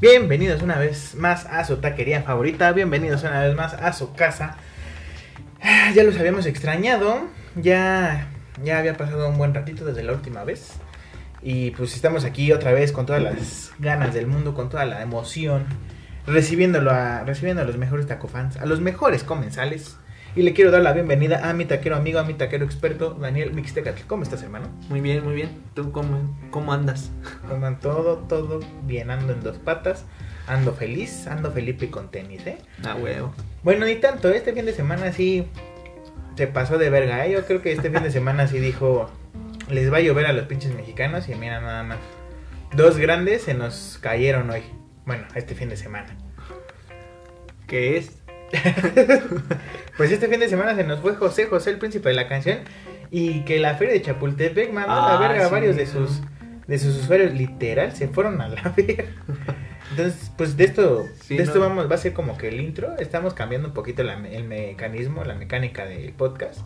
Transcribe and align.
Bienvenidos 0.00 0.62
una 0.62 0.78
vez 0.78 1.14
más 1.14 1.44
a 1.44 1.62
su 1.64 1.76
taquería 1.76 2.22
favorita, 2.22 2.72
bienvenidos 2.72 3.22
una 3.22 3.42
vez 3.42 3.54
más 3.54 3.74
a 3.74 3.92
su 3.92 4.14
casa. 4.14 4.56
Ah, 5.62 5.92
Ya 5.94 6.04
los 6.04 6.18
habíamos 6.18 6.46
extrañado, 6.46 7.26
ya, 7.54 8.28
ya 8.64 8.78
había 8.78 8.96
pasado 8.96 9.28
un 9.28 9.36
buen 9.36 9.52
ratito 9.52 9.84
desde 9.84 10.02
la 10.02 10.12
última 10.12 10.42
vez. 10.42 10.72
Y 11.42 11.72
pues 11.72 11.94
estamos 11.94 12.24
aquí 12.24 12.50
otra 12.50 12.72
vez 12.72 12.92
con 12.92 13.04
todas 13.04 13.22
las 13.22 13.72
ganas 13.78 14.14
del 14.14 14.26
mundo, 14.26 14.54
con 14.54 14.70
toda 14.70 14.86
la 14.86 15.02
emoción, 15.02 15.66
recibiéndolo 16.26 16.90
a, 16.92 17.24
recibiendo 17.24 17.60
a 17.62 17.66
los 17.66 17.76
mejores 17.76 18.06
tacofans, 18.06 18.56
a 18.56 18.64
los 18.64 18.80
mejores 18.80 19.22
comensales. 19.22 19.98
Y 20.36 20.42
le 20.42 20.52
quiero 20.52 20.70
dar 20.70 20.82
la 20.82 20.92
bienvenida 20.92 21.50
a 21.50 21.52
mi 21.54 21.64
taquero 21.64 21.96
amigo, 21.96 22.20
a 22.20 22.22
mi 22.22 22.34
taquero 22.34 22.64
experto, 22.64 23.14
Daniel 23.14 23.52
Mixtecatl. 23.52 24.02
¿Cómo 24.06 24.22
estás, 24.22 24.44
hermano? 24.44 24.68
Muy 24.88 25.00
bien, 25.00 25.24
muy 25.24 25.34
bien. 25.34 25.60
¿Tú 25.74 25.90
cómo, 25.90 26.38
cómo 26.52 26.72
andas? 26.72 27.10
Coman 27.48 27.80
todo, 27.80 28.18
todo 28.18 28.60
bien, 28.84 29.10
ando 29.10 29.32
en 29.32 29.40
dos 29.40 29.58
patas, 29.58 30.04
ando 30.46 30.72
feliz, 30.72 31.26
ando 31.26 31.50
Felipe 31.50 31.90
con 31.90 32.12
tenis, 32.12 32.46
¿eh? 32.46 32.58
Ah, 32.84 32.94
huevo. 32.94 33.34
Bueno, 33.64 33.86
ni 33.86 33.96
tanto, 33.96 34.28
este 34.28 34.52
fin 34.52 34.66
de 34.66 34.72
semana 34.72 35.12
sí 35.12 35.48
se 36.36 36.46
pasó 36.46 36.78
de 36.78 36.90
verga, 36.90 37.26
¿eh? 37.26 37.32
Yo 37.32 37.44
creo 37.44 37.60
que 37.60 37.72
este 37.72 37.90
fin 37.90 38.04
de 38.04 38.12
semana 38.12 38.46
sí 38.46 38.60
dijo, 38.60 39.10
les 39.68 39.92
va 39.92 39.96
a 39.96 40.00
llover 40.00 40.26
a 40.26 40.32
los 40.32 40.46
pinches 40.46 40.72
mexicanos 40.76 41.28
y 41.28 41.34
mira 41.34 41.60
nada 41.60 41.82
más. 41.82 41.98
Dos 42.72 42.98
grandes 42.98 43.42
se 43.42 43.54
nos 43.54 43.98
cayeron 44.00 44.48
hoy, 44.50 44.62
bueno, 45.06 45.26
este 45.34 45.56
fin 45.56 45.70
de 45.70 45.76
semana. 45.76 46.16
¿Qué 47.66 47.96
es? 47.96 48.19
Pues 49.96 50.10
este 50.12 50.28
fin 50.28 50.40
de 50.40 50.48
semana 50.48 50.74
se 50.74 50.84
nos 50.84 51.00
fue 51.00 51.14
José, 51.14 51.46
José 51.46 51.70
el 51.70 51.78
príncipe 51.78 52.08
de 52.08 52.14
la 52.14 52.26
canción 52.28 52.58
y 53.10 53.40
que 53.44 53.58
la 53.60 53.74
feria 53.74 53.94
de 53.94 54.02
Chapultepec 54.02 54.72
mandó 54.72 54.92
a 54.92 55.08
la 55.08 55.16
Ah, 55.16 55.20
verga 55.28 55.44
a 55.44 55.48
sí. 55.48 55.52
varios 55.52 55.76
de 55.76 55.86
sus 55.86 56.20
de 56.66 56.78
sus 56.78 56.96
usuarios 56.96 57.32
literal 57.34 57.94
se 57.96 58.06
fueron 58.08 58.40
a 58.40 58.48
la 58.48 58.62
verga. 58.76 59.04
Entonces, 59.90 60.30
pues 60.36 60.56
de 60.56 60.64
esto 60.64 61.04
Sí, 61.22 61.36
de 61.36 61.42
esto 61.42 61.58
no. 61.58 61.68
vamos 61.68 61.90
va 61.90 61.96
a 61.96 61.98
ser 61.98 62.12
como 62.12 62.38
que 62.38 62.48
el 62.48 62.60
intro, 62.60 62.96
estamos 62.98 63.34
cambiando 63.34 63.68
un 63.68 63.74
poquito 63.74 64.02
la- 64.04 64.24
el 64.28 64.44
mecanismo, 64.44 65.24
la 65.24 65.34
mecánica 65.34 65.84
del 65.84 66.12
podcast. 66.12 66.60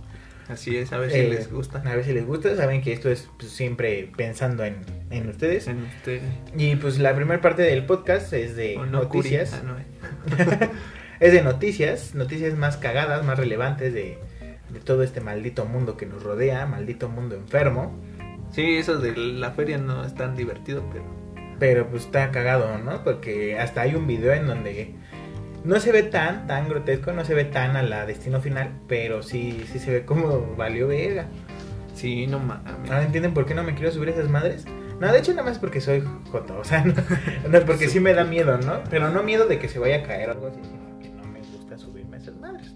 Así 0.46 0.76
es, 0.76 0.92
a 0.92 0.98
ver 0.98 1.10
si 1.10 1.18
Eh, 1.20 1.28
les 1.30 1.50
gusta. 1.50 1.82
A 1.86 1.94
ver 1.96 2.04
si 2.04 2.12
les 2.12 2.26
gusta, 2.26 2.54
saben 2.54 2.82
que 2.82 2.92
esto 2.92 3.10
es 3.10 3.30
pues, 3.38 3.50
siempre 3.50 4.12
pensando 4.14 4.62
en, 4.62 4.76
en 5.10 5.26
ustedes. 5.30 5.66
En 5.68 5.82
usted. 5.84 6.20
Y 6.54 6.76
pues 6.76 6.98
la 6.98 7.16
primera 7.16 7.40
parte 7.40 7.62
del 7.62 7.86
podcast 7.86 8.30
es 8.34 8.54
de 8.54 8.76
no, 8.76 8.84
noticias. 8.84 9.62
No, 9.64 9.78
eh. 9.78 10.68
es 11.24 11.32
de 11.32 11.42
noticias, 11.42 12.14
noticias 12.14 12.54
más 12.54 12.76
cagadas, 12.76 13.24
más 13.24 13.38
relevantes 13.38 13.94
de, 13.94 14.18
de 14.68 14.80
todo 14.80 15.02
este 15.02 15.22
maldito 15.22 15.64
mundo 15.64 15.96
que 15.96 16.04
nos 16.04 16.22
rodea, 16.22 16.66
maldito 16.66 17.08
mundo 17.08 17.34
enfermo. 17.34 17.98
Sí, 18.52 18.76
eso 18.76 18.98
de 18.98 19.16
la 19.16 19.52
feria 19.52 19.78
no 19.78 20.04
es 20.04 20.14
tan 20.14 20.36
divertido, 20.36 20.84
pero. 20.92 21.04
Pero 21.58 21.88
pues 21.88 22.04
está 22.04 22.30
cagado, 22.30 22.76
¿no? 22.76 23.02
Porque 23.04 23.58
hasta 23.58 23.80
hay 23.80 23.94
un 23.94 24.06
video 24.06 24.34
en 24.34 24.46
donde 24.46 24.92
no 25.64 25.80
se 25.80 25.92
ve 25.92 26.02
tan, 26.02 26.46
tan 26.46 26.68
grotesco, 26.68 27.12
no 27.12 27.24
se 27.24 27.32
ve 27.32 27.46
tan 27.46 27.74
a 27.76 27.82
la 27.82 28.04
destino 28.04 28.42
final, 28.42 28.72
pero 28.86 29.22
sí, 29.22 29.64
sí 29.72 29.78
se 29.78 29.92
ve 29.92 30.04
como 30.04 30.54
valió 30.56 30.88
verga. 30.88 31.24
Sí, 31.94 32.26
no 32.26 32.38
mames. 32.38 32.90
¿Ahora 32.90 33.02
entienden 33.02 33.32
por 33.32 33.46
qué 33.46 33.54
no 33.54 33.62
me 33.62 33.74
quiero 33.74 33.90
subir 33.92 34.10
a 34.10 34.12
esas 34.12 34.28
madres? 34.28 34.66
No, 35.00 35.10
de 35.10 35.20
hecho 35.20 35.32
nada 35.32 35.48
más 35.48 35.58
porque 35.58 35.80
soy 35.80 36.04
joto, 36.30 36.58
o 36.58 36.64
sea, 36.64 36.84
no, 36.84 36.92
no 37.48 37.56
es 37.56 37.64
porque 37.64 37.88
sí 37.88 37.98
me 37.98 38.12
da 38.12 38.24
miedo, 38.24 38.58
¿no? 38.58 38.82
Pero 38.90 39.08
no 39.08 39.22
miedo 39.22 39.46
de 39.46 39.58
que 39.58 39.70
se 39.70 39.78
vaya 39.78 40.00
a 40.00 40.02
caer 40.02 40.28
o 40.28 40.32
algo 40.32 40.48
así, 40.48 40.60
gusta 41.74 41.78
subirme 41.78 42.16
a 42.16 42.20
esas 42.20 42.36
madres. 42.36 42.74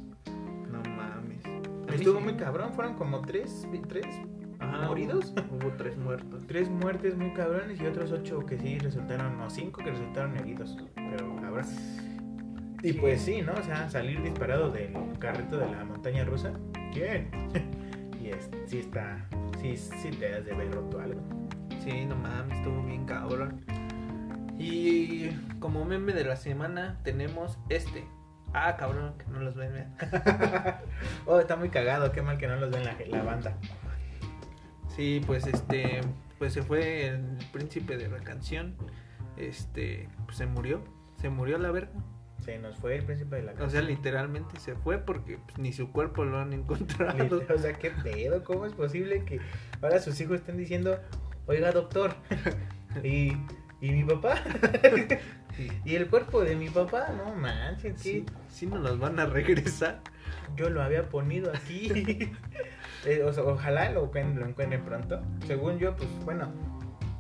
No 0.71 0.83
mames. 0.97 1.45
A 1.45 1.49
mí 1.49 1.95
Estuvo 1.95 2.19
sí. 2.19 2.25
muy 2.25 2.35
cabrón, 2.35 2.73
fueron 2.73 2.95
como 2.95 3.21
tres, 3.23 3.67
tres, 3.89 4.07
Ajá, 4.59 4.87
¿Moridos? 4.89 5.33
Hubo 5.51 5.73
tres 5.77 5.97
muertos. 5.97 6.45
tres 6.47 6.69
muertes 6.69 7.17
muy 7.17 7.33
cabrones 7.33 7.81
y 7.81 7.87
otros 7.87 8.11
ocho 8.13 8.45
que 8.45 8.59
sí 8.59 8.79
resultaron, 8.79 9.41
o 9.41 9.49
cinco 9.51 9.83
que 9.83 9.91
resultaron 9.91 10.37
heridos, 10.37 10.77
pero 10.95 11.37
cabrón. 11.37 11.65
Y 12.83 12.93
pues 12.93 13.23
sí, 13.23 13.43
¿no? 13.43 13.53
O 13.53 13.63
sea, 13.63 13.89
salir 13.89 14.23
disparado 14.23 14.71
del 14.71 14.93
carrito 15.19 15.59
de 15.59 15.71
la 15.71 15.85
montaña 15.85 16.25
rusa, 16.25 16.53
¿quién? 16.93 17.31
y 18.23 18.29
es, 18.29 18.51
sí 18.67 18.79
está, 18.79 19.29
sí, 19.61 19.77
sí 19.77 20.11
te 20.11 20.35
has 20.35 20.45
de 20.45 20.53
haber 20.53 20.73
roto 20.73 21.01
algo. 21.01 21.21
Sí, 21.85 22.05
no 22.05 22.17
mames, 22.17 22.59
estuvo 22.59 22.83
bien 22.85 23.05
cabrón. 23.07 23.65
Y 24.59 25.31
como 25.61 25.85
meme 25.85 26.13
de 26.13 26.25
la 26.25 26.37
semana 26.37 26.99
tenemos 27.05 27.59
este. 27.69 28.05
Ah, 28.53 28.77
cabrón, 28.77 29.15
que 29.19 29.27
no 29.31 29.41
los 29.41 29.55
ven. 29.55 29.73
vean. 29.73 29.97
oh, 31.27 31.39
está 31.39 31.57
muy 31.57 31.69
cagado, 31.69 32.13
qué 32.13 32.23
mal 32.23 32.39
que 32.39 32.49
no 32.49 32.57
los 32.57 32.71
ven 32.71 32.85
la, 32.85 32.97
la 33.09 33.23
banda. 33.23 33.57
Sí, 34.97 35.23
pues 35.27 35.47
este, 35.47 36.01
pues 36.39 36.53
se 36.53 36.63
fue 36.63 37.07
el 37.07 37.39
príncipe 37.53 37.97
de 37.97 38.09
la 38.09 38.19
canción. 38.19 38.75
Este, 39.37 40.09
pues 40.25 40.37
se 40.39 40.47
murió, 40.47 40.83
se 41.21 41.29
murió 41.29 41.57
a 41.57 41.59
la 41.61 41.71
verga. 41.71 41.93
Se 42.45 42.59
nos 42.59 42.77
fue 42.77 42.97
el 42.97 43.05
príncipe 43.05 43.37
de 43.37 43.43
la 43.43 43.53
O 43.63 43.69
sea, 43.71 43.83
literalmente 43.83 44.59
se 44.59 44.75
fue 44.75 44.99
porque 44.99 45.39
pues, 45.39 45.59
ni 45.59 45.73
su 45.73 45.93
cuerpo 45.93 46.25
lo 46.25 46.39
han 46.39 46.53
encontrado. 46.53 47.43
O 47.55 47.59
sea, 47.59 47.75
qué 47.75 47.91
pedo, 47.91 48.43
¿cómo 48.43 48.67
es 48.67 48.73
posible 48.73 49.25
que 49.25 49.41
ahora 49.83 50.01
sus 50.01 50.21
hijos 50.21 50.37
estén 50.37 50.57
diciendo, 50.57 50.99
oiga 51.47 51.73
doctor, 51.73 52.15
y, 53.05 53.33
y 53.81 53.93
mi 53.93 54.05
papá? 54.05 54.37
Y 55.85 55.95
el 55.97 56.09
cuerpo 56.09 56.43
de 56.43 56.57
mi 56.57 56.69
papá, 56.69 57.09
no 57.17 57.35
manches, 57.35 57.95
que 57.95 57.99
Sí, 57.99 58.27
sí 58.49 58.67
nos 58.67 58.81
los 58.81 58.99
van 58.99 59.19
a 59.19 59.27
regresar. 59.27 60.01
yo 60.57 60.71
lo 60.71 60.83
había 60.83 61.09
ponido 61.09 61.53
aquí. 61.55 62.33
Eh, 63.07 63.23
o 63.23 63.33
sea, 63.33 63.45
ojalá 63.45 63.91
lo, 63.93 64.11
lo 64.13 64.47
encuentren 64.47 64.85
pronto. 64.85 65.23
Según 65.47 65.79
yo, 65.79 65.95
pues 65.95 66.09
bueno, 66.25 66.53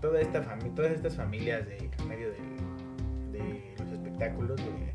toda 0.01 0.21
esta 0.21 0.43
familia, 0.43 0.75
todas 0.75 0.91
estas 0.91 1.15
familias 1.15 1.65
de 1.67 1.89
medio 2.09 2.31
de, 2.31 3.39
de 3.39 3.75
los 3.79 3.93
espectáculos 3.93 4.57
de, 4.57 4.93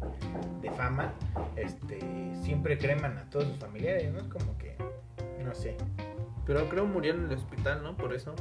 de 0.62 0.75
fama, 0.75 1.14
este, 1.56 2.00
siempre 2.44 2.78
creman 2.78 3.18
a 3.18 3.30
todos 3.30 3.48
sus 3.48 3.58
familiares, 3.60 4.12
¿no? 4.12 4.20
Es 4.20 4.28
como 4.28 4.58
que, 4.58 4.75
no 5.42 5.56
sé. 5.56 5.78
Pero 6.46 6.68
creo 6.68 6.86
murió 6.86 7.14
en 7.14 7.25
el 7.28 7.31
hospital, 7.31 7.81
¿no? 7.81 7.96
Por 7.96 8.14
eso. 8.14 8.36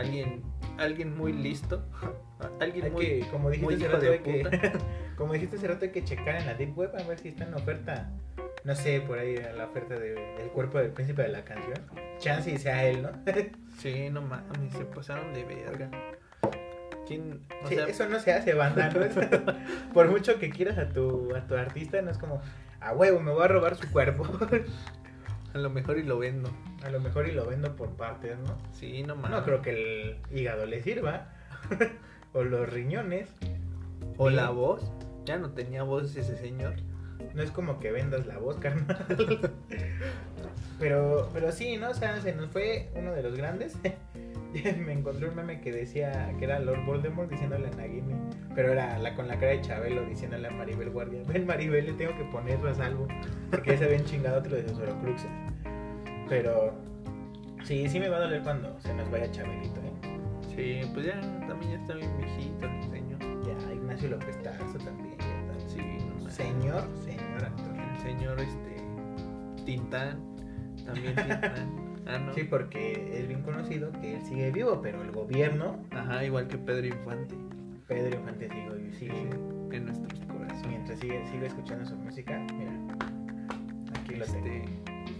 Alguien, 0.00 0.42
alguien 0.78 1.16
muy 1.16 1.32
listo. 1.32 1.84
Alguien 2.60 2.86
Hay 2.86 2.90
muy, 2.90 3.04
que, 3.06 3.20
como 3.30 3.50
dijiste 3.50 3.64
muy 3.66 3.74
hace 3.74 3.84
hijo 3.84 3.92
rato, 3.92 4.04
de 4.06 4.12
hay 4.12 4.18
que, 4.20 4.72
como 5.16 5.32
dijiste 5.34 5.56
hace 5.56 5.68
rato, 5.68 5.84
hay 5.84 5.90
que 5.92 6.04
checar 6.04 6.36
en 6.36 6.46
la 6.46 6.54
Deep 6.54 6.76
Web 6.76 6.92
a 6.98 7.02
ver 7.02 7.18
si 7.18 7.28
está 7.28 7.44
en 7.44 7.52
oferta, 7.54 8.10
no 8.64 8.74
sé, 8.74 9.02
por 9.02 9.18
ahí 9.18 9.36
la 9.56 9.66
oferta 9.66 9.98
de- 9.98 10.14
del 10.38 10.48
cuerpo 10.48 10.78
del 10.78 10.90
príncipe 10.90 11.20
de 11.22 11.28
la 11.28 11.44
canción. 11.44 11.76
Chance 12.18 12.50
y 12.50 12.56
sea 12.58 12.84
él, 12.86 13.02
¿no? 13.02 13.10
Sí, 13.78 14.08
no 14.10 14.22
mames, 14.22 14.72
se 14.72 14.84
pasaron 14.86 15.34
de 15.34 15.44
verga. 15.44 15.90
¿Quién? 17.06 17.42
O 17.62 17.68
Sí, 17.68 17.74
sea, 17.74 17.86
eso 17.86 18.08
no 18.08 18.18
se 18.20 18.32
hace, 18.32 18.54
banda. 18.54 18.88
¿no? 18.90 19.92
Por 19.92 20.08
mucho 20.08 20.38
que 20.38 20.48
quieras 20.48 20.78
a 20.78 20.88
tu, 20.88 21.34
a 21.34 21.46
tu 21.46 21.56
artista, 21.56 22.00
no 22.00 22.10
es 22.10 22.16
como, 22.18 22.40
a 22.80 22.92
huevo, 22.94 23.20
me 23.20 23.32
voy 23.32 23.44
a 23.44 23.48
robar 23.48 23.76
su 23.76 23.90
cuerpo. 23.92 24.24
A 25.54 25.58
lo 25.58 25.70
mejor 25.70 25.98
y 25.98 26.02
lo 26.02 26.18
vendo. 26.18 26.50
a 26.84 26.90
lo 26.90 27.00
mejor 27.00 27.28
y 27.28 27.32
lo 27.32 27.46
vendo 27.46 27.74
por 27.76 27.90
partes, 27.90 28.38
¿no? 28.38 28.56
Sí, 28.72 29.02
no 29.02 29.16
mames. 29.16 29.30
No 29.30 29.44
creo 29.44 29.62
que 29.62 29.70
el 29.70 30.16
hígado 30.36 30.66
le 30.66 30.82
sirva. 30.82 31.28
o 32.32 32.42
los 32.44 32.68
riñones. 32.68 33.28
O 34.16 34.24
Bien. 34.24 34.36
la 34.36 34.50
voz. 34.50 34.92
Ya 35.24 35.38
no 35.38 35.50
tenía 35.50 35.82
voz 35.82 36.16
ese 36.16 36.36
señor. 36.36 36.74
No 37.34 37.42
es 37.42 37.50
como 37.50 37.78
que 37.78 37.92
vendas 37.92 38.26
la 38.26 38.38
voz, 38.38 38.56
carnal. 38.60 39.06
pero, 40.78 41.28
pero 41.32 41.52
sí, 41.52 41.76
¿no? 41.76 41.90
O 41.90 41.94
sea, 41.94 42.20
se 42.20 42.34
nos 42.34 42.48
fue 42.50 42.90
uno 42.94 43.12
de 43.12 43.22
los 43.22 43.36
grandes. 43.36 43.76
Me 44.84 44.92
encontré 44.92 45.28
un 45.28 45.36
meme 45.36 45.60
que 45.60 45.72
decía 45.72 46.34
que 46.38 46.44
era 46.44 46.58
Lord 46.58 46.84
Voldemort 46.84 47.30
diciéndole 47.30 47.68
a 47.68 47.70
Nagini. 47.70 48.14
Pero 48.54 48.72
era 48.72 48.98
la 48.98 49.14
con 49.14 49.28
la 49.28 49.38
cara 49.38 49.52
de 49.52 49.60
Chabelo 49.60 50.04
diciéndole 50.06 50.48
a 50.48 50.50
Maribel 50.50 50.90
Guardia. 50.90 51.22
Ven, 51.26 51.46
Maribel, 51.46 51.86
le 51.86 51.92
tengo 51.92 52.16
que 52.16 52.24
ponerlo 52.24 52.70
a 52.70 52.74
salvo. 52.74 53.06
Porque 53.50 53.70
ya 53.72 53.78
se 53.78 53.84
habían 53.84 54.04
chingado 54.04 54.38
otro 54.38 54.56
de 54.56 54.68
sus 54.68 54.78
horocruxes. 54.78 55.30
Pero 56.28 56.74
sí, 57.64 57.88
sí 57.88 58.00
me 58.00 58.08
va 58.08 58.16
a 58.18 58.20
doler 58.20 58.42
cuando 58.42 58.78
se 58.80 58.92
nos 58.94 59.10
vaya 59.10 59.30
Chabelito, 59.30 59.80
¿eh? 59.80 60.10
Sí, 60.54 60.80
pues 60.92 61.06
ya 61.06 61.20
también 61.46 61.72
ya 61.72 61.78
está 61.78 61.94
bien 61.94 62.16
viejito 62.18 62.66
el 62.66 62.82
señor. 62.90 63.20
Ya, 63.44 63.72
Ignacio 63.72 64.10
López 64.10 64.42
Tarso 64.42 64.78
también. 64.78 65.16
ya 65.18 65.54
está. 65.54 65.68
Sí, 65.68 65.80
no. 66.06 66.30
Señor, 66.30 66.88
señor 67.04 67.44
actor. 67.44 67.76
El 67.76 68.02
señor 68.02 68.40
este 68.40 69.64
Tintán. 69.64 70.20
También 70.84 71.14
Tintán. 71.16 71.89
Ah, 72.12 72.18
no. 72.18 72.32
Sí, 72.34 72.44
porque 72.44 73.10
es 73.18 73.28
bien 73.28 73.42
conocido 73.42 73.92
que 73.92 74.16
él 74.16 74.22
sigue 74.22 74.50
vivo, 74.50 74.80
pero 74.82 75.02
el 75.02 75.10
gobierno, 75.12 75.78
Ajá, 75.90 76.24
igual 76.24 76.48
que 76.48 76.58
Pedro 76.58 76.86
Infante. 76.86 77.34
Pedro 77.86 78.18
Infante 78.18 78.48
sigue, 78.48 78.92
sigue 78.92 79.30
En 79.76 79.84
nuestros 79.86 80.20
corazones. 80.26 80.66
mientras 80.66 80.98
sigue, 80.98 81.24
sigue 81.30 81.46
escuchando 81.46 81.84
su 81.84 81.96
música, 81.96 82.38
mira, 82.56 82.72
aquí 84.00 84.16
lo 84.16 84.24
tengo. 84.24 84.46
Este, 84.46 84.62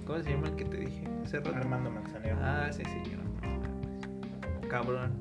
¿Cómo 0.07 0.19
se 0.21 0.31
llama 0.31 0.49
el 0.49 0.57
que 0.57 0.65
te 0.65 0.77
dije? 0.79 1.05
Armando 1.55 1.91
Manzanero. 1.91 2.37
Ah, 2.41 2.69
sí, 2.73 2.83
señor. 2.85 3.21
Cabrón. 4.69 5.13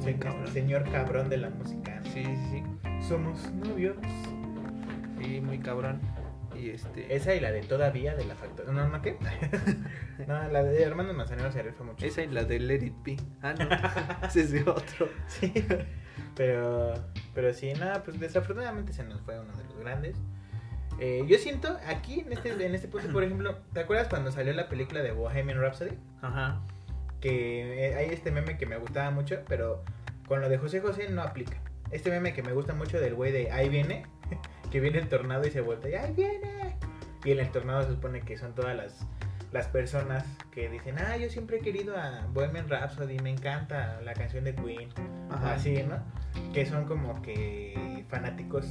Sí, 0.00 0.04
Muy 0.06 0.14
cabrón. 0.14 0.46
señor 0.48 0.90
cabrón 0.90 1.28
de 1.28 1.36
la 1.36 1.50
música. 1.50 2.00
Sí, 2.02 2.24
sí, 2.24 2.36
sí. 2.50 2.62
Somos 3.06 3.52
novios. 3.52 3.96
Sí, 5.20 5.40
muy 5.40 5.58
cabrón. 5.58 6.00
Y 6.64 6.70
este. 6.70 7.14
Esa 7.14 7.34
y 7.34 7.40
la 7.40 7.52
de 7.52 7.60
todavía 7.60 8.14
de 8.14 8.24
la 8.24 8.34
factoría. 8.34 8.72
No, 8.72 8.88
no, 8.88 9.02
¿qué? 9.02 9.18
no, 10.26 10.48
la 10.48 10.62
de 10.62 10.84
Armando 10.86 11.12
Manzanero 11.12 11.52
se 11.52 11.62
rifa 11.62 11.84
mucho. 11.84 12.06
Esa 12.06 12.22
y 12.22 12.28
la 12.28 12.44
de 12.44 12.58
Let 12.58 12.82
It 12.86 12.94
Be. 13.04 13.16
Ah, 13.42 13.52
no. 13.52 14.26
Ese 14.26 14.40
es 14.40 14.52
de 14.52 14.62
otro. 14.62 15.10
Sí. 15.26 15.52
Pero, 16.34 16.94
Pero 17.34 17.52
sí, 17.52 17.74
nada, 17.74 18.02
pues 18.02 18.18
desafortunadamente 18.18 18.94
se 18.94 19.04
nos 19.04 19.20
fue 19.20 19.38
uno 19.38 19.54
de 19.54 19.64
los 19.64 19.78
grandes. 19.78 20.16
Eh, 20.98 21.24
yo 21.26 21.36
siento 21.36 21.76
aquí 21.86 22.20
en 22.20 22.32
este, 22.32 22.50
en 22.50 22.74
este 22.74 22.88
punto, 22.88 23.12
por 23.12 23.24
ejemplo, 23.24 23.58
¿te 23.74 23.80
acuerdas 23.80 24.08
cuando 24.08 24.32
salió 24.32 24.54
la 24.54 24.68
película 24.70 25.02
de 25.02 25.12
Bohemian 25.12 25.60
Rhapsody? 25.60 25.98
Ajá. 26.22 26.62
Que 27.20 27.88
eh, 27.88 27.94
hay 27.96 28.06
este 28.08 28.30
meme 28.30 28.56
que 28.56 28.64
me 28.64 28.78
gustaba 28.78 29.10
mucho, 29.10 29.40
pero 29.48 29.84
con 30.26 30.40
lo 30.40 30.48
de 30.48 30.56
José 30.56 30.80
José 30.80 31.10
no 31.10 31.20
aplica. 31.20 31.60
Este 31.90 32.10
meme 32.10 32.32
que 32.32 32.42
me 32.42 32.52
gusta 32.52 32.74
mucho 32.74 33.00
del 33.00 33.14
güey 33.14 33.32
de 33.32 33.52
ahí 33.52 33.68
viene, 33.68 34.06
que 34.74 34.80
viene 34.80 34.98
el 34.98 35.08
tornado 35.08 35.46
y 35.46 35.52
se 35.52 35.60
vuelve 35.60 35.92
y 35.92 35.94
ahí 35.94 36.12
viene. 36.14 36.74
Y 37.24 37.30
en 37.30 37.38
el 37.38 37.48
tornado 37.52 37.84
se 37.84 37.90
supone 37.90 38.22
que 38.22 38.36
son 38.36 38.56
todas 38.56 38.74
las, 38.76 39.06
las 39.52 39.68
personas 39.68 40.24
que 40.50 40.68
dicen, 40.68 40.96
ah, 40.98 41.16
yo 41.16 41.30
siempre 41.30 41.58
he 41.58 41.60
querido 41.60 41.96
a 41.96 42.26
Bohemian 42.32 42.68
Rhapsody, 42.68 43.20
me 43.20 43.30
encanta 43.30 44.00
la 44.02 44.14
canción 44.14 44.42
de 44.42 44.52
Queen. 44.56 44.88
Ajá. 45.30 45.54
Así, 45.54 45.80
¿no? 45.84 45.98
Que 46.52 46.66
son 46.66 46.86
como 46.86 47.22
que 47.22 48.04
fanáticos 48.08 48.66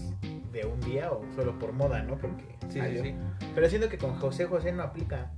de 0.52 0.66
un 0.66 0.82
día 0.82 1.10
o 1.10 1.24
solo 1.36 1.58
por 1.58 1.72
moda, 1.72 2.04
¿no? 2.04 2.18
Porque 2.18 2.44
Sí, 2.68 2.82
sí, 2.82 3.00
sí. 3.02 3.16
Pero 3.56 3.70
siento 3.70 3.88
que 3.88 3.98
con 3.98 4.16
José 4.20 4.44
José 4.46 4.74
no 4.74 4.84
aplica. 4.84 5.32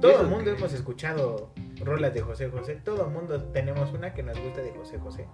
Todo 0.00 0.22
el 0.22 0.26
mundo 0.26 0.46
que- 0.50 0.58
hemos 0.58 0.72
escuchado 0.72 1.52
rolas 1.78 2.12
de 2.12 2.22
José 2.22 2.48
José. 2.50 2.74
Todo 2.74 3.04
el 3.06 3.12
mundo 3.12 3.40
tenemos 3.52 3.92
una 3.92 4.14
que 4.14 4.24
nos 4.24 4.36
gusta 4.40 4.62
de 4.62 4.72
José 4.72 4.98
José. 4.98 5.28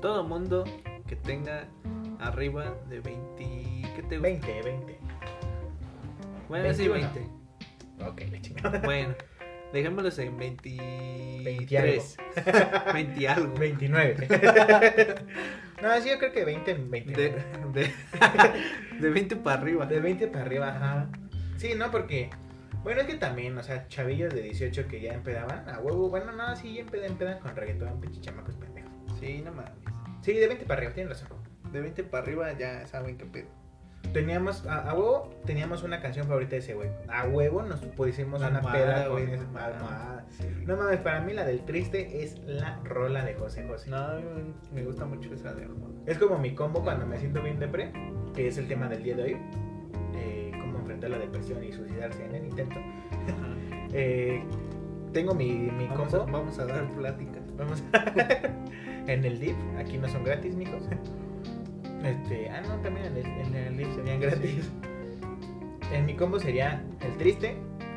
Todo 0.00 0.22
mundo 0.22 0.62
que 1.08 1.16
tenga 1.16 1.66
arriba 2.28 2.74
de 2.88 3.00
20. 3.00 3.44
¿Qué 3.94 4.02
te 4.08 4.18
gusta? 4.18 4.28
20, 4.28 4.62
20. 4.62 4.98
Bueno, 6.48 6.74
sí, 6.74 6.88
21. 6.88 7.14
20. 7.14 7.44
Ok, 8.06 8.22
la 8.32 8.40
chingada. 8.40 8.78
Bueno, 8.80 9.14
dejémoslos 9.72 10.18
en 10.18 10.36
23. 10.36 11.44
20 11.44 11.78
algo. 11.78 12.02
20 12.92 13.28
algo. 13.28 13.54
29. 13.54 14.28
no, 15.82 16.00
sí, 16.00 16.10
yo 16.10 16.18
creo 16.18 16.32
que 16.32 16.44
20, 16.44 16.74
29. 16.74 17.44
De, 17.72 17.82
de, 17.82 17.92
de 19.00 19.10
20 19.10 19.36
para 19.36 19.60
arriba. 19.60 19.86
De 19.86 20.00
20 20.00 20.26
para 20.28 20.44
arriba, 20.44 20.68
ajá. 20.68 21.08
Sí, 21.56 21.74
no, 21.76 21.90
porque. 21.90 22.30
Bueno, 22.82 23.00
es 23.00 23.06
que 23.06 23.14
también, 23.14 23.56
o 23.56 23.62
sea, 23.62 23.88
chavillos 23.88 24.34
de 24.34 24.42
18 24.42 24.88
que 24.88 25.00
ya 25.00 25.14
empedaban 25.14 25.66
a 25.70 25.78
huevo. 25.78 26.10
Bueno, 26.10 26.32
no, 26.32 26.54
sí, 26.54 26.74
ya 26.74 26.82
empedan, 26.82 27.12
empedan 27.12 27.38
con 27.38 27.56
reggaetón, 27.56 27.98
pinche 28.00 28.20
chamacos 28.20 28.56
pendejos. 28.56 28.92
Sí, 29.18 29.40
no 29.42 29.52
mames. 29.52 29.72
Sí, 30.20 30.34
de 30.34 30.46
20 30.46 30.66
para 30.66 30.78
arriba, 30.80 30.92
tienes 30.92 31.20
razón. 31.20 31.43
De 31.74 31.80
20 31.80 32.04
para 32.04 32.22
arriba 32.22 32.52
ya 32.56 32.86
saben 32.86 33.18
qué 33.18 33.26
pedo. 33.26 33.48
Teníamos, 34.12 34.64
a, 34.66 34.88
a 34.90 34.94
huevo, 34.94 35.30
teníamos 35.44 35.82
una 35.82 36.00
canción 36.00 36.26
favorita 36.28 36.52
de 36.52 36.58
ese 36.58 36.74
güey. 36.74 36.88
A 37.08 37.24
huevo 37.26 37.62
nos 37.62 37.80
pusimos 37.80 38.40
una 38.40 38.58
Almohada, 38.58 38.72
peda 38.72 39.04
con 39.08 39.12
güey, 39.22 39.32
esa 39.34 39.42
almohada. 39.44 39.76
almohada. 39.76 40.24
Sí. 40.28 40.44
No 40.66 40.76
mames, 40.76 41.00
para 41.00 41.20
mí 41.22 41.32
la 41.32 41.44
del 41.44 41.64
triste 41.64 42.22
es 42.22 42.38
la 42.46 42.78
rola 42.84 43.24
de 43.24 43.34
José 43.34 43.66
José. 43.66 43.90
No, 43.90 43.96
a 43.96 44.20
me 44.72 44.84
gusta 44.84 45.04
mucho 45.04 45.32
esa 45.34 45.52
de 45.54 45.64
Armando. 45.64 46.00
Es 46.06 46.18
como 46.18 46.38
mi 46.38 46.54
combo 46.54 46.82
cuando 46.84 47.06
me 47.06 47.18
siento 47.18 47.42
bien 47.42 47.58
depre, 47.58 47.92
que 48.34 48.46
es 48.46 48.56
el 48.58 48.68
tema 48.68 48.88
del 48.88 49.02
día 49.02 49.16
de 49.16 49.22
hoy. 49.22 49.36
Eh, 50.14 50.52
cómo 50.60 50.78
enfrentar 50.78 51.10
la 51.10 51.18
depresión 51.18 51.64
y 51.64 51.72
suicidarse 51.72 52.24
en 52.24 52.34
el 52.36 52.44
intento. 52.46 52.76
Eh, 53.96 54.42
tengo 55.12 55.34
mi, 55.36 55.52
mi 55.52 55.86
Vamos, 55.86 56.08
combo. 56.10 56.24
a, 56.24 56.32
vamos 56.40 56.58
a 56.58 56.66
dar 56.66 56.88
pláticas. 56.96 57.42
Vamos 57.56 57.80
en 59.06 59.24
el 59.24 59.38
DIP, 59.38 59.54
aquí 59.78 59.98
no 59.98 60.08
son 60.08 60.24
gratis, 60.24 60.56
mijos. 60.56 60.82
Este, 62.04 62.50
ah, 62.50 62.60
no, 62.60 62.76
también 62.80 63.06
en 63.06 63.16
el, 63.16 63.26
en 63.26 63.80
el 63.80 63.94
serían 63.94 64.20
gratis. 64.20 64.70
En 65.92 66.06
mi 66.06 66.14
combo 66.14 66.38
sería 66.38 66.82
el 67.00 67.16
triste, 67.16 67.56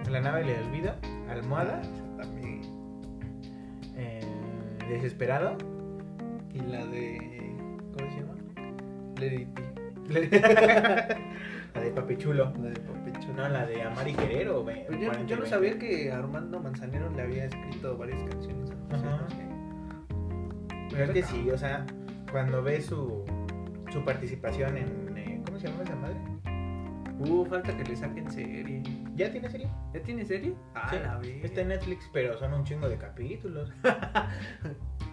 la 0.09 0.21
nave 0.21 0.43
del 0.43 0.63
olvido, 0.65 0.93
almohada, 1.29 1.81
También. 2.17 2.61
eh, 3.95 4.21
desesperado. 4.89 5.57
Y 6.53 6.59
la 6.61 6.85
de. 6.85 7.17
¿Cómo 7.97 8.11
se 8.11 8.19
llama? 8.21 8.35
Be. 9.19 9.47
la 11.75 11.81
de 11.81 11.91
Papi 11.91 12.17
Chulo. 12.17 12.53
La 12.61 12.69
de 12.69 12.79
Papecho. 12.79 13.33
No, 13.35 13.49
la 13.49 13.65
de 13.65 13.81
Amar 13.83 14.07
y 14.07 14.13
Querer 14.13 14.49
o 14.49 14.63
ve- 14.63 14.85
Pero 14.87 14.99
yo, 14.99 15.07
40 15.09 15.23
y 15.25 15.27
yo 15.27 15.35
no 15.35 15.41
20. 15.43 15.49
sabía 15.49 15.77
que 15.79 16.11
Armando 16.11 16.59
Manzanero 16.61 17.09
le 17.09 17.21
había 17.21 17.45
escrito 17.45 17.97
varias 17.97 18.21
canciones 18.29 18.71
a 18.71 18.95
José. 18.95 19.07
José. 19.23 19.45
Pero 20.91 21.03
es 21.03 21.09
que 21.11 21.23
sí, 21.23 21.49
o 21.51 21.57
sea, 21.57 21.85
cuando 22.31 22.63
ves 22.63 22.85
su, 22.85 23.25
su 23.91 24.03
participación 24.03 24.77
en. 24.77 25.17
eh, 25.17 25.41
¿Cómo 25.45 25.59
se 25.59 25.67
llama 25.67 25.83
esa 25.83 25.95
madre? 25.95 26.17
Uh, 27.19 27.45
falta 27.45 27.75
que 27.75 27.83
le 27.83 27.95
saquen 27.95 28.29
serie. 28.31 28.83
¿Ya 29.15 29.31
tiene 29.31 29.49
serie? 29.49 29.67
¿Ya 29.93 30.01
tiene 30.03 30.23
serie? 30.25 30.53
Ah, 30.75 30.87
Sí, 30.91 30.97
la 31.01 31.17
verga. 31.17 31.45
Está 31.45 31.61
en 31.61 31.67
Netflix, 31.69 32.09
pero 32.13 32.37
son 32.37 32.53
un 32.53 32.63
chingo 32.63 32.87
de 32.89 32.97
capítulos. 32.97 33.71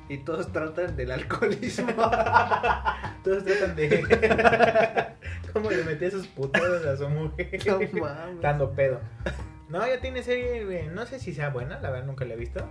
Y 0.07 0.19
todos 0.19 0.53
tratan 0.53 0.97
del 0.97 1.11
alcoholismo. 1.13 1.87
Todos 3.25 3.43
tratan 3.43 3.75
de. 3.75 4.05
¿Cómo 5.55 5.71
le 5.71 5.83
metía 5.83 6.11
sus 6.11 6.27
puteros 6.27 6.85
a 6.85 6.95
su 6.95 7.09
mujer? 7.09 7.49
no 7.67 7.79
mames. 8.03 8.41
Dando 8.43 8.71
pedo. 8.75 9.01
No, 9.71 9.87
ya 9.87 9.99
tiene 10.03 10.23
serie. 10.23 10.91
No 10.93 11.07
sé 11.07 11.19
si 11.19 11.33
sea 11.33 11.49
buena, 11.49 11.81
la 11.81 11.89
verdad 11.91 12.05
nunca 12.07 12.27
la 12.27 12.35
he 12.35 12.37
visto. 12.37 12.69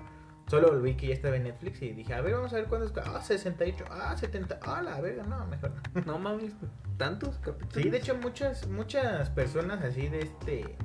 Solo 0.48 0.80
vi 0.82 0.96
que 0.96 1.08
ya 1.08 1.14
estaba 1.14 1.36
en 1.38 1.44
Netflix 1.44 1.82
y 1.82 1.94
dije, 1.94 2.14
a 2.14 2.22
ver, 2.22 2.34
vamos 2.36 2.52
a 2.54 2.58
ver 2.58 2.66
cuándo 2.66 2.86
es. 2.88 2.94
Ah, 3.06 3.22
68. 3.22 3.86
Ah, 3.90 4.16
70. 4.18 4.60
Ah, 4.62 4.82
la 4.82 5.00
verga, 5.02 5.24
no, 5.24 5.46
mejor 5.48 5.72
no. 5.96 6.02
No 6.06 6.20
mames, 6.20 6.54
tantos 6.98 7.38
capítulos. 7.40 7.74
Sí, 7.84 7.90
de 7.90 7.98
hecho, 7.98 8.16
muchas, 8.16 8.68
muchas 8.68 9.30
personas 9.30 9.84
así 9.84 10.08
de 10.10 10.20
este. 10.20 10.76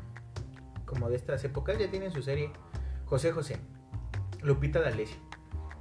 Como 0.87 1.11
de 1.11 1.17
estas 1.17 1.45
épocas 1.45 1.77
ya 1.79 1.91
tienen 1.91 2.11
su 2.13 2.23
serie. 2.23 2.51
José 3.05 3.33
José. 3.33 3.59
Lupita 4.43 4.81
D'Alessio. 4.81 5.19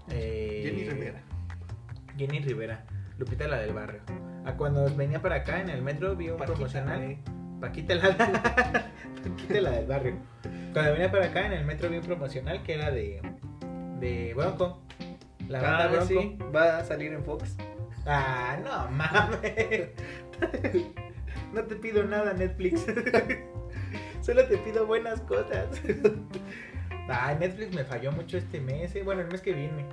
eh, 0.10 0.62
Jenny 0.66 0.90
Rivera. 0.90 1.22
Jenny 2.18 2.40
Rivera. 2.40 2.86
Lupita 3.18 3.48
la 3.48 3.60
del 3.60 3.74
barrio. 3.74 4.02
A 4.46 4.54
cuando 4.54 4.86
venía 4.96 5.22
para 5.22 5.36
acá 5.36 5.62
en 5.62 5.70
el 5.70 5.82
metro 5.82 6.16
vi 6.16 6.30
un 6.30 6.38
Paquita, 6.38 6.56
promocional. 6.56 6.98
güey. 7.04 7.20
Paquita 7.62 7.96
la, 7.96 8.18
Paquita 9.24 9.62
la 9.62 9.72
del 9.72 9.86
barrio. 9.88 10.16
Cuando 10.74 10.92
venía 10.94 11.12
para 11.12 11.26
acá 11.28 11.46
en 11.46 11.54
el 11.54 11.66
metro 11.66 11.90
vi 11.90 11.98
un 11.98 12.04
promocional 12.06 12.64
que 12.64 12.74
era 12.74 12.92
de. 12.92 13.22
De 14.00 14.34
Bronco. 14.36 14.82
La 15.48 15.62
banda 15.62 15.84
Ah, 15.84 15.88
Bronco. 15.88 16.08
sí, 16.08 16.38
va 16.56 16.78
a 16.80 16.84
salir 16.86 17.14
en 17.14 17.24
Fox. 17.24 17.56
Ah, 18.06 18.58
no 18.64 18.92
mames. 18.92 19.90
No 21.54 21.64
te 21.64 21.76
pido 21.78 22.04
nada, 22.04 22.34
Netflix. 22.34 22.86
Solo 24.22 24.46
te 24.48 24.58
pido 24.58 24.86
buenas 24.86 25.22
cosas. 25.22 25.68
Ah, 27.10 27.34
Netflix 27.40 27.74
me 27.74 27.86
falló 27.86 28.12
mucho 28.12 28.38
este 28.38 28.60
mes. 28.60 28.94
eh. 28.94 29.02
Bueno, 29.02 29.22
el 29.22 29.28
mes 29.28 29.40
que 29.42 29.54
viene. 29.54 29.86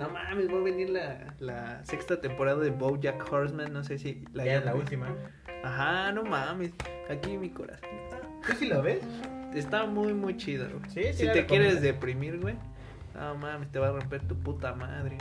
No 0.00 0.08
mames, 0.08 0.48
va 0.52 0.56
a 0.58 0.62
venir 0.62 0.90
la, 0.90 1.32
la 1.38 1.84
sexta 1.84 2.20
temporada 2.20 2.58
de 2.58 2.70
BoJack 2.70 3.32
Horseman, 3.32 3.72
no 3.72 3.84
sé 3.84 3.98
si 3.98 4.24
la 4.32 4.44
ya 4.44 4.56
es 4.56 4.64
la 4.64 4.74
última. 4.74 5.14
Ajá, 5.62 6.10
no 6.10 6.24
mames. 6.24 6.72
Aquí 7.08 7.38
mi 7.38 7.50
corazón. 7.50 7.88
¿Tú 8.44 8.52
sí 8.58 8.66
lo 8.66 8.82
ves? 8.82 8.98
Está 9.54 9.86
muy, 9.86 10.12
muy 10.12 10.36
chido, 10.36 10.66
güey. 10.68 10.90
Sí, 10.90 11.04
sí 11.12 11.18
Si 11.20 11.24
la 11.26 11.34
te 11.34 11.42
recomiendo. 11.42 11.46
quieres 11.68 11.82
deprimir, 11.82 12.40
güey. 12.40 12.56
No 13.16 13.34
mames, 13.36 13.70
te 13.72 13.78
va 13.78 13.88
a 13.88 13.92
romper 13.92 14.22
tu 14.26 14.36
puta 14.36 14.74
madre. 14.74 15.18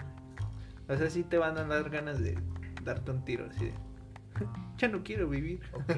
O 0.87 0.95
sea, 0.95 1.09
sí 1.09 1.23
te 1.23 1.37
van 1.37 1.57
a 1.57 1.63
dar 1.63 1.89
ganas 1.89 2.19
de 2.21 2.37
darte 2.83 3.11
un 3.11 3.23
tiro 3.25 3.45
así 3.49 3.65
de. 3.65 3.73
ya 4.77 4.87
no 4.87 5.03
quiero 5.03 5.27
vivir. 5.29 5.61
Ok, 5.73 5.95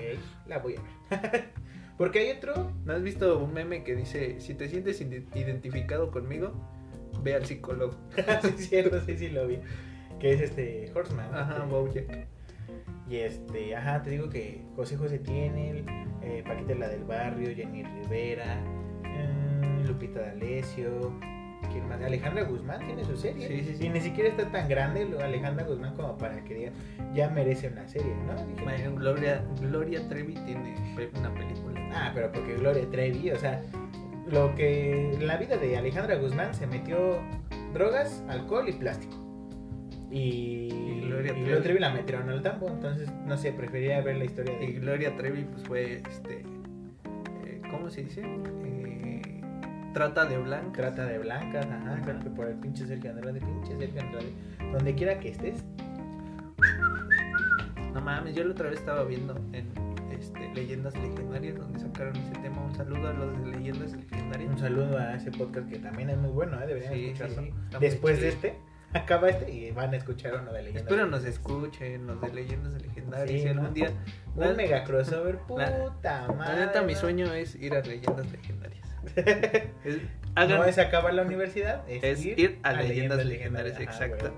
la 0.47 0.59
voy 0.59 0.75
a 0.75 0.81
ver. 1.21 1.49
Porque 1.97 2.19
hay 2.19 2.37
otro. 2.37 2.71
¿No 2.85 2.93
has 2.93 3.01
visto 3.01 3.39
un 3.39 3.53
meme 3.53 3.83
que 3.83 3.95
dice: 3.95 4.39
Si 4.39 4.53
te 4.53 4.69
sientes 4.69 5.01
ide- 5.01 5.25
identificado 5.35 6.11
conmigo, 6.11 6.53
ve 7.23 7.33
al 7.35 7.45
psicólogo? 7.45 7.97
sí, 8.43 8.51
cierto, 8.57 9.01
sí, 9.01 9.17
sí 9.17 9.29
lo 9.29 9.47
vi. 9.47 9.59
Que 10.19 10.33
es 10.33 10.41
este 10.41 10.91
Horseman. 10.95 11.33
Ajá, 11.33 11.63
BoJack. 11.65 12.27
Y 13.09 13.17
este, 13.17 13.75
ajá, 13.75 14.01
te 14.03 14.09
digo 14.11 14.29
que 14.29 14.63
José 14.75 14.97
José 14.97 15.19
tiene, 15.19 15.85
eh, 16.21 16.43
Paquita 16.45 16.75
la 16.75 16.89
del 16.89 17.03
barrio, 17.05 17.55
Jenny 17.55 17.83
Rivera, 17.83 18.61
mm, 19.03 19.87
Lupita 19.87 20.19
D'Alessio, 20.19 21.17
¿quién 21.71 21.87
más? 21.87 22.01
Alejandra 22.01 22.43
Guzmán 22.43 22.79
tiene 22.85 23.03
su 23.03 23.15
serie. 23.17 23.47
Sí, 23.47 23.61
sí, 23.63 23.75
sí. 23.77 23.85
Y 23.85 23.89
ni 23.89 23.99
siquiera 24.01 24.29
está 24.29 24.49
tan 24.51 24.67
grande 24.67 25.07
Alejandra 25.23 25.65
Guzmán 25.65 25.95
como 25.95 26.17
para 26.17 26.43
que 26.43 26.53
diga, 26.53 26.71
ya 27.13 27.29
merece 27.29 27.67
una 27.69 27.87
serie, 27.87 28.13
¿no? 28.25 28.35
Dije, 28.45 28.89
Gloria, 28.95 29.43
Gloria 29.61 30.07
Trevi 30.09 30.33
tiene 30.45 30.75
una 31.17 31.33
película. 31.33 31.79
ah, 31.93 32.11
pero 32.13 32.31
porque 32.31 32.55
Gloria 32.55 32.85
Trevi, 32.89 33.31
o 33.31 33.37
sea, 33.37 33.61
lo 34.27 34.53
que 34.55 35.13
en 35.13 35.25
la 35.27 35.37
vida 35.37 35.57
de 35.57 35.77
Alejandra 35.77 36.15
Guzmán 36.15 36.53
se 36.53 36.67
metió 36.67 37.19
drogas, 37.73 38.23
alcohol 38.27 38.67
y 38.69 38.73
plástico. 38.73 39.15
Y, 40.09 40.69
Y 40.71 41.01
Gloria 41.07 41.33
y 41.37 41.43
Trevi. 41.43 41.61
Trevi 41.63 41.79
la 41.79 41.89
metieron 41.91 42.29
al 42.29 42.41
tambo, 42.41 42.69
entonces 42.69 43.09
no 43.25 43.37
sé, 43.37 43.51
preferiría 43.51 44.01
ver 44.01 44.15
la 44.17 44.25
historia 44.25 44.57
de 44.57 44.65
Y 44.65 44.73
Gloria 44.73 45.15
Trevi, 45.17 45.43
pues 45.43 45.63
fue 45.63 46.01
este. 46.09 46.43
eh, 47.45 47.61
¿Cómo 47.71 47.89
se 47.89 48.03
dice? 48.03 48.21
Trata 49.97 50.25
de 50.25 50.37
blanca. 50.37 50.71
Trata 50.73 51.05
de 51.05 51.17
blancas, 51.19 51.65
ajá, 51.65 51.93
Ajá. 51.93 52.01
creo 52.03 52.19
que 52.19 52.29
por 52.29 52.47
el 52.47 52.55
pinche 52.55 52.85
Sergio 52.85 53.09
Andrade, 53.11 53.39
pinche 53.39 53.77
Sergio 53.77 54.01
Andrade. 54.01 54.33
Donde 54.71 54.93
quiera 54.95 55.19
que 55.19 55.29
estés. 55.29 55.63
No 57.93 58.01
mames, 58.01 58.35
yo 58.35 58.43
la 58.43 58.51
otra 58.51 58.69
vez 58.69 58.79
estaba 58.79 59.03
viendo 59.03 59.35
en 59.53 59.67
este, 60.11 60.53
Leyendas 60.53 60.93
Legendarias 60.95 61.57
donde 61.57 61.79
sacaron 61.79 62.15
ese 62.15 62.33
tema. 62.41 62.61
Un 62.63 62.75
saludo 62.75 63.07
a 63.07 63.13
los 63.13 63.39
de 63.39 63.57
Leyendas 63.57 63.93
Legendarias. 63.93 64.49
Un 64.51 64.57
saludo 64.59 64.97
a 64.97 65.15
ese 65.15 65.31
podcast 65.31 65.67
que 65.69 65.79
también 65.79 66.09
es 66.11 66.17
muy 66.17 66.29
bueno, 66.31 66.61
¿eh? 66.61 66.67
deberían 66.67 66.93
Sí, 66.93 66.99
sí, 66.99 67.05
escucharlo. 67.07 67.41
sí, 67.43 67.51
muy 67.71 67.79
Después 67.79 68.21
de 68.21 68.29
este. 68.29 68.57
acaba 68.93 69.29
este 69.29 69.51
y 69.51 69.71
van 69.71 69.93
a 69.93 69.97
escuchar 69.97 70.35
uno 70.41 70.51
de 70.53 70.59
leyendas. 70.63 70.83
Espero 70.83 71.07
nos 71.07 71.25
escuchen 71.25 72.05
los 72.07 72.21
de 72.21 72.33
leyendas 72.33 72.79
legendarias. 72.81 73.41
Sí, 73.41 73.47
y 73.47 73.49
algún 73.49 73.65
¿no? 73.65 73.71
día. 73.71 73.91
Un 74.35 74.41
la- 74.41 74.53
mega 74.53 74.83
crossover, 74.83 75.35
la- 75.35 75.41
puta 75.47 76.27
madre. 76.33 76.59
La 76.59 76.65
neta, 76.67 76.81
mi 76.83 76.93
sueño 76.95 77.33
es 77.33 77.55
ir 77.55 77.73
a 77.75 77.81
leyendas 77.81 78.31
legendarias. 78.31 78.86
Es- 79.83 79.99
hagan- 80.35 80.59
No 80.59 80.65
es 80.65 80.77
acabar 80.77 81.13
la 81.13 81.23
universidad, 81.23 81.87
es, 81.89 82.03
Es 82.03 82.25
ir 82.25 82.59
a 82.63 82.73
leyendas 82.73 83.25
legendarias, 83.25 83.75
Ajá, 83.75 83.83
exacto. 83.83 84.33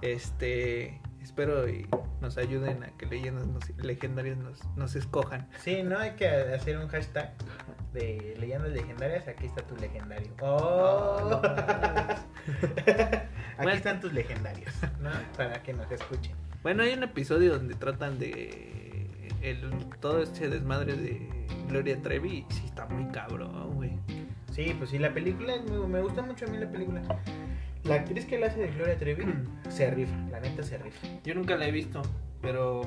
Este, 0.00 1.00
espero 1.22 1.68
y 1.68 1.86
nos 2.20 2.36
ayuden 2.38 2.82
a 2.84 2.88
que 2.98 3.06
leyendas 3.06 3.46
nos- 3.46 3.68
legendarias 3.78 4.36
nos, 4.36 4.60
nos 4.76 4.94
escojan. 4.96 5.48
Sí, 5.58 5.82
no 5.82 5.98
hay 5.98 6.12
que 6.12 6.28
hacer 6.28 6.78
un 6.78 6.88
hashtag 6.88 7.32
de 7.92 8.36
leyendas 8.40 8.70
legendarias. 8.72 9.28
Aquí 9.28 9.46
está 9.46 9.62
tu 9.62 9.76
legendario. 9.76 10.32
Oh. 10.40 11.18
No, 11.20 11.30
no 11.30 11.42
mames. 11.42 12.20
Aquí 12.86 13.56
Bueno. 13.58 13.70
están 13.72 14.00
tus 14.00 14.12
legendarios, 14.12 14.72
¿no? 15.00 15.10
Para 15.36 15.62
que 15.62 15.72
nos 15.74 15.90
escuchen. 15.92 16.32
Bueno, 16.62 16.82
hay 16.84 16.94
un 16.94 17.02
episodio 17.02 17.52
donde 17.52 17.74
tratan 17.74 18.18
de 18.18 18.81
el, 19.42 19.70
todo 20.00 20.22
este 20.22 20.48
desmadre 20.48 20.94
de 20.94 21.28
Gloria 21.68 22.00
Trevi 22.00 22.44
sí 22.50 22.62
está 22.66 22.86
muy 22.86 23.10
cabrón, 23.12 23.74
güey. 23.74 23.92
Sí, 24.52 24.74
pues 24.78 24.90
sí, 24.90 24.98
la 24.98 25.12
película, 25.14 25.54
me, 25.88 26.00
gusta 26.02 26.22
mucho 26.22 26.44
a 26.46 26.48
mí 26.48 26.58
la 26.58 26.70
película. 26.70 27.02
La 27.84 27.96
actriz 27.96 28.26
que 28.26 28.38
la 28.38 28.46
hace 28.46 28.60
de 28.60 28.68
Gloria 28.72 28.96
Trevi 28.98 29.24
se 29.68 29.90
rifa, 29.90 30.14
la 30.30 30.40
neta 30.40 30.62
se 30.62 30.78
rifa. 30.78 31.06
Yo 31.24 31.34
nunca 31.34 31.56
la 31.56 31.66
he 31.66 31.70
visto, 31.72 32.02
pero 32.40 32.82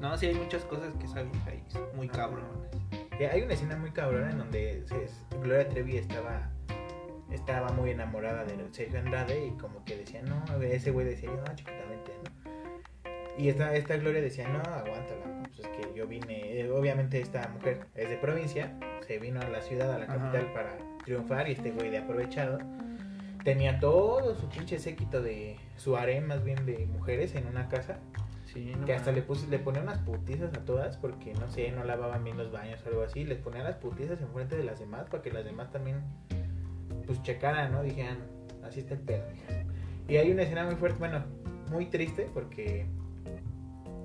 no, 0.00 0.16
sí 0.16 0.26
hay 0.26 0.34
muchas 0.34 0.64
cosas 0.64 0.92
que 0.98 1.06
salen 1.06 1.30
ahí 1.46 1.62
muy 1.94 2.08
cabrones. 2.08 2.48
Hay 3.32 3.42
una 3.42 3.54
escena 3.54 3.76
muy 3.76 3.90
cabrona 3.92 4.30
en 4.30 4.38
donde 4.38 4.82
se- 4.86 5.38
Gloria 5.38 5.68
Trevi 5.68 5.96
estaba 5.98 6.50
estaba 7.30 7.68
muy 7.72 7.90
enamorada 7.90 8.44
de 8.44 8.56
Sergio 8.70 8.98
Andrade 9.00 9.46
y 9.46 9.50
como 9.58 9.84
que 9.84 9.96
decía, 9.96 10.22
no, 10.22 10.44
ese 10.62 10.90
güey 10.92 11.06
decía, 11.06 11.30
no, 11.30 11.54
chiquitamente, 11.54 12.12
¿no? 12.22 12.43
Y 13.36 13.48
esta, 13.48 13.74
esta 13.74 13.96
Gloria 13.96 14.20
decía, 14.20 14.48
no, 14.48 14.58
aguántala, 14.60 15.26
¿no? 15.26 15.42
pues 15.42 15.58
es 15.60 15.68
que 15.68 15.96
yo 15.96 16.06
vine, 16.06 16.60
eh, 16.60 16.70
obviamente 16.70 17.20
esta 17.20 17.48
mujer 17.48 17.86
es 17.94 18.08
de 18.08 18.16
provincia, 18.16 18.78
se 19.06 19.18
vino 19.18 19.40
a 19.40 19.48
la 19.48 19.60
ciudad, 19.60 19.92
a 19.92 19.98
la 19.98 20.04
Ajá. 20.04 20.16
capital 20.18 20.52
para 20.52 20.78
triunfar 21.04 21.48
y 21.48 21.52
este 21.52 21.70
güey 21.72 21.90
de 21.90 21.98
aprovechado 21.98 22.58
tenía 23.44 23.78
todo 23.78 24.34
su 24.34 24.48
pinche 24.48 24.78
séquito 24.78 25.20
de 25.20 25.56
su 25.76 25.96
harem 25.96 26.24
más 26.26 26.42
bien 26.44 26.64
de 26.64 26.86
mujeres 26.86 27.34
en 27.34 27.46
una 27.46 27.68
casa 27.68 27.98
Sí, 28.46 28.72
no 28.78 28.86
que 28.86 28.94
hasta 28.94 29.10
le 29.10 29.20
puse, 29.22 29.48
le 29.48 29.58
ponía 29.58 29.82
unas 29.82 29.98
putizas 29.98 30.54
a 30.54 30.64
todas 30.64 30.96
porque 30.96 31.34
no 31.34 31.48
sé, 31.48 31.72
no 31.72 31.82
lavaban 31.84 32.22
bien 32.24 32.36
los 32.36 32.52
baños 32.52 32.80
o 32.84 32.88
algo 32.88 33.02
así, 33.02 33.24
les 33.24 33.38
ponía 33.38 33.62
las 33.64 33.76
putizas 33.76 34.20
enfrente 34.20 34.56
de 34.56 34.64
las 34.64 34.78
demás 34.78 35.08
para 35.10 35.22
que 35.22 35.32
las 35.32 35.44
demás 35.44 35.70
también 35.70 36.02
pues 37.06 37.22
checaran, 37.22 37.72
¿no? 37.72 37.82
Dijeran, 37.82 38.18
así 38.62 38.80
está 38.80 38.94
el 38.94 39.00
pedo, 39.00 39.24
hijas". 39.32 39.66
Y 40.08 40.16
hay 40.18 40.30
una 40.30 40.42
escena 40.42 40.64
muy 40.64 40.76
fuerte, 40.76 40.98
bueno, 40.98 41.24
muy 41.70 41.86
triste 41.86 42.28
porque 42.32 42.86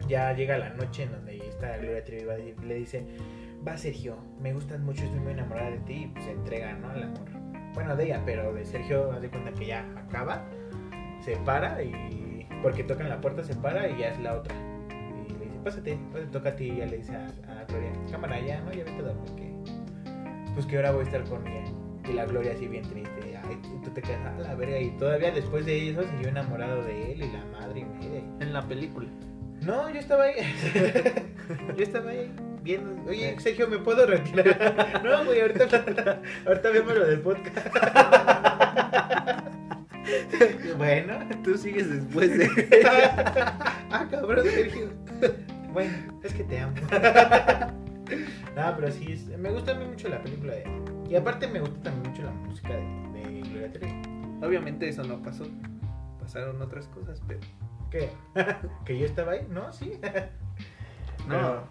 ya 0.10 0.34
llega 0.34 0.58
la 0.58 0.72
noche 0.72 1.04
en 1.04 1.12
donde 1.12 1.38
esta 1.38 1.78
Gloria 1.78 2.04
Trevi 2.04 2.56
y 2.62 2.66
le 2.66 2.76
dice, 2.76 3.06
va 3.66 3.78
Sergio, 3.78 4.18
me 4.42 4.52
gustas 4.54 4.80
mucho, 4.80 5.04
estoy 5.04 5.20
muy 5.20 5.34
enamorada 5.34 5.70
de 5.70 5.78
ti 5.80 6.12
y 6.18 6.22
se 6.22 6.32
entrega, 6.32 6.74
¿no? 6.74 6.90
Al 6.90 7.04
amor. 7.04 7.30
Bueno, 7.74 7.96
de 7.96 8.06
ella, 8.06 8.22
pero 8.26 8.54
de 8.54 8.66
Sergio, 8.66 9.12
haz 9.12 9.22
de 9.22 9.30
cuenta 9.30 9.54
que 9.54 9.68
ya 9.68 9.86
acaba, 9.96 10.44
se 11.22 11.38
para 11.38 11.82
y 11.84 12.48
porque 12.62 12.84
tocan 12.84 13.08
la 13.08 13.22
puerta, 13.22 13.44
se 13.44 13.56
para 13.56 13.88
y 13.88 14.00
ya 14.00 14.10
es 14.10 14.20
la 14.20 14.36
otra. 14.36 14.56
Y 15.28 15.32
le 15.34 15.46
dice, 15.46 15.60
pásate, 15.64 15.98
te 16.14 16.26
toca 16.26 16.50
a 16.50 16.56
ti 16.56 16.72
y 16.72 16.78
ya 16.78 16.86
le 16.88 16.98
dice 16.98 17.16
a, 17.16 17.28
Gloria, 17.68 17.92
cámara, 18.12 18.40
ya, 18.40 18.60
¿no? 18.62 18.72
Ya 18.72 18.84
vete 18.84 18.98
a 18.98 19.02
dormir, 19.04 19.36
que 19.36 19.54
pues 20.56 20.66
que 20.66 20.76
ahora 20.78 20.92
voy 20.92 21.02
a 21.02 21.04
estar 21.04 21.24
con 21.26 21.46
ella. 21.48 21.72
Y 22.10 22.14
la 22.14 22.26
Gloria 22.26 22.54
así 22.54 22.68
bien 22.68 22.84
triste, 22.84 23.20
y 23.54 23.84
tú 23.84 23.90
te 23.92 24.02
quedas 24.02 24.26
a 24.26 24.40
la 24.40 24.56
verga 24.56 24.80
y 24.80 24.92
todavía 24.92 25.32
después 25.32 25.66
de 25.66 25.90
eso 25.90 26.04
siguió 26.04 26.30
enamorado 26.30 26.84
de 26.84 27.14
él 27.14 27.24
y 27.24 27.32
la 27.32 27.46
madre 27.46 27.82
y 27.82 27.86
media. 27.86 28.24
En 28.40 28.54
la 28.54 28.68
película. 28.68 29.08
No, 29.66 29.90
yo 29.90 30.00
estaba 30.00 30.24
ahí. 30.26 30.36
yo 31.78 31.84
estaba 31.84 32.12
ahí 32.12 32.32
viendo. 32.64 33.10
Oye, 33.10 33.36
Sergio, 33.40 33.68
¿me 33.68 33.78
puedo 33.80 34.06
retirar? 34.06 35.02
no, 35.04 35.26
güey, 35.26 35.42
ahorita, 35.42 35.64
ahorita 36.48 36.70
vemos 36.70 36.94
lo 36.96 37.06
del 37.08 37.20
podcast. 37.22 37.68
bueno. 40.78 41.20
Tú 41.44 41.58
sigues 41.58 41.90
después 41.90 42.38
de. 42.38 42.50
ah, 43.92 44.08
cabrón, 44.10 44.46
Sergio. 44.46 44.90
bueno, 45.74 46.20
es 46.24 46.34
que 46.34 46.44
te 46.44 46.60
amo. 46.60 46.76
no, 48.56 48.76
pero 48.76 48.92
sí, 48.92 49.12
es- 49.14 49.38
me 49.38 49.52
gusta 49.52 49.72
a 49.72 49.76
mí 49.76 49.86
mucho 49.86 50.10
la 50.10 50.22
película 50.22 50.54
de. 50.54 50.64
Y 51.10 51.16
aparte 51.16 51.48
me 51.48 51.60
gusta 51.60 51.80
también 51.84 52.12
mucho 52.12 52.24
la 52.24 52.32
música 52.32 52.70
de, 52.70 52.84
de 53.20 53.42
Gloria 53.50 53.72
Trevi. 53.74 54.02
Obviamente 54.42 54.88
eso 54.88 55.04
no 55.04 55.22
pasó. 55.22 55.46
Pasaron 56.20 56.62
otras 56.62 56.88
cosas, 56.88 57.22
pero. 57.28 57.40
¿Qué? 57.92 58.10
¿Que 58.86 58.98
yo 59.00 59.06
estaba 59.06 59.34
ahí? 59.34 59.46
No, 59.50 59.72
sí. 59.74 60.00
No. 61.28 61.36
Pero- 61.36 61.68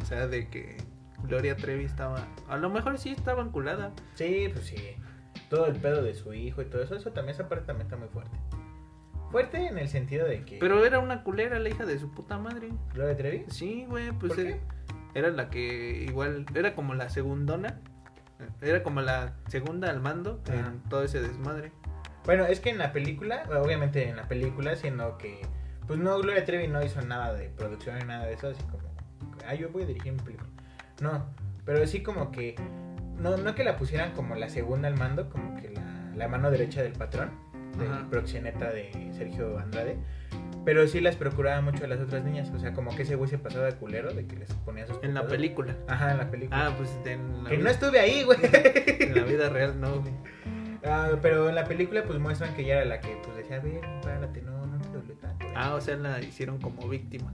O 0.00 0.04
sea, 0.04 0.26
de 0.28 0.48
que 0.48 0.76
Gloria 1.24 1.56
Trevi 1.56 1.84
estaba. 1.84 2.26
A 2.48 2.56
lo 2.56 2.70
mejor 2.70 2.98
sí 2.98 3.10
estaba 3.10 3.42
enculada. 3.42 3.92
Sí, 4.14 4.48
pues 4.52 4.66
sí. 4.66 4.76
Todo 5.48 5.66
el 5.66 5.76
pedo 5.76 6.02
de 6.02 6.14
su 6.14 6.32
hijo 6.32 6.62
y 6.62 6.66
todo 6.66 6.82
eso, 6.82 6.94
eso 6.94 7.10
también, 7.12 7.34
esa 7.34 7.48
parte 7.48 7.66
también 7.66 7.86
está 7.86 7.96
muy 7.96 8.08
fuerte. 8.08 8.36
Fuerte 9.30 9.66
en 9.66 9.78
el 9.78 9.88
sentido 9.88 10.26
de 10.26 10.44
que. 10.44 10.58
Pero 10.58 10.84
era 10.84 10.98
una 10.98 11.22
culera 11.24 11.58
la 11.58 11.68
hija 11.68 11.84
de 11.86 11.98
su 11.98 12.10
puta 12.10 12.38
madre. 12.38 12.70
Gloria 12.94 13.16
Trevi. 13.16 13.44
Sí, 13.48 13.84
güey, 13.88 14.12
pues 14.12 14.32
¿Por 14.34 14.40
era, 14.40 14.50
qué? 14.56 14.60
era 15.18 15.30
la 15.30 15.50
que 15.50 16.04
igual. 16.08 16.46
Era 16.54 16.74
como 16.74 16.94
la 16.94 17.08
segundona. 17.08 17.80
Era 18.62 18.82
como 18.82 19.00
la 19.02 19.34
segunda 19.48 19.90
al 19.90 20.00
mando 20.00 20.40
en 20.52 20.80
todo 20.88 21.02
ese 21.04 21.20
desmadre. 21.20 21.72
Bueno, 22.24 22.44
es 22.46 22.60
que 22.60 22.70
en 22.70 22.78
la 22.78 22.92
película, 22.92 23.44
obviamente 23.62 24.08
en 24.08 24.16
la 24.16 24.28
película, 24.28 24.76
siendo 24.76 25.18
que. 25.18 25.40
Pues 25.90 25.98
no, 25.98 26.16
Gloria 26.20 26.44
Trevi 26.44 26.68
no 26.68 26.84
hizo 26.84 27.02
nada 27.02 27.34
de 27.34 27.48
producción 27.48 27.98
ni 27.98 28.04
nada 28.04 28.24
de 28.24 28.34
eso, 28.34 28.46
así 28.46 28.62
como. 28.62 28.84
Ah, 29.44 29.54
yo 29.56 29.70
voy 29.70 29.82
a 29.82 29.86
dirigir 29.86 30.12
mi 30.12 30.20
película. 30.20 30.48
No, 31.00 31.26
pero 31.64 31.84
sí 31.84 32.00
como 32.00 32.30
que. 32.30 32.54
No, 33.18 33.36
no 33.36 33.56
que 33.56 33.64
la 33.64 33.76
pusieran 33.76 34.12
como 34.12 34.36
la 34.36 34.48
segunda 34.48 34.86
al 34.86 34.96
mando, 34.96 35.28
como 35.28 35.56
que 35.56 35.70
la, 35.70 35.82
la 36.14 36.28
mano 36.28 36.52
derecha 36.52 36.80
del 36.80 36.92
patrón, 36.92 37.32
del 37.76 37.90
Ajá. 37.90 38.06
proxeneta 38.08 38.70
de 38.70 39.10
Sergio 39.18 39.58
Andrade. 39.58 39.96
Pero 40.64 40.86
sí 40.86 41.00
las 41.00 41.16
procuraba 41.16 41.60
mucho 41.60 41.86
a 41.86 41.88
las 41.88 41.98
otras 41.98 42.22
niñas. 42.22 42.52
O 42.54 42.60
sea, 42.60 42.72
como 42.72 42.94
que 42.94 43.02
ese 43.02 43.16
güey 43.16 43.28
se 43.28 43.38
pasaba 43.38 43.64
de 43.64 43.72
culero 43.72 44.14
de 44.14 44.28
que 44.28 44.36
les 44.36 44.52
ponía 44.64 44.86
sus 44.86 45.02
En 45.02 45.12
la 45.12 45.26
película. 45.26 45.74
Ajá, 45.88 46.12
en 46.12 46.18
la 46.18 46.30
película. 46.30 46.66
Ah, 46.68 46.74
pues 46.76 46.96
en 47.04 47.42
la, 47.42 47.50
que 47.50 47.56
vida, 47.56 47.64
no 47.64 47.70
estuve 47.70 47.98
ahí, 47.98 48.22
güey. 48.22 48.38
en 49.00 49.16
la 49.16 49.24
vida 49.24 49.48
real 49.48 49.80
no, 49.80 50.02
güey. 50.02 50.14
Ah, 50.84 51.10
pero 51.20 51.48
en 51.48 51.56
la 51.56 51.64
película 51.64 52.04
pues 52.04 52.20
muestran 52.20 52.54
que 52.54 52.62
ella 52.62 52.76
era 52.76 52.84
la 52.84 53.00
que 53.00 53.20
pues 53.24 53.36
decía, 53.36 53.56
a 53.56 53.60
ver, 53.60 53.80
párate, 54.02 54.40
no, 54.42 54.59
Ah, 55.62 55.74
o 55.74 55.80
sea, 55.80 55.96
la 55.96 56.20
hicieron 56.20 56.58
como 56.58 56.88
víctima. 56.88 57.32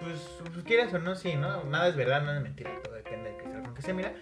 Pues, 0.00 0.20
pues 0.52 0.64
quieras 0.64 0.92
o 0.94 0.98
no, 0.98 1.14
sí, 1.14 1.34
¿no? 1.36 1.64
Nada 1.64 1.88
es 1.88 1.96
verdad, 1.96 2.22
nada 2.22 2.36
es 2.38 2.42
mentira, 2.42 2.70
todo 2.82 2.94
depende 2.94 3.30
del 3.30 3.38
cristal 3.38 3.62
con 3.62 3.74
que 3.74 3.82
se 3.82 3.92
mira. 3.94 4.12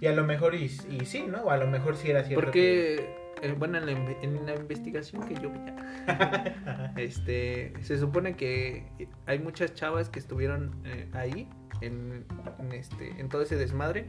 Y 0.00 0.06
a 0.06 0.12
lo 0.12 0.24
mejor, 0.24 0.54
y, 0.54 0.64
y 0.64 1.04
sí, 1.06 1.24
¿no? 1.28 1.42
O 1.42 1.50
a 1.50 1.56
lo 1.56 1.66
mejor 1.68 1.96
sí 1.96 2.10
era 2.10 2.24
cierto. 2.24 2.50
que- 2.50 2.96
Porque, 3.40 3.48
eh, 3.48 3.54
bueno, 3.58 3.78
en 3.78 3.86
la, 3.86 3.92
en 3.92 4.46
la 4.46 4.54
investigación 4.56 5.22
que 5.26 5.34
yo 5.34 5.50
vi, 5.50 5.60
este, 6.96 7.72
se 7.82 7.98
supone 7.98 8.34
que 8.36 8.84
hay 9.26 9.38
muchas 9.38 9.74
chavas 9.74 10.08
que 10.08 10.18
estuvieron 10.18 10.72
eh, 10.84 11.08
ahí, 11.12 11.48
en, 11.80 12.24
en 12.58 12.72
este, 12.72 13.10
en 13.20 13.28
todo 13.28 13.42
ese 13.42 13.56
desmadre, 13.56 14.06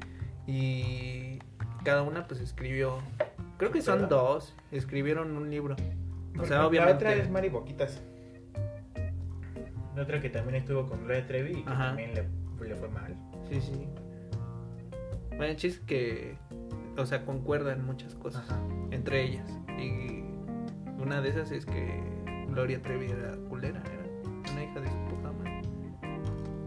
y 0.47 1.39
cada 1.83 2.01
una 2.03 2.27
pues 2.27 2.39
escribió, 2.41 2.99
creo 3.57 3.71
que 3.71 3.81
son 3.81 4.09
dos, 4.09 4.55
escribieron 4.71 5.35
un 5.37 5.49
libro. 5.49 5.75
O 6.39 6.45
sea, 6.45 6.57
La 6.59 6.67
obviamente. 6.67 6.95
otra 6.95 7.13
es 7.13 7.29
Mari 7.29 7.49
Boquitas. 7.49 8.01
La 9.95 10.03
otra 10.03 10.19
que 10.21 10.29
también 10.29 10.55
estuvo 10.55 10.87
con 10.87 11.03
Gloria 11.03 11.25
Trevi 11.27 11.51
y 11.59 11.63
que 11.63 11.69
Ajá. 11.69 11.87
también 11.87 12.13
le, 12.15 12.67
le 12.67 12.75
fue 12.75 12.89
mal. 12.89 13.15
Sí, 13.49 13.61
sí. 13.61 13.87
Bueno, 15.29 15.45
el 15.45 15.55
chiste 15.55 15.79
es 15.79 15.85
que, 15.85 16.37
o 16.97 17.05
sea, 17.05 17.25
concuerdan 17.25 17.85
muchas 17.85 18.15
cosas 18.15 18.49
Ajá. 18.49 18.59
entre 18.91 19.23
ellas. 19.23 19.49
Y 19.79 20.23
una 21.01 21.21
de 21.21 21.29
esas 21.29 21.51
es 21.51 21.65
que 21.65 22.01
Gloria 22.47 22.81
Trevi 22.81 23.07
era 23.11 23.35
culera, 23.49 23.81
era 23.85 24.51
una 24.51 24.63
hija 24.63 24.79
de 24.79 24.87
su 24.87 24.97
puta 25.05 25.31
madre. 25.31 25.61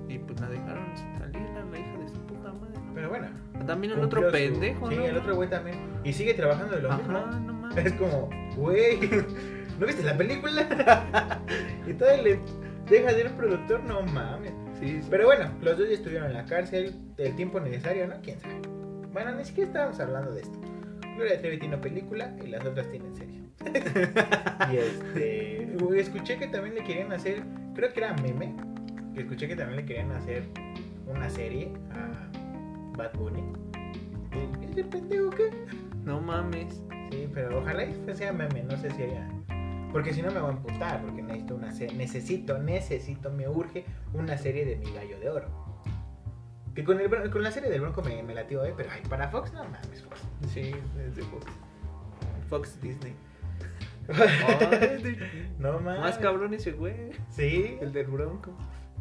Y 0.09 0.19
pues 0.19 0.41
la 0.41 0.49
dejaron 0.49 0.85
salir 1.19 1.37
a 1.49 1.65
la 1.65 1.79
hija 1.79 1.99
de 1.99 2.09
su 2.09 2.21
puta 2.27 2.53
madre. 2.53 2.79
¿no? 2.79 2.95
Pero 2.95 3.09
bueno. 3.09 3.27
También 3.67 3.93
el 3.95 4.01
otro 4.01 4.23
su- 4.27 4.33
pendejo, 4.33 4.89
Sí, 4.91 4.97
¿no? 4.97 5.05
el 5.05 5.17
otro 5.17 5.35
güey 5.37 5.49
también. 5.51 5.77
Y 6.05 6.13
sigue 6.13 6.35
trabajando 6.35 6.77
de 6.77 6.83
lo 6.83 6.93
Ajá, 6.93 6.99
mismo. 6.99 7.41
no 7.47 7.53
mames. 7.61 7.87
Es 7.87 7.93
como, 7.95 8.29
güey, 8.57 8.99
¿no 9.81 9.87
viste 9.87 10.03
la 10.05 10.17
película? 10.17 11.41
y 11.87 11.93
todavía 11.95 12.23
le 12.23 12.41
deja 12.89 13.13
de 13.13 13.23
ser 13.23 13.33
productor, 13.33 13.83
no 13.85 14.03
mames. 14.03 14.53
Sí, 14.79 15.01
sí. 15.03 15.09
Pero 15.11 15.27
bueno, 15.27 15.51
los 15.61 15.79
dos 15.79 15.89
ya 15.89 15.95
estuvieron 15.95 16.29
en 16.29 16.35
la 16.35 16.45
cárcel 16.45 16.95
el 17.17 17.37
tiempo 17.37 17.61
necesario, 17.61 18.07
¿no? 18.07 18.17
¿Quién 18.23 18.41
sabe? 18.41 18.61
Bueno, 19.13 19.35
ni 19.35 19.45
siquiera 19.45 19.69
estábamos 19.69 20.01
hablando 20.01 20.33
de 20.33 20.43
esto. 20.43 20.59
Gloria 21.17 21.39
Trevi 21.41 21.59
tiene 21.59 21.79
película 21.79 22.37
y 22.45 22.49
las 22.49 22.65
otras 22.65 22.91
tienen 22.91 23.15
serie. 23.17 23.41
y 24.73 24.77
este, 24.77 25.77
escuché 25.99 26.39
que 26.39 26.47
también 26.47 26.75
le 26.75 26.85
querían 26.85 27.13
hacer, 27.13 27.43
creo 27.75 27.93
que 27.93 28.01
era 28.01 28.13
meme, 28.15 28.55
que 29.15 29.21
escuché 29.21 29.49
que 29.49 29.57
también 29.57 29.77
le 29.77 29.87
querían 29.87 30.13
hacer 30.13 30.45
una 31.07 31.31
serie 31.31 31.73
a 31.93 32.97
Bad 32.97 33.15
Bunny. 33.15 33.43
¿Y 34.61 34.71
¿Ese 34.71 34.85
pendejo 34.85 35.31
qué? 35.31 35.51
No 36.05 36.21
mames. 36.21 36.83
Sí, 37.11 37.29
pero 37.33 37.59
ojalá 37.59 37.85
y 37.85 37.95
sea 38.15 38.33
meme, 38.33 38.63
no 38.65 38.77
sé 38.77 38.91
si 38.91 39.05
haya. 39.05 39.27
Porque 39.97 40.13
si 40.13 40.21
no 40.21 40.31
me 40.31 40.39
voy 40.41 40.51
a 40.51 40.53
emputar, 40.53 41.01
porque 41.01 41.23
necesito 41.23 41.55
una 41.55 41.73
necesito, 41.73 42.59
necesito, 42.59 43.31
me 43.31 43.49
urge 43.49 43.87
una 44.13 44.37
serie 44.37 44.67
de 44.67 44.77
mi 44.77 44.93
gallo 44.93 45.19
de 45.19 45.31
oro. 45.31 45.49
Que 46.75 46.85
con, 46.85 47.01
el, 47.01 47.31
con 47.31 47.43
la 47.43 47.51
serie 47.51 47.71
del 47.71 47.81
Bronco 47.81 48.03
me, 48.03 48.23
me 48.23 48.35
latió, 48.35 48.63
¿eh? 48.63 48.75
Pero 48.77 48.91
ay, 48.93 49.01
para 49.09 49.29
Fox, 49.29 49.55
no 49.55 49.65
mames, 49.65 50.03
Fox. 50.03 50.21
Sí, 50.53 50.75
es 51.03 51.17
de 51.17 51.23
Fox. 51.23 51.47
Fox 52.51 52.79
Disney. 52.83 53.15
No 55.59 55.81
mames. 55.81 56.01
Más 56.01 56.19
cabrón 56.19 56.53
ese 56.53 56.73
güey. 56.73 57.13
Sí. 57.31 57.79
El 57.81 57.95
del 57.95 58.09
Bronco. 58.09 58.53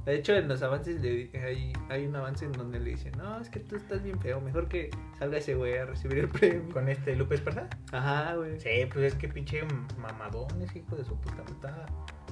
De 0.06 0.16
hecho, 0.16 0.34
en 0.36 0.48
los 0.48 0.62
avances 0.62 1.02
le- 1.02 1.32
hay, 1.44 1.74
hay 1.90 2.06
un 2.06 2.16
avance 2.16 2.46
en 2.46 2.52
donde 2.52 2.80
le 2.80 2.92
dicen, 2.92 3.12
no, 3.18 3.40
es 3.42 3.50
que 3.50 3.60
tú 3.60 3.76
estás 3.76 4.04
bien 4.04 4.20
feo, 4.22 4.40
mejor 4.40 4.68
que 4.68 4.92
salga 5.18 5.38
ese 5.40 5.56
güey 5.56 5.78
a 5.78 5.86
recibir 5.86 6.20
el 6.20 6.30
premio. 6.30 6.70
Con 6.72 6.88
este 6.90 7.16
Lupe 7.16 7.36
Esparza. 7.36 7.68
Ajá, 7.92 8.36
güey. 8.36 8.60
Sí, 8.60 8.70
pues 8.94 9.14
es 9.14 9.16
que 9.16 9.28
pinche 9.28 9.64
mamadón, 10.00 10.62
ese 10.62 10.80
hijo 10.80 10.96
de 10.96 11.04
su 11.06 11.20
puta. 11.20 11.42
Estaba, 11.50 11.86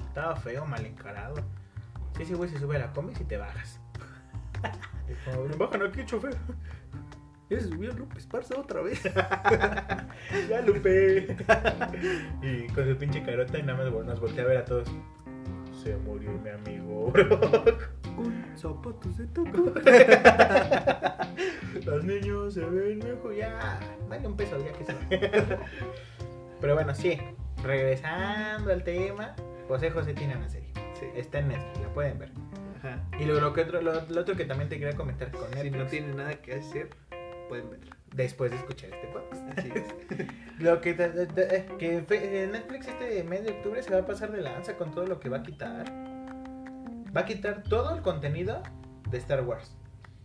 estaba 0.06 0.36
feo, 0.36 0.64
mal 0.66 0.86
encarado. 0.86 1.34
Sí, 2.16 2.22
ese 2.22 2.34
güey 2.36 2.48
se 2.48 2.58
sube 2.58 2.76
a 2.76 2.78
la 2.78 2.92
combi 2.92 3.12
y 3.20 3.24
te 3.24 3.36
bajas. 3.36 3.80
Es 5.08 5.18
como, 5.34 5.46
bajan 5.58 5.82
aquí, 5.82 6.02
chofer. 6.06 6.34
Ya 7.50 7.60
se 7.60 7.68
subió 7.68 7.92
Lupe 7.92 8.16
Esparza 8.18 8.58
otra 8.58 8.80
vez. 8.80 9.02
ya, 10.48 10.60
Lupe. 10.64 11.36
y 12.42 12.66
con 12.68 12.88
su 12.88 12.96
pinche 12.96 13.22
carota 13.22 13.58
y 13.58 13.62
nada 13.64 13.82
más 13.84 13.92
nos 14.06 14.20
voltea 14.20 14.44
a 14.44 14.46
ver 14.46 14.56
a 14.58 14.64
todos. 14.64 14.88
Se 15.84 15.94
murió 15.98 16.30
mi 16.32 16.48
amigo, 16.48 17.10
bro. 17.12 17.38
Con 18.16 18.56
zapatos 18.56 19.18
de 19.18 19.26
taco. 19.26 19.70
Los 21.84 22.04
niños 22.04 22.54
se 22.54 22.64
ven 22.64 23.00
mejor. 23.00 23.34
Ya, 23.34 23.78
dale 24.08 24.26
un 24.26 24.34
peso, 24.34 24.56
ya 24.64 24.72
que 24.72 24.84
se 24.86 24.94
Pero 26.60 26.74
bueno, 26.74 26.94
sí. 26.94 27.20
Regresando 27.62 28.72
al 28.72 28.82
tema, 28.82 29.36
José 29.68 29.90
José 29.90 30.14
tiene 30.14 30.36
una 30.36 30.48
serie. 30.48 30.70
Sí. 30.98 31.04
Está 31.14 31.40
en 31.40 31.48
Netflix, 31.48 31.80
la 31.82 31.88
pueden 31.92 32.18
ver. 32.18 32.30
Ajá. 32.78 33.02
Y 33.20 33.26
luego 33.26 33.42
lo, 33.42 33.52
que 33.52 33.60
otro, 33.60 33.82
lo, 33.82 33.92
lo 34.08 34.20
otro 34.22 34.34
que 34.36 34.46
también 34.46 34.70
te 34.70 34.78
quería 34.78 34.96
comentar 34.96 35.30
con 35.32 35.50
Si 35.50 35.54
Netflix, 35.56 35.76
no 35.76 35.86
tienen 35.86 36.16
nada 36.16 36.34
que 36.36 36.54
hacer, 36.54 36.88
pueden 37.50 37.68
ver. 37.68 37.80
Después 38.14 38.50
de 38.50 38.56
escuchar 38.58 38.90
este 38.94 39.06
podcast. 39.08 39.58
Así 39.58 39.70
es. 39.74 40.28
Lo 40.60 40.80
que, 40.80 40.90
eh, 40.98 41.66
que 41.78 42.00
fe- 42.02 42.44
eh, 42.44 42.46
Netflix 42.46 42.88
este 42.88 43.22
mes 43.24 43.44
de 43.44 43.50
octubre 43.50 43.82
se 43.82 43.90
va 43.90 43.98
a 44.00 44.06
pasar 44.06 44.30
de 44.32 44.40
lanza 44.40 44.76
con 44.76 44.92
todo 44.92 45.06
lo 45.06 45.18
que 45.20 45.28
va 45.28 45.38
a 45.38 45.42
quitar. 45.42 45.84
Va 47.14 47.22
a 47.22 47.24
quitar 47.26 47.62
todo 47.64 47.94
el 47.96 48.02
contenido 48.02 48.62
de 49.10 49.18
Star 49.18 49.42
Wars. 49.44 49.76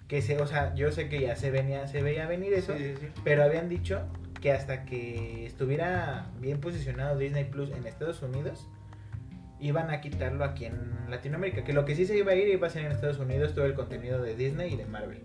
Que 0.08 0.22
se, 0.22 0.40
o 0.42 0.48
sea, 0.48 0.74
yo 0.76 0.92
sé 0.92 1.10
que 1.10 1.20
ya 1.22 1.36
se 1.36 1.52
venía, 1.52 1.88
se 1.88 2.02
veía 2.02 2.26
venir 2.28 2.54
eso, 2.54 2.76
Sí, 2.78 2.96
sí, 2.96 2.96
sí. 3.02 3.08
pero 3.24 3.44
habían 3.44 3.70
dicho 3.70 4.02
que 4.42 4.52
hasta 4.52 4.86
que 4.86 5.46
estuviera 5.46 6.28
bien 6.40 6.60
posicionado 6.62 7.18
Disney 7.18 7.44
Plus 7.46 7.72
en 7.72 7.86
Estados 7.86 8.22
Unidos, 8.22 8.68
iban 9.60 9.90
a 9.92 10.00
quitarlo 10.02 10.46
aquí 10.46 10.66
en 10.66 10.80
Latinoamérica. 11.10 11.64
Que 11.64 11.74
lo 11.74 11.86
que 11.86 11.96
sí 11.96 12.06
se 12.06 12.18
iba 12.18 12.32
a 12.32 12.36
ir 12.36 12.48
iba 12.48 12.68
a 12.68 12.70
ser 12.70 12.86
en 12.86 12.92
Estados 12.92 13.20
Unidos 13.20 13.54
todo 13.54 13.66
el 13.66 13.74
contenido 13.74 14.22
de 14.22 14.36
Disney 14.36 14.74
y 14.74 14.78
de 14.78 14.86
Marvel. 14.86 15.22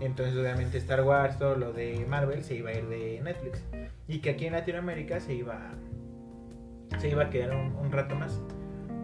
Entonces, 0.00 0.36
obviamente, 0.36 0.78
Star 0.78 1.02
Wars, 1.02 1.38
todo 1.38 1.56
lo 1.56 1.72
de 1.72 2.04
Marvel 2.08 2.42
se 2.44 2.54
iba 2.56 2.70
a 2.70 2.74
ir 2.74 2.86
de 2.88 3.20
Netflix. 3.22 3.64
Y 4.08 4.18
que 4.20 4.30
aquí 4.30 4.46
en 4.46 4.52
Latinoamérica 4.52 5.20
se 5.20 5.34
iba, 5.34 5.70
se 6.98 7.08
iba 7.10 7.24
a 7.24 7.30
quedar 7.30 7.54
un, 7.56 7.74
un 7.76 7.90
rato 7.92 8.14
más. 8.14 8.40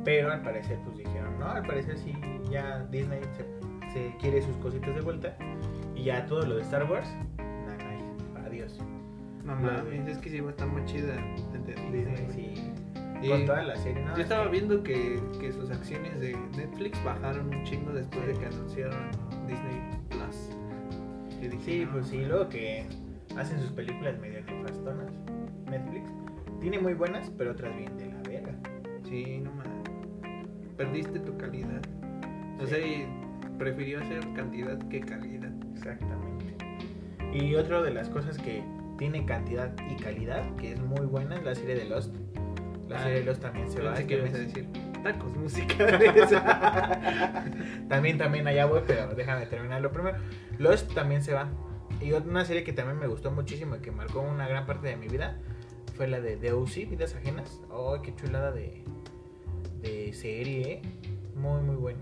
Pero 0.05 0.33
al 0.33 0.43
parecer, 0.43 0.79
pues 0.85 0.99
dijeron, 0.99 1.39
no, 1.39 1.47
al 1.49 1.63
parecer 1.67 1.97
sí, 1.99 2.13
ya 2.51 2.85
Disney 2.91 3.21
se, 3.37 3.93
se 3.93 4.17
quiere 4.19 4.43
sus 4.43 4.57
cositas 4.59 4.95
de 4.95 5.01
vuelta. 5.01 5.37
Y 5.95 6.05
ya 6.05 6.27
todo 6.27 6.45
lo 6.45 6.57
de 6.57 6.63
Star 6.63 6.91
Wars, 6.91 7.09
nada, 7.39 8.47
adiós. 8.47 8.79
No 9.45 9.55
Lo 9.57 9.61
mames, 9.63 10.05
de- 10.05 10.13
es 10.13 10.19
que 10.19 10.31
sí 10.31 10.41
va 10.41 10.49
a 10.49 10.51
estar 10.51 10.67
muy 10.69 10.85
chida. 10.85 11.15
de 11.15 11.75
Disney, 11.97 12.29
sí. 12.33 12.73
Con 13.29 13.47
toda 13.47 13.63
la 13.63 13.77
serie, 13.77 14.05
¿no? 14.05 14.17
Yo 14.17 14.23
estaba 14.23 14.49
viendo 14.49 14.83
que, 14.83 15.21
que 15.41 15.53
sus 15.53 15.71
acciones 15.71 16.19
de 16.21 16.37
Netflix 16.57 17.03
bajaron 17.05 17.55
un 17.55 17.63
chingo 17.65 17.93
después 17.93 18.27
de 18.27 18.33
que 18.35 18.47
anunciaron 18.47 19.11
Disney 19.47 19.81
Plus. 20.11 20.22
Dije, 21.51 21.63
Sí, 21.65 21.85
no, 21.85 21.93
pues 21.93 22.07
sí, 22.07 22.19
luego 22.25 22.49
que 22.49 22.85
hacen 23.37 23.61
sus 23.61 23.73
películas 23.73 24.19
medio 24.21 24.41
nefastonas. 24.45 25.13
Netflix 25.71 26.11
tiene 26.61 26.79
muy 26.79 26.95
buenas, 26.95 27.31
pero 27.37 27.53
otras 27.53 27.77
bien 27.77 27.97
de 27.99 28.07
la 28.07 28.21
verga. 28.23 28.55
Sí, 29.05 29.39
no 29.41 29.51
mames. 29.53 30.43
Perdiste 30.77 31.19
tu 31.21 31.37
calidad. 31.37 31.83
O 32.61 32.67
Sí. 32.67 32.75
sea, 32.75 33.59
prefirió 33.59 34.01
hacer 34.01 34.21
cantidad 34.35 34.79
que 34.89 35.01
calidad. 35.01 35.53
Exactamente. 35.75 36.57
Y 37.33 37.55
otra 37.55 37.83
de 37.83 37.93
las 37.93 38.09
cosas 38.09 38.39
que 38.39 38.63
tiene 38.99 39.25
cantidad 39.27 39.75
y 39.91 39.97
calidad, 39.97 40.55
que 40.57 40.73
es 40.73 40.81
muy 40.81 41.07
buena, 41.07 41.37
es 41.37 41.45
la 41.45 41.55
serie 41.55 41.75
de 41.75 41.87
Lost. 41.87 42.15
La 42.89 42.97
Ah, 42.99 43.03
serie 43.05 43.21
de 43.21 43.25
Lost 43.25 43.43
también 43.43 43.71
se 43.71 43.81
va. 43.81 43.95
Este 43.95 44.15
a 44.21 44.23
mes. 44.23 44.33
Tacos 45.03 45.37
musicales. 45.37 46.31
también, 47.89 48.19
también 48.19 48.47
allá 48.47 48.67
voy, 48.67 48.83
pero 48.87 49.15
déjame 49.15 49.47
terminarlo 49.47 49.93
primero. 49.93 50.19
Lost 50.59 50.93
también 50.95 51.23
se 51.23 51.33
va. 51.33 51.49
Y 52.01 52.13
otra- 52.13 52.31
una 52.31 52.45
serie 52.45 52.65
que 52.65 52.73
también 52.73 52.99
me 52.99 53.07
gustó 53.07 53.31
muchísimo 53.31 53.77
y 53.77 53.79
que 53.81 53.91
marcó 53.93 54.21
una 54.21 54.49
gran 54.49 54.67
parte 54.67 54.89
de 54.89 54.97
mi 54.97 55.09
vida 55.09 55.39
fue 55.97 56.07
la 56.09 56.21
de 56.21 56.37
The 56.37 56.53
O.C., 56.53 56.87
Vidas 56.87 57.15
Ajenas. 57.15 57.61
¡Oh, 57.71 58.01
qué 58.03 58.15
chulada 58.15 58.51
de, 58.53 58.83
de 59.83 60.13
serie! 60.13 60.73
¿eh? 60.73 60.83
Muy, 61.37 61.61
muy 61.63 61.77
buena. 61.77 62.01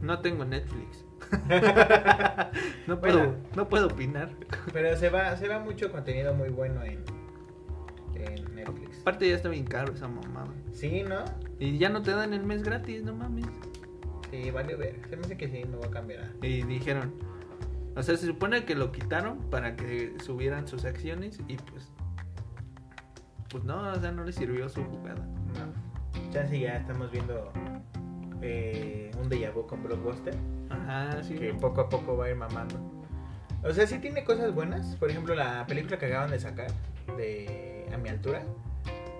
no 0.00 0.20
tengo 0.20 0.44
Netflix. 0.44 1.04
no, 2.86 2.96
Bueno. 2.96 3.00
puedo, 3.00 3.36
no 3.56 3.68
puedo 3.68 3.86
opinar. 3.88 4.30
Pero 4.72 4.96
se 4.96 5.08
va, 5.10 5.36
se 5.36 5.48
va 5.48 5.58
mucho 5.58 5.90
contenido 5.92 6.32
muy 6.34 6.48
bueno 6.50 6.82
en, 6.82 7.04
en 8.14 8.54
Netflix. 8.54 9.00
Aparte 9.00 9.28
ya 9.28 9.36
está 9.36 9.48
bien 9.48 9.64
caro 9.64 9.92
esa 9.92 10.08
mamada. 10.08 10.52
Sí, 10.72 11.02
¿no? 11.02 11.24
Y 11.58 11.78
ya 11.78 11.88
no 11.88 12.02
te 12.02 12.12
dan 12.12 12.32
el 12.34 12.44
mes 12.44 12.62
gratis, 12.62 13.02
no 13.02 13.14
mames. 13.14 13.46
Sí, 14.30 14.50
vale 14.50 14.76
ver. 14.76 15.00
Se 15.08 15.16
me 15.16 15.22
hace 15.22 15.36
que 15.36 15.48
sí, 15.48 15.64
me 15.64 15.76
voy 15.76 15.86
a 15.86 15.90
cambiar. 15.90 16.30
Y 16.42 16.62
dijeron, 16.62 17.12
o 17.94 18.02
sea, 18.02 18.16
se 18.16 18.26
supone 18.26 18.64
que 18.64 18.74
lo 18.74 18.90
quitaron 18.90 19.38
para 19.50 19.76
que 19.76 20.14
subieran 20.24 20.66
sus 20.66 20.84
acciones 20.84 21.38
y 21.46 21.56
pues, 21.56 21.92
pues 23.50 23.64
no, 23.64 23.92
o 23.92 24.00
sea, 24.00 24.12
no 24.12 24.24
le 24.24 24.32
sirvió 24.32 24.68
su 24.68 24.82
jugada. 24.84 25.26
No. 25.54 25.92
Chance 26.32 26.58
ya 26.58 26.76
estamos 26.76 27.10
viendo 27.10 27.52
eh, 28.40 29.10
un 29.20 29.28
déjà 29.28 29.52
vu 29.52 29.66
con 29.66 29.82
Blockbuster. 29.82 30.34
Ajá, 30.70 31.22
sí. 31.22 31.34
que 31.34 31.52
¿no? 31.52 31.60
poco 31.60 31.82
a 31.82 31.88
poco 31.88 32.16
va 32.16 32.26
a 32.26 32.30
ir 32.30 32.36
mamando. 32.36 32.80
O 33.62 33.72
sea, 33.72 33.86
sí 33.86 33.98
tiene 33.98 34.24
cosas 34.24 34.54
buenas. 34.54 34.96
Por 34.96 35.10
ejemplo, 35.10 35.34
la 35.34 35.66
película 35.66 35.98
que 35.98 36.06
acaban 36.06 36.30
de 36.30 36.40
sacar 36.40 36.68
de 37.16 37.71
A 37.92 37.96
mi 37.98 38.08
altura. 38.08 38.42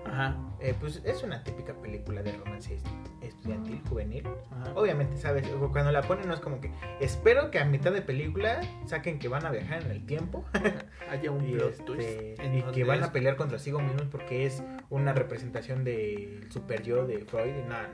Ajá. 0.05 0.35
eh, 0.59 0.75
pues 0.79 1.01
es 1.05 1.23
una 1.23 1.43
típica 1.43 1.73
película 1.73 2.21
de 2.21 2.33
romance 2.33 2.77
estudiantil, 3.21 3.81
juvenil. 3.87 4.27
ajá. 4.51 4.73
Obviamente, 4.75 5.15
¿sabes? 5.17 5.47
Cuando 5.71 5.91
la 5.91 6.01
ponen 6.01 6.27
no 6.27 6.33
es 6.33 6.39
como 6.41 6.59
que 6.59 6.71
espero 6.99 7.51
que 7.51 7.59
a 7.59 7.65
mitad 7.65 7.91
de 7.93 8.01
película 8.01 8.61
saquen 8.85 9.17
que 9.17 9.29
van 9.29 9.45
a 9.45 9.51
viajar 9.51 9.81
en 9.83 9.91
el 9.91 10.05
tiempo 10.05 10.43
Haya 11.09 11.31
un 11.31 11.47
y, 11.47 11.53
plot 11.53 11.71
este, 11.71 11.83
twist. 11.83 12.39
en 12.39 12.57
y 12.57 12.61
que 12.63 12.83
van 12.83 13.01
a 13.03 13.11
pelear 13.13 13.37
contra 13.37 13.59
Sigo 13.59 13.79
Minus 13.79 14.07
porque 14.11 14.45
es 14.45 14.61
una 14.89 15.13
representación 15.13 15.83
del 15.85 16.51
super 16.51 16.83
yo 16.83 17.07
de 17.07 17.19
Freud. 17.19 17.55
Y 17.55 17.69
nada, 17.69 17.89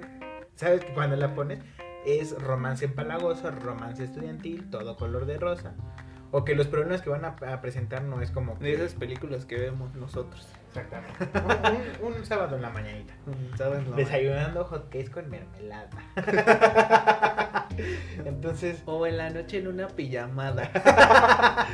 ¿sabes? 0.56 0.84
Que 0.84 0.94
cuando 0.94 1.16
la 1.16 1.36
pones 1.36 1.60
es 2.06 2.32
romance 2.42 2.86
empalagoso, 2.86 3.52
romance 3.52 4.04
estudiantil, 4.04 4.70
todo 4.70 4.96
color 4.98 5.26
de 5.26 5.38
rosa. 5.38 5.76
O 6.32 6.46
que 6.46 6.54
los 6.56 6.68
problemas 6.68 7.02
que 7.02 7.10
van 7.10 7.26
a, 7.26 7.30
a 7.52 7.62
presentar 7.62 8.04
no 8.04 8.22
es 8.22 8.30
como 8.30 8.56
De 8.56 8.74
esas 8.74 8.94
películas 8.94 9.46
que 9.46 9.58
vemos 9.58 9.96
nosotros. 9.96 10.48
Exactamente. 10.68 11.12
un, 12.04 12.06
un- 12.08 12.14
un 12.18 12.26
sábado 12.26 12.56
en 12.56 12.62
la 12.62 12.70
mañanita. 12.70 13.14
¿Sabes? 13.58 13.84
No, 13.88 13.96
Desayunando 13.96 14.64
hot 14.66 14.90
cakes 14.90 15.10
con 15.10 15.28
mermelada. 15.30 15.90
Entonces, 18.26 18.82
O 18.86 19.06
en 19.08 19.18
la 19.18 19.30
noche 19.30 19.58
en 19.60 19.68
una 19.68 19.88
pijamada. 19.88 20.70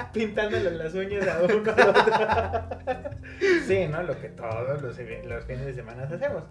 pintándole 0.13 0.71
las 0.71 0.93
uñas 0.93 1.27
a 1.27 1.43
uno 1.43 1.71
al 1.71 1.89
otro. 1.89 2.79
Sí, 3.67 3.87
¿no? 3.87 4.03
Lo 4.03 4.19
que 4.19 4.29
todos 4.29 4.81
los, 4.81 4.97
los 5.25 5.45
fines 5.45 5.65
de 5.65 5.73
semana 5.73 6.03
hacemos. 6.03 6.43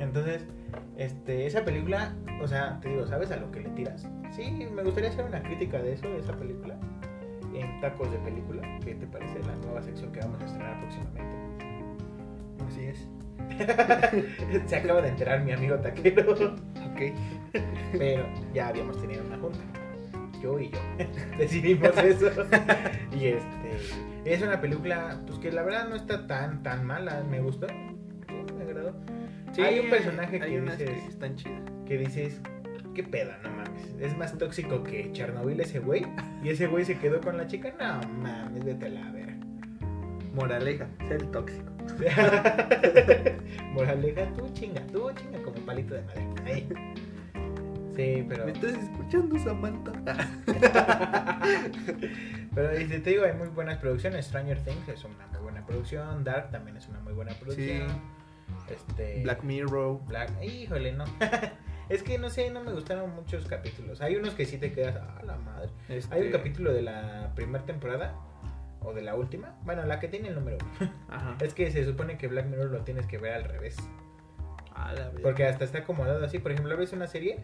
Entonces, 0.00 0.44
este, 0.96 1.46
esa 1.46 1.64
película, 1.64 2.14
o 2.42 2.48
sea, 2.48 2.78
te 2.80 2.88
digo, 2.88 3.06
¿sabes 3.06 3.30
a 3.30 3.36
lo 3.36 3.50
que 3.52 3.60
le 3.60 3.68
tiras? 3.70 4.08
Sí, 4.34 4.50
me 4.72 4.82
gustaría 4.82 5.10
hacer 5.10 5.24
una 5.24 5.42
crítica 5.42 5.80
de 5.80 5.92
eso, 5.92 6.08
de 6.08 6.18
esa 6.18 6.32
película. 6.36 6.74
En 7.54 7.80
tacos 7.80 8.10
de 8.10 8.18
película. 8.18 8.62
¿Qué 8.84 8.94
te 8.94 9.06
parece 9.06 9.40
la 9.40 9.54
nueva 9.56 9.82
sección 9.82 10.12
que 10.12 10.20
vamos 10.20 10.40
a 10.42 10.44
estrenar 10.44 10.80
próximamente? 10.80 11.36
Así 12.66 12.84
es. 12.86 13.08
Se 14.66 14.76
acaba 14.76 15.02
de 15.02 15.08
enterar 15.08 15.44
mi 15.44 15.52
amigo 15.52 15.76
taquero. 15.78 16.32
Ok. 16.32 17.00
Pero 17.92 18.26
ya 18.52 18.68
habíamos 18.68 19.00
tenido 19.00 19.24
una 19.24 19.38
junta. 19.38 19.58
Yo 20.42 20.58
y 20.58 20.70
yo. 20.70 20.78
Decidimos 21.38 21.96
eso. 21.98 22.30
y 23.12 23.26
este. 23.26 23.64
Es 24.24 24.42
una 24.42 24.60
película, 24.60 25.20
pues 25.26 25.38
que 25.38 25.52
la 25.52 25.62
verdad 25.62 25.88
no 25.88 25.96
está 25.96 26.26
tan, 26.26 26.62
tan 26.62 26.84
mala. 26.84 27.22
Me 27.30 27.40
gustó. 27.40 27.66
Sí, 27.68 28.54
me 28.56 28.64
agradó. 28.64 28.94
hay 29.58 29.78
un 29.78 29.90
personaje 29.90 30.42
hay 30.42 30.52
que, 30.52 30.60
dices, 30.60 31.02
que 31.02 31.08
están 31.08 31.36
chidas. 31.36 31.62
que 31.86 31.98
dices, 31.98 32.40
¿qué 32.94 33.02
pedo? 33.02 33.32
No 33.42 33.50
mames. 33.50 33.94
Es 34.00 34.16
más 34.16 34.36
tóxico 34.38 34.82
que 34.82 35.12
Chernobyl 35.12 35.60
ese 35.60 35.80
güey. 35.80 36.06
Y 36.42 36.50
ese 36.50 36.66
güey 36.66 36.84
se 36.84 36.98
quedó 36.98 37.20
con 37.20 37.36
la 37.36 37.46
chica. 37.46 37.74
No 37.78 38.00
mames, 38.08 38.64
vete 38.64 38.86
a 38.86 38.90
la 38.90 39.10
verga. 39.10 39.36
Moraleja, 40.34 40.88
ser 41.08 41.26
tóxico. 41.30 41.70
Moraleja, 43.72 44.32
tú 44.32 44.48
chinga, 44.52 44.80
tú 44.86 45.10
chinga 45.12 45.42
como 45.42 45.56
palito 45.66 45.94
de 45.94 46.02
madera. 46.02 46.32
Ahí. 46.46 46.68
Sí, 47.94 48.24
pero. 48.28 48.46
¿Me 48.46 48.52
estás 48.52 48.72
escuchando, 48.72 49.38
Samantha? 49.38 49.92
Pero 52.54 52.70
dice, 52.70 53.00
te 53.00 53.10
digo, 53.10 53.24
hay 53.24 53.32
muy 53.32 53.48
buenas 53.48 53.78
producciones. 53.78 54.26
Stranger 54.26 54.58
Things 54.64 54.88
es 54.88 55.04
una 55.04 55.26
muy 55.28 55.40
buena 55.40 55.66
producción. 55.66 56.22
Dark 56.22 56.50
también 56.50 56.76
es 56.76 56.88
una 56.88 57.00
muy 57.00 57.12
buena 57.12 57.32
producción. 57.34 57.88
Este. 58.68 59.22
Black 59.22 59.42
Mirror. 59.42 60.00
Black. 60.06 60.30
Híjole, 60.42 60.92
no. 60.92 61.04
es 61.88 62.02
que 62.02 62.18
no 62.18 62.30
sé, 62.30 62.50
no 62.50 62.62
me 62.62 62.72
gustaron 62.72 63.10
muchos 63.14 63.46
capítulos. 63.46 64.00
Hay 64.00 64.16
unos 64.16 64.34
que 64.34 64.44
sí 64.46 64.58
te 64.58 64.72
quedas, 64.72 64.96
ah, 64.96 65.20
la 65.24 65.36
madre. 65.36 65.70
Este... 65.88 66.14
Hay 66.14 66.22
un 66.26 66.32
capítulo 66.32 66.72
de 66.72 66.82
la 66.82 67.32
primera 67.34 67.64
temporada. 67.64 68.14
O 68.86 68.92
de 68.92 69.00
la 69.00 69.14
última. 69.14 69.58
Bueno, 69.64 69.82
la 69.86 69.98
que 69.98 70.08
tiene 70.08 70.28
el 70.28 70.34
número. 70.34 70.58
Ajá. 71.08 71.36
es 71.40 71.54
que 71.54 71.70
se 71.70 71.86
supone 71.86 72.18
que 72.18 72.28
Black 72.28 72.44
Mirror 72.46 72.70
lo 72.70 72.80
tienes 72.82 73.06
que 73.06 73.16
ver 73.16 73.32
al 73.32 73.44
revés. 73.44 73.76
Ah, 74.74 74.92
la 74.92 75.04
verdad. 75.06 75.20
Porque 75.22 75.46
hasta 75.46 75.64
está 75.64 75.78
acomodado 75.78 76.22
así. 76.22 76.38
Por 76.38 76.52
ejemplo, 76.52 76.76
ves 76.76 76.92
una 76.92 77.06
serie 77.06 77.38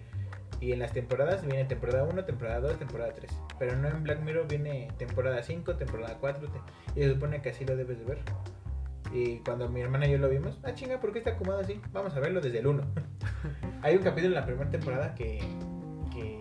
y 0.60 0.72
en 0.72 0.80
las 0.80 0.92
temporadas 0.92 1.46
viene 1.46 1.64
temporada 1.64 2.04
1, 2.04 2.24
temporada 2.26 2.60
2, 2.60 2.78
temporada 2.78 3.14
3. 3.14 3.32
Pero 3.58 3.74
no 3.76 3.88
en 3.88 4.02
Black 4.02 4.20
Mirror 4.20 4.48
viene 4.48 4.88
temporada 4.98 5.42
5, 5.42 5.76
temporada 5.76 6.18
4. 6.20 6.46
te- 6.48 7.00
Y 7.00 7.04
se 7.04 7.14
supone 7.14 7.40
que 7.40 7.48
así 7.50 7.64
lo 7.64 7.74
debes 7.74 7.98
de 8.00 8.04
ver. 8.04 8.18
Y 9.14 9.38
cuando 9.38 9.66
mi 9.70 9.80
hermana 9.80 10.06
y 10.06 10.12
yo 10.12 10.18
lo 10.18 10.28
vimos, 10.28 10.58
ah, 10.62 10.74
chinga, 10.74 11.00
¿por 11.00 11.12
qué 11.12 11.20
está 11.20 11.30
acomodado 11.30 11.62
así? 11.62 11.80
Vamos 11.92 12.14
a 12.14 12.20
verlo 12.20 12.42
desde 12.42 12.58
el 12.58 12.66
1. 12.66 12.82
Hay 13.82 13.96
un 13.96 14.02
capítulo 14.02 14.28
en 14.28 14.40
la 14.40 14.46
primera 14.46 14.70
temporada 14.70 15.14
que. 15.14 15.38
que. 16.12 16.38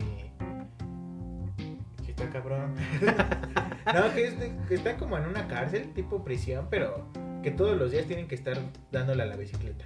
que 2.06 2.12
está 2.12 2.30
cabrón. 2.30 2.76
no, 3.94 4.14
que, 4.14 4.26
es 4.28 4.40
de- 4.40 4.56
que 4.68 4.76
está 4.76 4.98
como 4.98 5.18
en 5.18 5.26
una 5.26 5.48
cárcel, 5.48 5.94
tipo 5.94 6.24
prisión, 6.24 6.68
pero 6.70 7.06
que 7.44 7.52
todos 7.52 7.78
los 7.78 7.92
días 7.92 8.06
tienen 8.06 8.28
que 8.28 8.36
estar 8.36 8.58
dándole 8.92 9.24
a 9.24 9.26
la 9.26 9.36
bicicleta. 9.38 9.86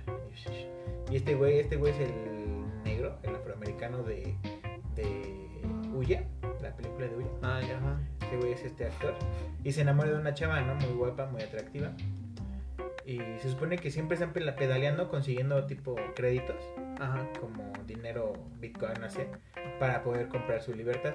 Y 1.12 1.16
este 1.18 1.36
güey, 1.36 1.60
este 1.60 1.76
güey 1.76 1.94
es 1.94 2.00
el 2.00 2.12
negro, 2.84 3.18
el 3.22 3.36
afroamericano 3.36 4.02
de, 4.02 4.36
de 4.96 5.52
Huya, 5.94 6.24
la 6.62 6.76
película 6.76 7.08
de 7.08 7.16
Huya. 7.18 7.28
Ah, 7.44 7.62
ya, 7.62 7.78
ajá. 7.78 8.00
Este 8.22 8.38
güey 8.38 8.54
es 8.54 8.64
este 8.64 8.86
actor. 8.86 9.14
Y 9.64 9.72
se 9.74 9.82
enamora 9.82 10.10
de 10.12 10.16
una 10.18 10.34
chava, 10.34 10.60
¿no? 10.62 10.74
Muy 10.76 10.94
guapa, 10.98 11.28
muy 11.28 11.44
atractiva. 11.44 11.92
Y 13.06 13.18
se 13.40 13.50
supone 13.50 13.78
que 13.78 13.92
siempre 13.92 14.16
están 14.16 14.32
pedaleando, 14.34 15.10
consiguiendo 15.10 15.66
tipo 15.66 15.96
créditos, 16.16 16.56
Ajá. 17.00 17.28
como 17.40 17.72
dinero, 17.86 18.34
bitcoin, 18.60 18.94
no 19.02 19.10
sé, 19.10 19.28
para 19.80 20.04
poder 20.04 20.28
comprar 20.30 20.62
su 20.62 20.74
libertad. 20.74 21.14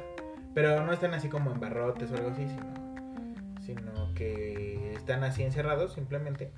Pero 0.55 0.85
no 0.85 0.92
están 0.92 1.14
así 1.14 1.29
como 1.29 1.53
en 1.53 1.61
barrotes 1.61 2.11
o 2.11 2.16
algo 2.16 2.31
así, 2.31 2.46
sino, 2.46 3.61
sino 3.61 4.14
que 4.14 4.92
están 4.94 5.24
así 5.24 5.42
encerrados 5.42 5.94
simplemente. 5.94 6.51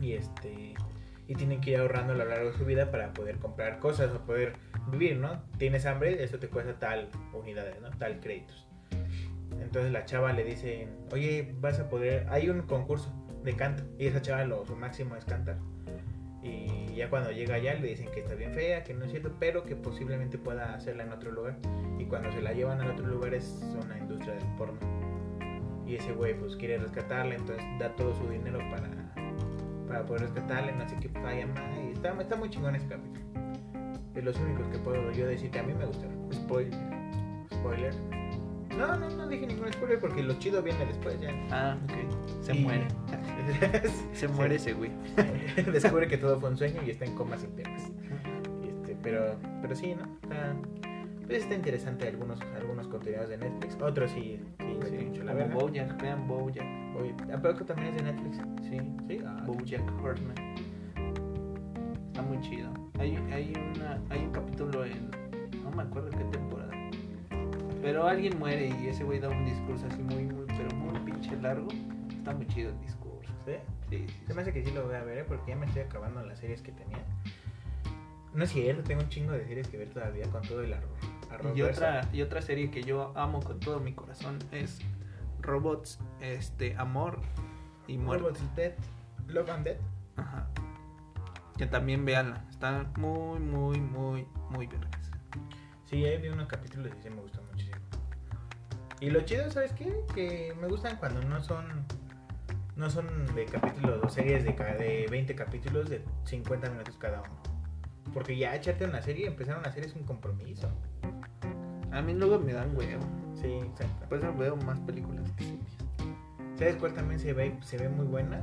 Y 0.00 0.12
este 0.12 0.74
y 1.28 1.34
tienen 1.34 1.60
que 1.60 1.70
ir 1.70 1.78
ahorrando 1.78 2.12
a 2.12 2.16
lo 2.16 2.24
largo 2.24 2.50
de 2.50 2.58
su 2.58 2.64
vida 2.64 2.90
para 2.90 3.12
poder 3.12 3.38
comprar 3.38 3.78
cosas 3.78 4.10
o 4.14 4.26
poder 4.26 4.54
vivir, 4.90 5.16
¿no? 5.16 5.42
Tienes 5.56 5.86
hambre, 5.86 6.22
eso 6.22 6.38
te 6.38 6.48
cuesta 6.48 6.78
tal 6.78 7.08
unidades, 7.32 7.80
¿no? 7.80 7.90
Tal 7.90 8.20
créditos. 8.20 8.66
Entonces 9.60 9.92
la 9.92 10.04
chava 10.04 10.32
le 10.32 10.44
dice, 10.44 10.88
oye, 11.12 11.54
vas 11.60 11.78
a 11.78 11.88
poder, 11.88 12.26
hay 12.28 12.50
un 12.50 12.62
concurso 12.62 13.10
de 13.44 13.54
canto 13.54 13.82
y 13.98 14.06
esa 14.06 14.22
chava 14.22 14.44
lo 14.44 14.64
su 14.66 14.76
máximo 14.76 15.16
es 15.16 15.24
cantar. 15.24 15.58
Y 16.42 16.94
ya 16.96 17.08
cuando 17.08 17.30
llega 17.30 17.54
allá 17.54 17.74
le 17.74 17.88
dicen 17.88 18.10
que 18.10 18.20
está 18.20 18.34
bien 18.34 18.52
fea, 18.52 18.82
que 18.82 18.94
no 18.94 19.04
es 19.04 19.12
cierto, 19.12 19.32
pero 19.38 19.62
que 19.62 19.76
posiblemente 19.76 20.38
pueda 20.38 20.74
hacerla 20.74 21.04
en 21.04 21.12
otro 21.12 21.30
lugar. 21.30 21.56
Y 21.98 22.06
cuando 22.06 22.32
se 22.32 22.42
la 22.42 22.52
llevan 22.52 22.80
al 22.80 22.90
otro 22.90 23.06
lugar 23.06 23.32
es 23.34 23.62
una 23.80 23.96
industria 23.96 24.34
del 24.34 24.46
porno. 24.56 24.78
Y 25.86 25.96
ese 25.96 26.12
güey 26.12 26.38
pues 26.38 26.56
quiere 26.56 26.78
rescatarla, 26.78 27.34
entonces 27.34 27.64
da 27.78 27.94
todo 27.94 28.14
su 28.14 28.28
dinero 28.28 28.58
para, 28.70 28.88
para 29.86 30.04
poder 30.04 30.22
rescatarla, 30.22 30.72
no 30.72 30.88
sé 30.88 30.96
qué 31.00 31.08
falla 31.10 31.46
más. 31.46 31.78
Y 31.78 31.92
está, 31.92 32.20
está 32.20 32.34
muy 32.34 32.50
chingón 32.50 32.74
ese 32.74 32.88
capítulo. 32.88 33.24
De 34.14 34.22
los 34.22 34.36
únicos 34.38 34.66
que 34.68 34.78
puedo 34.78 35.12
yo 35.12 35.26
decir 35.26 35.50
que 35.50 35.60
a 35.60 35.62
mí 35.62 35.74
me 35.74 35.86
gustaron. 35.86 36.32
Spoiler. 36.32 36.74
Spoiler. 37.52 38.21
No, 38.78 38.96
no, 38.96 39.08
no 39.10 39.28
dije 39.28 39.46
ningún 39.46 39.72
spoiler 39.72 39.98
porque 40.00 40.22
lo 40.22 40.34
chido 40.34 40.62
viene 40.62 40.84
después 40.86 41.20
ya. 41.20 41.30
Ah, 41.50 41.76
ok. 41.84 42.42
Se 42.42 42.54
Y- 42.56 42.62
muere. 42.64 42.86
Se 44.12 44.28
muere 44.28 44.56
ese 44.56 44.72
güey. 44.72 44.90
Descubre 45.72 46.08
que 46.08 46.16
todo 46.18 46.40
fue 46.40 46.50
un 46.50 46.56
sueño 46.56 46.80
y 46.86 46.90
está 46.90 47.04
en 47.04 47.14
coma 47.14 47.36
sin 47.38 47.50
piernas. 47.50 47.90
Y 48.64 48.68
Este, 48.68 48.96
pero, 49.02 49.36
pero 49.60 49.74
sí, 49.74 49.94
¿no? 49.94 50.04
Está, 50.22 50.54
pues 51.26 51.42
está 51.42 51.54
interesante 51.54 52.08
algunos, 52.08 52.40
algunos 52.56 52.88
contenidos 52.88 53.28
de 53.28 53.38
Netflix. 53.38 53.76
Otros 53.80 54.10
sí, 54.10 54.40
sí, 54.58 54.76
vete 54.80 54.98
Sí, 54.98 55.04
mucho 55.06 55.24
la 55.24 55.34
verga. 55.34 55.54
Bojack, 55.54 56.02
vean 56.02 56.26
Bojack. 56.26 56.66
Oye, 56.96 57.14
¿a 57.32 57.40
poco 57.40 57.64
también 57.64 57.88
es 57.88 57.96
de 57.96 58.02
Netflix? 58.12 58.36
Sí, 58.68 58.78
Sí, 59.08 59.18
ah, 59.26 59.42
Bojack 59.46 59.82
Horseman. 60.02 60.34
Está 62.08 62.22
muy 62.22 62.40
chido. 62.40 62.70
Hay, 62.98 63.16
hay, 63.32 63.52
una, 63.76 64.00
hay 64.10 64.20
un 64.24 64.30
capítulo 64.32 64.84
en. 64.84 65.10
No 65.62 65.70
me 65.70 65.82
acuerdo 65.82 66.10
qué 66.10 66.24
temporada. 66.24 66.72
Pero 67.82 68.06
alguien 68.06 68.38
muere 68.38 68.68
y 68.68 68.86
ese 68.86 69.02
güey 69.02 69.18
da 69.18 69.28
un 69.28 69.44
discurso 69.44 69.86
así 69.88 70.00
muy, 70.00 70.24
muy, 70.24 70.46
pero 70.46 70.74
muy 70.76 70.98
pinche 71.00 71.36
largo. 71.36 71.68
Está 72.16 72.32
muy 72.32 72.46
chido 72.46 72.70
el 72.70 72.80
discurso. 72.80 73.32
¿sí? 73.44 73.54
Sí, 73.90 74.06
sí, 74.06 74.22
Se 74.28 74.34
me 74.34 74.42
hace 74.42 74.52
que 74.52 74.64
sí 74.64 74.70
lo 74.70 74.86
voy 74.86 74.94
a 74.94 75.02
ver, 75.02 75.18
¿eh? 75.18 75.24
porque 75.26 75.50
ya 75.50 75.56
me 75.56 75.66
estoy 75.66 75.82
acabando 75.82 76.24
las 76.24 76.38
series 76.38 76.62
que 76.62 76.70
tenía. 76.70 77.04
No 78.34 78.44
es 78.44 78.50
cierto, 78.50 78.84
tengo 78.84 79.02
un 79.02 79.08
chingo 79.08 79.32
de 79.32 79.44
series 79.44 79.66
que 79.66 79.78
ver 79.78 79.90
todavía 79.90 80.30
con 80.30 80.42
todo 80.42 80.62
el 80.62 80.72
arroz. 80.72 80.98
arroz 81.28 81.58
Y 81.58 81.62
otra, 81.62 82.08
y 82.12 82.22
otra 82.22 82.40
serie 82.40 82.70
que 82.70 82.82
yo 82.84 83.12
amo 83.16 83.40
con 83.40 83.58
todo 83.58 83.80
mi 83.80 83.92
corazón 83.92 84.38
es 84.52 84.78
Robots, 85.40 85.98
este, 86.20 86.76
Amor 86.76 87.18
y 87.88 87.98
Muerte. 87.98 88.22
Robots 88.22 88.56
Dead, 88.56 88.72
Love 89.26 89.50
and 89.50 89.64
Dead. 89.64 89.76
Ajá. 90.16 90.48
Que 91.58 91.66
también 91.66 92.04
veanla. 92.04 92.44
Está 92.48 92.86
muy, 92.96 93.40
muy, 93.40 93.80
muy, 93.80 94.26
muy 94.50 94.66
vergas. 94.68 95.10
Sí, 95.84 96.04
ahí 96.04 96.22
vi 96.22 96.28
unos 96.28 96.46
capítulos 96.46 96.90
y 96.98 97.02
sí 97.02 97.10
me 97.10 97.20
gustó. 97.20 97.41
Y 99.02 99.10
lo 99.10 99.20
chido, 99.22 99.50
¿sabes 99.50 99.72
qué? 99.72 99.92
Que 100.14 100.54
me 100.60 100.68
gustan 100.68 100.96
cuando 100.96 101.20
no 101.22 101.42
son 101.42 101.64
no 102.76 102.88
son 102.88 103.34
de 103.34 103.46
capítulos 103.46 103.98
o 104.00 104.08
series 104.08 104.44
de, 104.44 104.52
de 104.52 105.08
20 105.10 105.34
capítulos 105.34 105.90
de 105.90 106.04
50 106.24 106.70
minutos 106.70 106.96
cada 106.98 107.20
uno. 107.20 107.42
Porque 108.14 108.36
ya 108.36 108.54
echarte 108.54 108.84
una 108.84 109.02
serie, 109.02 109.26
empezar 109.26 109.58
una 109.58 109.72
serie 109.72 109.88
es 109.88 109.96
un 109.96 110.04
compromiso. 110.04 110.70
A 111.90 112.00
mí 112.00 112.14
luego 112.14 112.38
me 112.38 112.52
dan 112.52 112.76
huevo. 112.76 113.02
Sí, 113.34 113.48
exacto. 113.48 114.08
Por 114.08 114.18
eso 114.18 114.32
veo 114.34 114.54
más 114.54 114.78
películas 114.78 115.28
que 115.32 115.44
series. 115.46 115.76
¿Sabes 116.56 116.76
cuál 116.76 116.94
también 116.94 117.18
se 117.18 117.32
ve, 117.32 117.58
se 117.60 117.78
ve 117.78 117.88
muy 117.88 118.06
buena? 118.06 118.40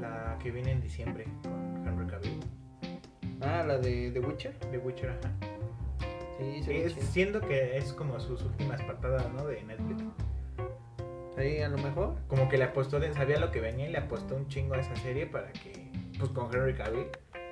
La 0.00 0.38
que 0.40 0.52
viene 0.52 0.70
en 0.70 0.80
diciembre 0.80 1.24
con 1.42 1.88
Henry 1.88 2.06
Cavill. 2.06 2.40
Ah, 3.40 3.64
la 3.66 3.78
de 3.78 4.12
The 4.12 4.20
Witcher. 4.20 4.54
The 4.70 4.78
Witcher, 4.78 5.10
ajá. 5.10 5.59
Sí, 6.40 6.62
Sí, 6.62 6.72
es- 6.76 6.94
siento 6.94 7.40
que 7.40 7.76
es 7.76 7.92
como 7.92 8.18
sus 8.18 8.42
últimas 8.42 8.80
patadas, 8.82 9.30
¿no? 9.34 9.44
De 9.46 9.62
Netflix. 9.62 10.04
Ahí 11.36 11.60
a 11.60 11.68
lo 11.68 11.78
mejor. 11.78 12.16
Como 12.28 12.48
que 12.48 12.58
le 12.58 12.64
apostó, 12.64 13.00
sabía 13.14 13.38
lo 13.38 13.50
que 13.50 13.60
venía 13.60 13.88
y 13.88 13.92
le 13.92 13.98
apostó 13.98 14.36
un 14.36 14.48
chingo 14.48 14.74
a 14.74 14.78
esa 14.80 14.94
serie 14.96 15.26
para 15.26 15.52
que, 15.52 15.90
pues 16.18 16.30
con 16.30 16.52
Henry 16.54 16.74
Cavill, 16.74 17.06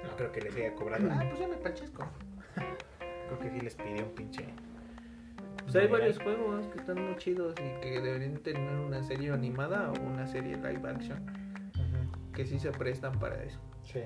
no 0.05 0.17
creo 0.17 0.33
que 0.33 0.41
les 0.41 0.55
haya 0.57 0.75
cobrado. 0.75 1.09
Ah, 1.11 1.23
pues 1.29 1.39
ya 1.41 1.49
me 1.49 1.57
pachesco. 1.57 2.05
creo 3.29 3.39
que 3.39 3.51
sí 3.51 3.61
les 3.61 3.75
pidió 3.75 4.05
un 4.05 4.11
pinche. 4.15 4.45
Pues 5.65 5.77
hay 5.77 5.87
varios 5.87 6.19
juegos 6.19 6.67
que 6.69 6.79
están 6.79 7.03
muy 7.05 7.17
chidos 7.17 7.55
y 7.61 7.81
que 7.83 8.01
deberían 8.01 8.39
tener 8.39 8.75
una 8.79 9.03
serie 9.03 9.31
animada 9.33 9.93
o 9.93 10.01
una 10.01 10.27
serie 10.27 10.57
live 10.57 10.89
action. 10.89 11.19
Que 12.33 12.47
sí 12.47 12.59
se 12.59 12.71
prestan 12.71 13.19
para 13.19 13.43
eso. 13.43 13.59
Sí. 13.83 14.01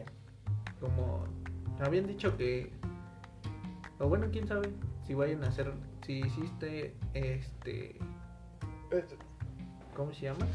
Como 0.81 1.25
habían 1.81 2.07
dicho 2.07 2.37
que. 2.37 2.73
O 4.03 4.09
bueno, 4.09 4.27
quién 4.33 4.49
sabe. 4.49 4.69
Si 5.07 5.15
vayan 5.15 5.45
a 5.45 5.49
hacer. 5.49 5.73
Si 6.05 6.21
hiciste 6.21 6.97
este. 7.15 7.97
¿Cómo 9.95 10.13
se 10.13 10.23
llama? 10.23 10.47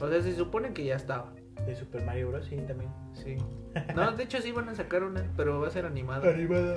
O 0.00 0.08
sea, 0.08 0.20
se 0.20 0.34
supone 0.34 0.72
que 0.72 0.84
ya 0.84 0.96
estaba. 0.96 1.32
De 1.64 1.76
Super 1.76 2.04
Mario 2.04 2.30
Bros. 2.30 2.46
Sí, 2.46 2.56
también. 2.66 2.90
Sí. 3.14 3.36
No, 3.94 4.10
de 4.12 4.24
hecho 4.24 4.40
sí 4.40 4.50
van 4.50 4.68
a 4.68 4.74
sacar 4.74 5.04
una, 5.04 5.24
pero 5.36 5.60
va 5.60 5.68
a 5.68 5.70
ser 5.70 5.86
animada. 5.86 6.28
Animada. 6.28 6.76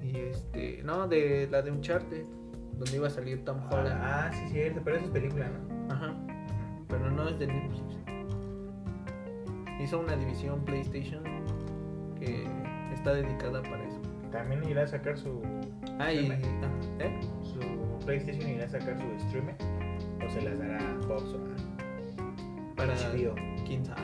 Y 0.00 0.16
este, 0.16 0.82
no, 0.84 1.08
de 1.08 1.48
la 1.50 1.62
de 1.62 1.72
Uncharted, 1.72 2.24
donde 2.74 2.96
iba 2.96 3.08
a 3.08 3.10
salir 3.10 3.44
Tom 3.44 3.58
Holland. 3.68 4.00
Ah, 4.00 4.30
sí, 4.32 4.48
cierto, 4.52 4.80
pero 4.84 4.96
eso 4.96 5.06
es 5.06 5.10
película, 5.10 5.48
¿no? 5.48 5.92
Ajá. 5.92 6.14
Pero 6.88 7.10
no 7.10 7.28
es 7.28 7.38
de 7.38 7.48
Netflix. 7.48 7.98
Hizo 9.80 9.98
una 9.98 10.14
división 10.16 10.64
PlayStation 10.64 11.24
que 12.20 12.46
está 12.94 13.14
dedicada 13.14 13.60
para 13.62 13.82
eso. 13.84 14.00
También 14.32 14.64
irá 14.68 14.82
a 14.84 14.86
sacar 14.86 15.16
su, 15.18 15.42
Ah, 15.98 16.12
y. 16.12 16.26
¿Eh? 16.98 17.20
su 17.42 17.60
PlayStation, 18.04 18.48
irá 18.50 18.64
a 18.64 18.68
sacar 18.68 18.96
su 18.98 19.26
streamer. 19.28 19.54
O 20.26 20.30
se 20.30 20.40
las 20.42 20.58
dará 20.58 20.78
a 20.78 21.02
Fox 21.02 21.34
o 21.34 21.36
a 21.36 22.74
Para. 22.76 22.94
HBO. 22.94 23.34
Quién 23.66 23.84
sabe. 23.84 24.00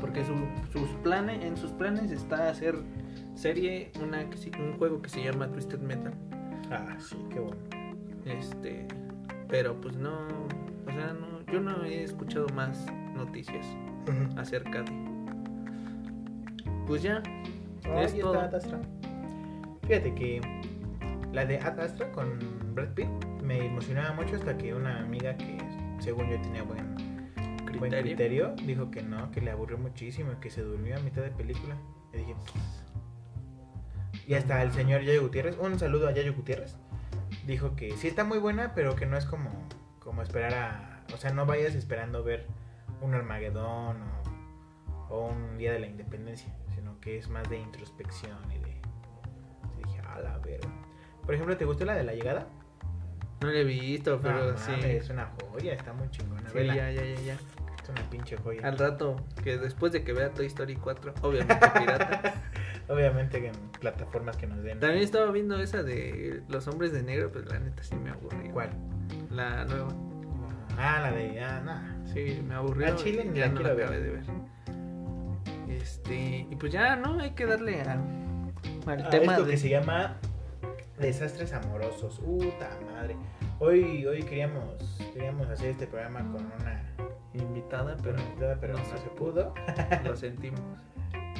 Porque 0.00 0.24
su- 0.24 0.34
sus 0.72 0.88
planes, 1.02 1.44
en 1.44 1.56
sus 1.56 1.70
planes 1.72 2.10
está 2.10 2.48
hacer 2.48 2.76
serie, 3.34 3.92
una, 4.02 4.24
un 4.58 4.76
juego 4.78 5.00
que 5.02 5.08
se 5.08 5.22
llama 5.22 5.46
Twisted 5.48 5.78
Metal. 5.80 6.12
Ah, 6.70 6.96
sí, 6.98 7.16
qué 7.30 7.38
bueno. 7.40 7.56
Este, 8.24 8.86
pero 9.48 9.80
pues 9.80 9.96
no, 9.96 10.26
o 10.86 10.90
sea, 10.90 11.12
no, 11.12 11.42
yo 11.52 11.60
no 11.60 11.84
he 11.84 12.02
escuchado 12.04 12.46
más 12.54 12.86
noticias 13.14 13.66
acerca 14.36 14.82
de. 14.82 14.92
pues 16.86 17.02
ya. 17.02 17.22
Es 17.96 18.14
está. 18.14 18.48
Fíjate 19.92 20.14
que 20.14 20.40
la 21.34 21.44
de 21.44 21.58
Ad 21.58 21.78
Astra 21.78 22.10
con 22.12 22.74
Brad 22.74 22.94
Pitt 22.94 23.10
me 23.42 23.66
emocionaba 23.66 24.14
mucho 24.14 24.36
hasta 24.36 24.56
que 24.56 24.72
una 24.72 25.00
amiga 25.00 25.36
que 25.36 25.58
según 25.98 26.30
yo 26.30 26.40
tenía 26.40 26.62
buen 26.62 26.94
buen 27.78 27.90
Criterio. 27.90 28.00
criterio 28.00 28.54
dijo 28.64 28.90
que 28.90 29.02
no, 29.02 29.30
que 29.32 29.42
le 29.42 29.50
aburrió 29.50 29.76
muchísimo, 29.76 30.40
que 30.40 30.48
se 30.48 30.62
durmió 30.62 30.96
a 30.96 31.00
mitad 31.00 31.20
de 31.20 31.30
película. 31.30 31.76
Y 32.14 32.16
dije, 32.16 32.34
y 34.26 34.32
hasta 34.32 34.62
el 34.62 34.72
señor 34.72 35.02
Yayo 35.02 35.20
Gutiérrez, 35.20 35.58
un 35.58 35.78
saludo 35.78 36.08
a 36.08 36.12
Yayo 36.12 36.32
Gutiérrez, 36.32 36.74
dijo 37.46 37.76
que 37.76 37.90
sí 37.98 38.08
está 38.08 38.24
muy 38.24 38.38
buena, 38.38 38.74
pero 38.74 38.96
que 38.96 39.04
no 39.04 39.18
es 39.18 39.26
como, 39.26 39.50
como 39.98 40.22
esperar 40.22 40.54
a, 40.54 41.04
o 41.12 41.18
sea, 41.18 41.34
no 41.34 41.44
vayas 41.44 41.74
esperando 41.74 42.24
ver 42.24 42.46
un 43.02 43.12
Armagedón 43.12 43.98
o, 45.10 45.14
o 45.14 45.26
un 45.28 45.58
Día 45.58 45.70
de 45.70 45.80
la 45.80 45.86
Independencia, 45.86 46.50
sino 46.74 46.98
que 46.98 47.18
es 47.18 47.28
más 47.28 47.50
de 47.50 47.58
introspección 47.58 48.38
y 48.54 48.61
a 50.14 50.20
la 50.20 50.38
verga. 50.38 50.68
Por 51.24 51.34
ejemplo, 51.34 51.56
¿te 51.56 51.64
gustó 51.64 51.84
la 51.84 51.94
de 51.94 52.04
la 52.04 52.14
llegada? 52.14 52.46
No 53.40 53.48
la 53.48 53.58
he 53.58 53.64
visto, 53.64 54.20
pero 54.20 54.52
No, 54.52 54.58
sí. 54.58 54.72
es 54.82 55.10
una 55.10 55.30
joya, 55.50 55.74
está 55.74 55.92
muy 55.92 56.08
chingona. 56.10 56.48
Sí, 56.48 56.54
vela. 56.54 56.74
ya, 56.76 56.90
ya, 56.90 57.04
ya, 57.04 57.20
ya. 57.20 57.34
Es 57.82 57.88
una 57.88 58.08
pinche 58.10 58.36
joya. 58.36 58.66
Al 58.66 58.78
rato, 58.78 59.16
que 59.42 59.58
después 59.58 59.92
de 59.92 60.04
que 60.04 60.12
vea 60.12 60.30
Toy 60.30 60.46
Story 60.46 60.76
4, 60.76 61.14
obviamente 61.22 61.56
pirata. 61.78 62.34
Obviamente 62.88 63.46
en 63.46 63.54
plataformas 63.80 64.36
que 64.36 64.46
nos 64.48 64.62
den. 64.62 64.80
También 64.80 65.02
estaba 65.04 65.30
viendo 65.30 65.56
esa 65.60 65.82
de 65.84 66.42
los 66.48 66.66
hombres 66.66 66.92
de 66.92 67.02
negro, 67.02 67.30
pero 67.32 67.46
la 67.46 67.60
neta 67.60 67.82
sí 67.82 67.94
me 67.94 68.10
aburrió. 68.10 68.52
¿Cuál? 68.52 68.70
La 69.30 69.64
nueva. 69.64 69.88
Ah, 70.76 70.98
la 71.00 71.12
de. 71.12 71.40
Ah, 71.40 71.60
nada. 71.64 71.96
Sí, 72.12 72.42
me 72.46 72.54
aburrió. 72.54 72.88
Al 72.88 72.96
chile 72.96 73.30
ya 73.32 73.48
no 73.48 73.60
la 73.60 73.70
acabé 73.72 74.00
de 74.00 74.10
ver. 74.10 74.24
Este, 75.68 76.46
y 76.50 76.56
pues 76.56 76.72
ya, 76.72 76.96
¿no? 76.96 77.20
Hay 77.20 77.30
que 77.30 77.46
darle 77.46 77.80
a, 77.82 77.96
al 78.86 79.02
Ah, 79.06 79.10
tema 79.10 79.32
esto 79.32 79.44
de 79.44 79.50
que 79.52 79.56
se 79.58 79.68
llama 79.68 80.16
Desastres 80.98 81.52
Amorosos. 81.52 82.18
Puta 82.20 82.70
madre. 82.92 83.16
Hoy, 83.58 84.06
hoy 84.06 84.22
queríamos, 84.22 84.98
queríamos 85.14 85.48
hacer 85.48 85.70
este 85.70 85.86
programa 85.86 86.20
con 86.20 86.44
una 86.60 86.82
invitada, 87.34 87.96
pero 88.02 88.18
invitada, 88.18 88.56
pero 88.60 88.74
no, 88.74 88.84
se 88.84 89.08
pudo. 89.16 89.54
lo 90.04 90.16
sentimos. 90.16 90.60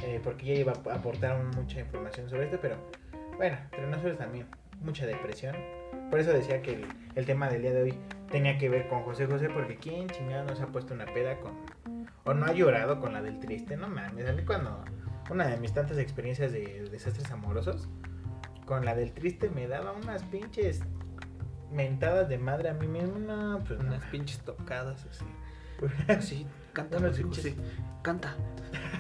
eh, 0.04 0.20
porque 0.22 0.50
ella 0.52 0.60
iba 0.60 0.72
a 0.72 0.94
aportar 0.96 1.42
mucha 1.56 1.80
información 1.80 2.28
sobre 2.28 2.44
esto, 2.44 2.58
pero 2.60 2.76
bueno, 3.36 3.56
entre 3.64 3.86
nosotros 3.88 4.18
también, 4.18 4.46
mucha 4.82 5.06
depresión. 5.06 5.54
Por 6.10 6.20
eso 6.20 6.32
decía 6.32 6.60
que 6.62 6.74
el, 6.74 6.86
el 7.14 7.26
tema 7.26 7.48
del 7.48 7.62
día 7.62 7.72
de 7.72 7.82
hoy 7.82 7.94
tenía 8.30 8.58
que 8.58 8.68
ver 8.68 8.88
con 8.88 9.02
José 9.02 9.26
José, 9.26 9.48
porque 9.48 9.76
quién 9.76 10.08
chingado 10.08 10.44
nos 10.44 10.60
ha 10.60 10.66
puesto 10.66 10.94
una 10.94 11.06
peda 11.06 11.38
con... 11.40 11.52
O 12.24 12.34
no 12.34 12.46
ha 12.46 12.52
llorado 12.52 13.00
con 13.00 13.12
la 13.14 13.22
del 13.22 13.40
triste, 13.40 13.76
no 13.76 13.88
mames. 13.88 14.28
A 14.28 14.32
mí 14.32 14.42
cuando 14.44 14.84
una 15.30 15.46
de 15.46 15.56
mis 15.56 15.72
tantas 15.72 15.98
experiencias 15.98 16.52
de 16.52 16.88
desastres 16.90 17.30
amorosos, 17.30 17.88
con 18.66 18.84
la 18.84 18.94
del 18.94 19.12
triste 19.12 19.50
me 19.50 19.66
daba 19.66 19.92
unas 19.92 20.22
pinches 20.24 20.82
mentadas 21.72 22.28
de 22.28 22.38
madre 22.38 22.68
a 22.68 22.74
mí 22.74 22.86
mismo. 22.86 23.18
No, 23.18 23.58
pues 23.66 23.80
no. 23.80 23.88
Unas 23.88 24.04
pinches 24.06 24.38
tocadas 24.40 25.06
así. 25.06 25.24
¿Qué, 26.06 26.12
Así, 26.12 26.46
canta, 26.72 26.98
José 27.00 27.22
pinches-. 27.24 27.56
Canta, 28.02 28.34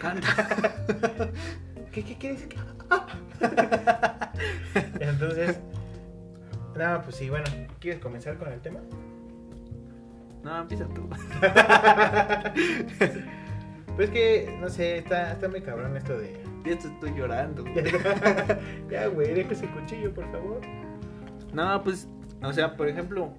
canta. 0.00 1.30
qué, 1.92 2.02
qué 2.02 2.32
dice? 2.32 2.48
Entonces, 5.00 5.60
no, 6.76 7.02
pues 7.02 7.16
sí, 7.16 7.30
bueno, 7.30 7.44
¿quieres 7.78 8.00
comenzar 8.00 8.36
con 8.36 8.52
el 8.52 8.60
tema? 8.60 8.80
No, 10.42 10.60
empieza 10.60 10.86
tú. 10.88 11.08
Pues 13.96 14.10
que, 14.10 14.56
no 14.60 14.68
sé, 14.68 14.98
está, 14.98 15.32
está 15.32 15.48
muy 15.48 15.60
cabrón 15.60 15.96
esto 15.96 16.16
de... 16.18 16.42
Ya 16.64 16.78
te 16.78 16.88
estoy 16.88 17.12
llorando. 17.14 17.64
ya, 18.90 19.06
güey, 19.08 19.34
deja 19.34 19.52
ese 19.52 19.66
cuchillo, 19.68 20.14
por 20.14 20.30
favor. 20.30 20.60
No, 21.52 21.82
pues, 21.82 22.08
o 22.42 22.52
sea, 22.52 22.76
por 22.76 22.88
ejemplo, 22.88 23.34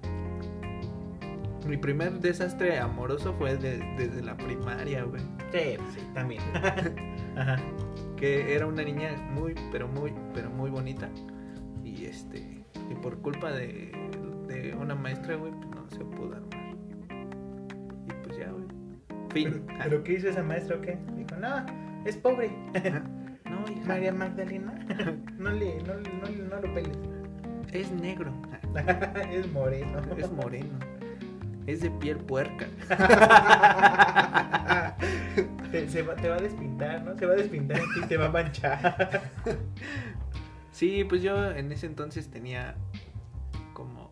mi 1.66 1.76
primer 1.78 2.12
desastre 2.20 2.78
amoroso 2.78 3.34
fue 3.38 3.56
de- 3.56 3.78
desde 3.96 4.22
la 4.22 4.36
primaria, 4.36 5.04
güey. 5.04 5.22
Sí, 5.52 5.76
sí, 5.94 6.00
también. 6.12 6.42
Ajá. 7.36 7.56
Que 8.16 8.54
era 8.54 8.66
una 8.66 8.82
niña 8.82 9.10
muy, 9.32 9.54
pero 9.72 9.88
muy, 9.88 10.12
pero 10.34 10.50
muy 10.50 10.70
bonita. 10.70 11.08
Y 11.82 12.04
este, 12.04 12.64
y 12.90 12.94
por 13.02 13.18
culpa 13.22 13.50
de, 13.52 13.90
de 14.46 14.74
una 14.78 14.94
maestra, 14.94 15.34
güey, 15.36 15.52
pues 15.52 15.68
no 15.70 15.88
se 15.90 16.04
pudo 16.04 16.36
Fin. 19.34 19.64
¿Pero, 19.66 19.78
¿Pero 19.82 20.04
qué 20.04 20.12
hizo 20.14 20.28
esa 20.28 20.42
maestra 20.42 20.76
o 20.76 20.80
qué? 20.80 20.96
Dijo, 21.16 21.36
no, 21.36 21.66
es 22.06 22.16
pobre. 22.16 22.50
No, 23.44 23.60
hija, 23.70 23.86
María 23.86 24.12
Magdalena, 24.12 24.72
no, 25.38 25.50
le, 25.50 25.76
no, 25.82 25.94
no, 25.94 26.44
no 26.48 26.60
lo 26.62 26.74
peles. 26.74 26.96
es 27.72 27.90
negro. 27.92 28.32
es 29.30 29.52
moreno. 29.52 30.00
Es 30.16 30.32
moreno. 30.32 30.78
Es 31.66 31.82
de 31.82 31.90
piel 31.90 32.16
puerca. 32.16 32.66
te, 35.70 35.88
se 35.88 36.02
va, 36.02 36.16
te 36.16 36.28
va 36.30 36.36
a 36.36 36.40
despintar, 36.40 37.02
¿no? 37.02 37.16
Se 37.18 37.26
va 37.26 37.34
a 37.34 37.36
despintar 37.36 37.78
en 37.78 37.84
ti 37.84 38.00
y 38.02 38.06
te 38.06 38.16
va 38.16 38.26
a 38.26 38.30
manchar. 38.30 39.30
Sí, 40.72 41.04
pues 41.04 41.22
yo 41.22 41.52
en 41.52 41.70
ese 41.70 41.86
entonces 41.86 42.30
tenía 42.30 42.74
como 43.74 44.10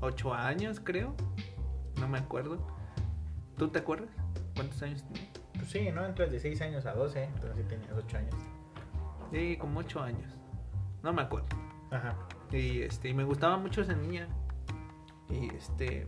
8 0.00 0.32
años, 0.32 0.80
creo. 0.80 1.14
No 2.00 2.08
me 2.08 2.18
acuerdo. 2.18 2.66
¿Tú 3.58 3.68
te 3.68 3.80
acuerdas? 3.80 4.19
¿Cuántos 4.60 4.82
años 4.82 5.02
tenía? 5.04 5.26
Pues 5.54 5.70
sí, 5.70 5.90
¿no? 5.90 6.04
Entras 6.04 6.30
de 6.30 6.38
6 6.38 6.60
años 6.60 6.84
a 6.84 6.92
12, 6.92 7.24
entonces 7.24 7.56
sí 7.56 7.62
tenías 7.62 7.92
8 7.96 8.18
años. 8.18 8.34
Sí, 9.32 9.56
como 9.58 9.80
8 9.80 10.02
años. 10.02 10.34
No 11.02 11.14
me 11.14 11.22
acuerdo. 11.22 11.48
Ajá. 11.90 12.14
Y 12.52 12.82
este, 12.82 13.08
y 13.08 13.14
me 13.14 13.24
gustaba 13.24 13.56
mucho 13.56 13.80
esa 13.80 13.94
niña. 13.94 14.28
Y 15.30 15.46
este, 15.54 16.04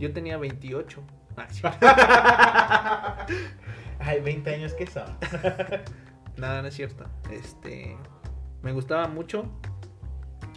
yo 0.00 0.12
tenía 0.12 0.38
28. 0.38 1.02
Ah, 1.36 1.46
sí. 1.48 1.62
Ay, 4.00 4.20
20 4.20 4.54
años 4.54 4.74
que 4.74 4.88
son. 4.88 5.06
Nada, 6.36 6.62
no 6.62 6.68
es 6.68 6.74
cierto. 6.74 7.04
Este, 7.30 7.96
me 8.62 8.72
gustaba 8.72 9.06
mucho. 9.06 9.44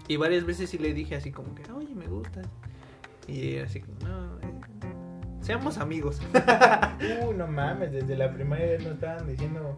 Y 0.07 0.17
varias 0.17 0.43
veces 0.43 0.71
sí 0.71 0.79
le 0.79 0.93
dije 0.93 1.15
así 1.15 1.31
como 1.31 1.53
que, 1.53 1.71
oye, 1.71 1.93
me 1.93 2.07
gustas. 2.07 2.47
Y 3.27 3.59
así 3.59 3.79
como, 3.79 3.99
no, 3.99 4.39
eh, 4.39 4.55
seamos 5.45 5.77
amigos. 5.77 6.19
Uh, 6.33 7.33
no 7.33 7.47
mames, 7.47 7.91
desde 7.91 8.17
la 8.17 8.31
primaria 8.33 8.77
no 8.79 8.91
estaban 8.91 9.27
diciendo 9.27 9.77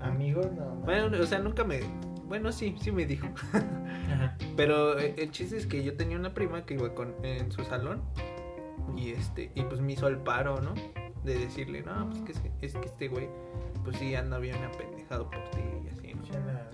amigos, 0.00 0.46
no. 0.52 0.66
mames. 0.66 0.84
Bueno, 0.84 1.18
o 1.22 1.26
sea, 1.26 1.38
nunca 1.38 1.64
me... 1.64 1.80
Bueno, 2.28 2.52
sí, 2.52 2.76
sí 2.80 2.92
me 2.92 3.06
dijo. 3.06 3.26
Ajá. 3.52 4.36
Pero 4.56 4.98
eh, 4.98 5.14
el 5.18 5.30
chiste 5.32 5.56
es 5.56 5.66
que 5.66 5.82
yo 5.82 5.96
tenía 5.96 6.16
una 6.16 6.32
prima 6.32 6.64
que 6.64 6.74
iba 6.74 6.94
con, 6.94 7.14
en 7.24 7.50
su 7.50 7.64
salón. 7.64 8.00
Y 8.96 9.10
este, 9.10 9.50
y 9.54 9.62
pues 9.62 9.80
me 9.80 9.92
hizo 9.92 10.06
el 10.08 10.16
paro, 10.18 10.60
¿no? 10.60 10.74
De 11.24 11.38
decirle, 11.38 11.82
no, 11.82 12.08
pues 12.08 12.22
que 12.22 12.32
es, 12.32 12.38
que- 12.40 12.50
es 12.66 12.74
que 12.74 12.86
este 12.86 13.08
güey, 13.08 13.28
pues 13.84 13.96
sí 13.98 14.14
anda 14.14 14.38
bien 14.38 14.56
apendejado 14.64 15.28
por 15.30 15.42
ti 15.50 15.60
y 15.84 15.88
así, 15.88 16.14
¿no? 16.14 16.22
Ya 16.24 16.40
nada, 16.40 16.70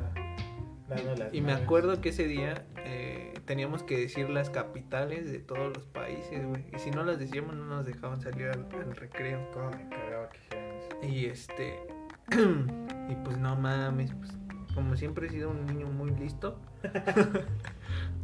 dando 0.88 1.16
las 1.16 1.35
Y 1.35 1.40
me 1.40 1.52
acuerdo 1.52 2.00
que 2.00 2.11
ese 2.11 2.26
día 2.26 2.64
eh, 2.85 3.15
teníamos 3.46 3.82
que 3.82 3.96
decir 3.98 4.28
las 4.28 4.50
capitales 4.50 5.30
de 5.30 5.38
todos 5.38 5.74
los 5.74 5.85
países, 5.85 6.44
güey. 6.44 6.64
Y 6.74 6.78
si 6.78 6.90
no 6.90 7.04
las 7.04 7.18
decíamos, 7.18 7.54
no 7.54 7.64
nos 7.64 7.87
dejaban 7.87 8.20
salir 8.20 8.48
al, 8.48 8.66
al 8.72 8.94
recreo. 8.96 9.50
Cómo 9.52 9.70
me 9.70 9.88
cagaba 9.88 10.28
que. 10.28 11.06
Y 11.06 11.26
este. 11.26 11.80
y 12.32 13.14
pues 13.24 13.38
no 13.38 13.56
mames, 13.56 14.12
pues, 14.12 14.32
como 14.74 14.96
siempre 14.96 15.28
he 15.28 15.30
sido 15.30 15.50
un 15.50 15.64
niño 15.66 15.87
muy 15.87 16.11
listo. 16.11 16.61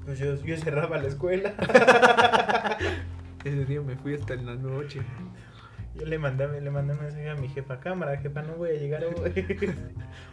Pues 0.05 0.19
yo, 0.19 0.35
yo 0.35 0.57
cerraba 0.57 0.99
la 0.99 1.07
escuela. 1.07 1.55
Ese 3.45 3.65
día 3.65 3.81
me 3.81 3.95
fui 3.97 4.15
hasta 4.15 4.35
en 4.35 4.47
la 4.47 4.57
noche. 4.57 5.01
Yo 6.03 6.09
le 6.09 6.19
mandé, 6.19 6.61
le 6.61 6.69
mandé 6.69 6.95
un 6.95 6.99
mensaje 6.99 7.31
a 7.31 7.37
mi 7.37 7.49
jefa, 7.49 7.79
cámara, 7.79 8.17
jefa, 8.17 8.43
no 8.43 8.57
voy 8.57 8.71
a 8.71 8.73
llegar 8.73 9.05
hoy. 9.05 9.33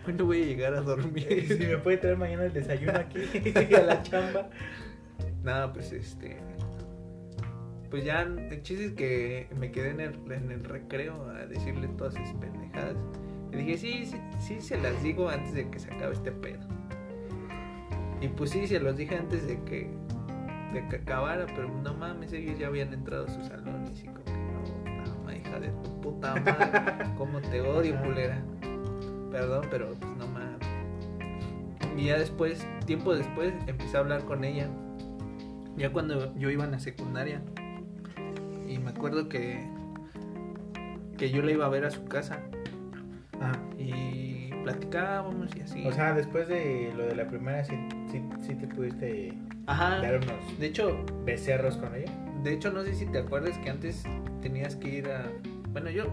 ¿Cuándo 0.04 0.26
voy 0.26 0.42
a 0.42 0.46
llegar 0.48 0.74
a 0.74 0.80
si 0.80 0.86
dormir? 0.86 1.58
me 1.60 1.78
puede 1.78 1.98
traer 1.98 2.18
mañana 2.18 2.46
el 2.46 2.54
desayuno 2.54 2.98
aquí 2.98 3.20
a 3.76 3.82
la 3.82 4.02
chamba. 4.02 4.50
Nada, 5.44 5.72
pues 5.72 5.92
este. 5.92 6.38
Pues 7.92 8.04
ya, 8.04 8.24
el 8.24 8.64
chiste 8.64 8.86
es 8.86 8.94
que 8.94 9.48
me 9.60 9.72
quedé 9.72 9.92
en 9.92 10.00
el, 10.00 10.32
en 10.32 10.52
el 10.52 10.64
recreo 10.64 11.30
a 11.30 11.46
decirle 11.46 11.88
todas 11.90 12.16
esas 12.16 12.34
pendejadas. 12.38 12.98
Y 13.54 13.58
dije, 13.58 13.78
sí, 13.78 14.06
sí, 14.08 14.18
sí, 14.40 14.62
se 14.62 14.82
las 14.82 15.04
digo 15.04 15.30
antes 15.30 15.54
de 15.54 15.70
que 15.70 15.78
se 15.78 15.94
acabe 15.94 16.14
este 16.14 16.32
pedo. 16.32 16.68
Y 18.22 18.28
pues 18.30 18.50
sí, 18.50 18.66
se 18.66 18.80
los 18.80 18.98
dije 18.98 19.18
antes 19.18 19.46
de 19.46 19.64
que, 19.66 19.88
de 20.74 20.88
que 20.90 20.96
acabara, 20.96 21.46
pero 21.46 21.70
no 21.70 21.94
mames, 21.94 22.34
ellos 22.34 22.58
ya 22.58 22.66
habían 22.66 22.92
entrado 22.92 23.26
a 23.26 23.30
su 23.30 23.44
salón 23.44 23.86
y 23.94 23.96
hija 25.50 25.60
de 25.60 25.70
tu 25.70 26.02
puta 26.02 26.36
madre, 26.36 27.06
cómo 27.18 27.40
te 27.42 27.62
odio, 27.62 28.00
culera. 28.04 28.38
Perdón, 29.32 29.66
pero 29.70 29.88
pues 29.88 30.12
no 30.18 30.28
mames. 30.28 30.58
Y 31.98 32.06
ya 32.06 32.18
después, 32.18 32.66
tiempo 32.86 33.14
después, 33.14 33.54
empecé 33.68 33.98
a 33.98 34.00
hablar 34.02 34.24
con 34.24 34.44
ella. 34.44 34.68
Ya 35.76 35.92
cuando 35.92 36.34
yo 36.38 36.50
iba 36.50 36.64
en 36.66 36.72
la 36.72 36.80
secundaria. 36.80 37.42
Y 38.68 38.78
me 38.80 38.92
acuerdo 38.92 39.28
que, 39.30 39.66
que 41.18 41.30
yo 41.32 41.42
la 41.42 41.52
iba 41.52 41.66
a 41.66 41.70
ver 41.70 41.86
a 41.86 41.92
su 41.92 42.06
casa. 42.06 42.40
Ah, 43.42 43.54
Y 43.78 44.50
platicábamos 44.64 45.56
y 45.56 45.62
así. 45.62 45.86
O 45.88 45.92
sea, 45.92 46.14
después 46.14 46.48
de 46.48 46.94
lo 46.96 47.06
de 47.06 47.16
la 47.16 47.28
primera, 47.28 47.64
sí, 47.64 47.76
sí, 48.12 48.22
sí 48.42 48.56
te 48.56 48.68
pudiste 48.68 49.34
Ajá. 49.68 50.00
dar 50.02 50.18
unos 50.18 50.60
De 50.60 50.68
hecho, 50.68 51.04
becerros 51.26 51.78
con 51.78 51.96
ella. 51.96 52.12
de 52.44 52.54
hecho 52.54 52.72
no 52.72 52.84
sé 52.84 52.94
si 52.94 53.06
te 53.06 53.20
acuerdas 53.20 53.58
que 53.60 53.70
antes 53.70 54.04
tenías 54.42 54.76
que 54.76 54.90
ir 54.90 55.08
a 55.08 55.26
bueno, 55.72 55.90
yo 55.90 56.06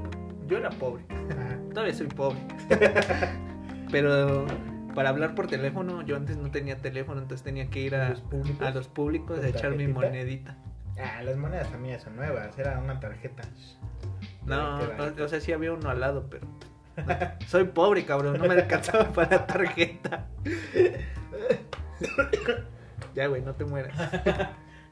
yo 0.46 0.58
era 0.58 0.70
pobre. 0.70 1.04
Ajá. 1.10 1.58
Todavía 1.74 1.94
soy 1.94 2.08
pobre. 2.08 2.38
Pero 3.90 4.46
para 4.94 5.10
hablar 5.10 5.34
por 5.34 5.46
teléfono, 5.46 6.02
yo 6.02 6.16
antes 6.16 6.36
no 6.36 6.50
tenía 6.50 6.78
teléfono, 6.78 7.20
entonces 7.20 7.44
tenía 7.44 7.68
que 7.68 7.80
ir 7.80 7.94
a, 7.94 8.10
Los 8.10 8.20
públicos. 8.22 8.66
a 8.66 8.70
los 8.70 8.88
públicos 8.88 9.38
a 9.38 9.42
¿Con 9.42 9.50
echar 9.50 9.76
mi 9.76 9.86
monedita. 9.86 10.56
Ah, 10.98 11.22
las 11.22 11.36
monedas 11.36 11.70
también 11.70 12.00
son 12.00 12.16
nuevas, 12.16 12.58
era 12.58 12.78
una 12.78 12.98
tarjeta. 12.98 13.42
No, 14.46 14.78
o, 15.22 15.28
sea, 15.28 15.40
sí 15.40 15.52
había 15.52 15.72
uno 15.72 15.90
al 15.90 16.00
lado, 16.00 16.28
pero 16.30 16.46
no. 16.46 16.56
soy 17.46 17.64
pobre, 17.64 18.06
cabrón, 18.06 18.38
no 18.38 18.48
me 18.48 18.54
alcanzaba 18.54 19.12
para 19.12 19.36
la 19.36 19.46
tarjeta. 19.46 20.26
ya, 23.14 23.26
güey, 23.26 23.42
no 23.42 23.54
te 23.54 23.66
mueras. 23.66 23.94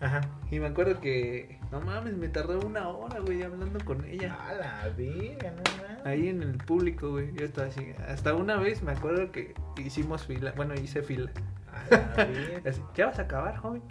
Ajá. 0.05 0.21
Y 0.51 0.61
me 0.61 0.67
acuerdo 0.67 1.01
que, 1.01 1.59
no 1.73 1.81
mames, 1.81 2.15
me 2.15 2.29
tardó 2.29 2.61
una 2.61 2.89
hora, 2.89 3.21
güey, 3.21 3.43
hablando 3.43 3.83
con 3.85 4.05
ella. 4.05 4.35
A 4.35 4.53
la 4.53 4.89
verga, 4.95 5.51
no 5.53 5.63
mames. 5.83 6.05
Ahí 6.05 6.29
en 6.29 6.43
el 6.43 6.59
público, 6.59 7.11
güey, 7.11 7.33
yo 7.35 7.47
estaba 7.47 7.69
así. 7.69 7.93
Hasta 8.07 8.35
una 8.35 8.57
vez 8.57 8.83
me 8.83 8.93
acuerdo 8.93 9.33
que 9.33 9.55
hicimos 9.79 10.27
fila, 10.27 10.53
bueno, 10.57 10.75
hice 10.75 11.03
fila. 11.03 11.31
A 11.73 11.97
la. 11.97 12.61
Así, 12.69 12.83
¿Ya 12.95 13.07
vas 13.07 13.19
a 13.19 13.23
acabar, 13.23 13.57
joven? 13.57 13.83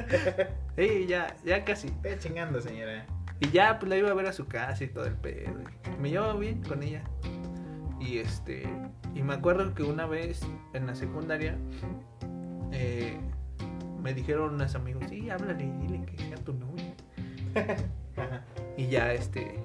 Ey, 0.78 1.06
ya, 1.06 1.36
ya 1.44 1.62
casi. 1.62 1.92
Ve 2.00 2.18
chingando, 2.18 2.60
señora. 2.62 3.04
Y 3.38 3.50
ya, 3.50 3.78
pues 3.78 3.90
la 3.90 3.98
iba 3.98 4.10
a 4.10 4.14
ver 4.14 4.26
a 4.26 4.32
su 4.32 4.46
casa 4.46 4.82
y 4.82 4.88
todo 4.88 5.04
el 5.04 5.14
pedo. 5.14 5.52
Me 6.00 6.08
llevaba 6.08 6.34
bien 6.36 6.62
con 6.62 6.82
ella. 6.82 7.02
Y 8.00 8.18
este, 8.18 8.66
y 9.14 9.22
me 9.22 9.34
acuerdo 9.34 9.74
que 9.74 9.82
una 9.82 10.06
vez 10.06 10.40
en 10.72 10.86
la 10.86 10.94
secundaria 10.94 11.56
eh, 12.72 13.18
me 14.00 14.14
dijeron 14.14 14.54
unos 14.54 14.74
amigos, 14.74 15.04
sí, 15.08 15.28
háblale 15.30 15.64
y 15.64 15.70
dile 15.86 16.04
que 16.06 16.16
sea 16.18 16.36
tu 16.36 16.52
novia. 16.54 16.94
Y 18.76 18.86
ya, 18.88 19.12
este, 19.12 19.58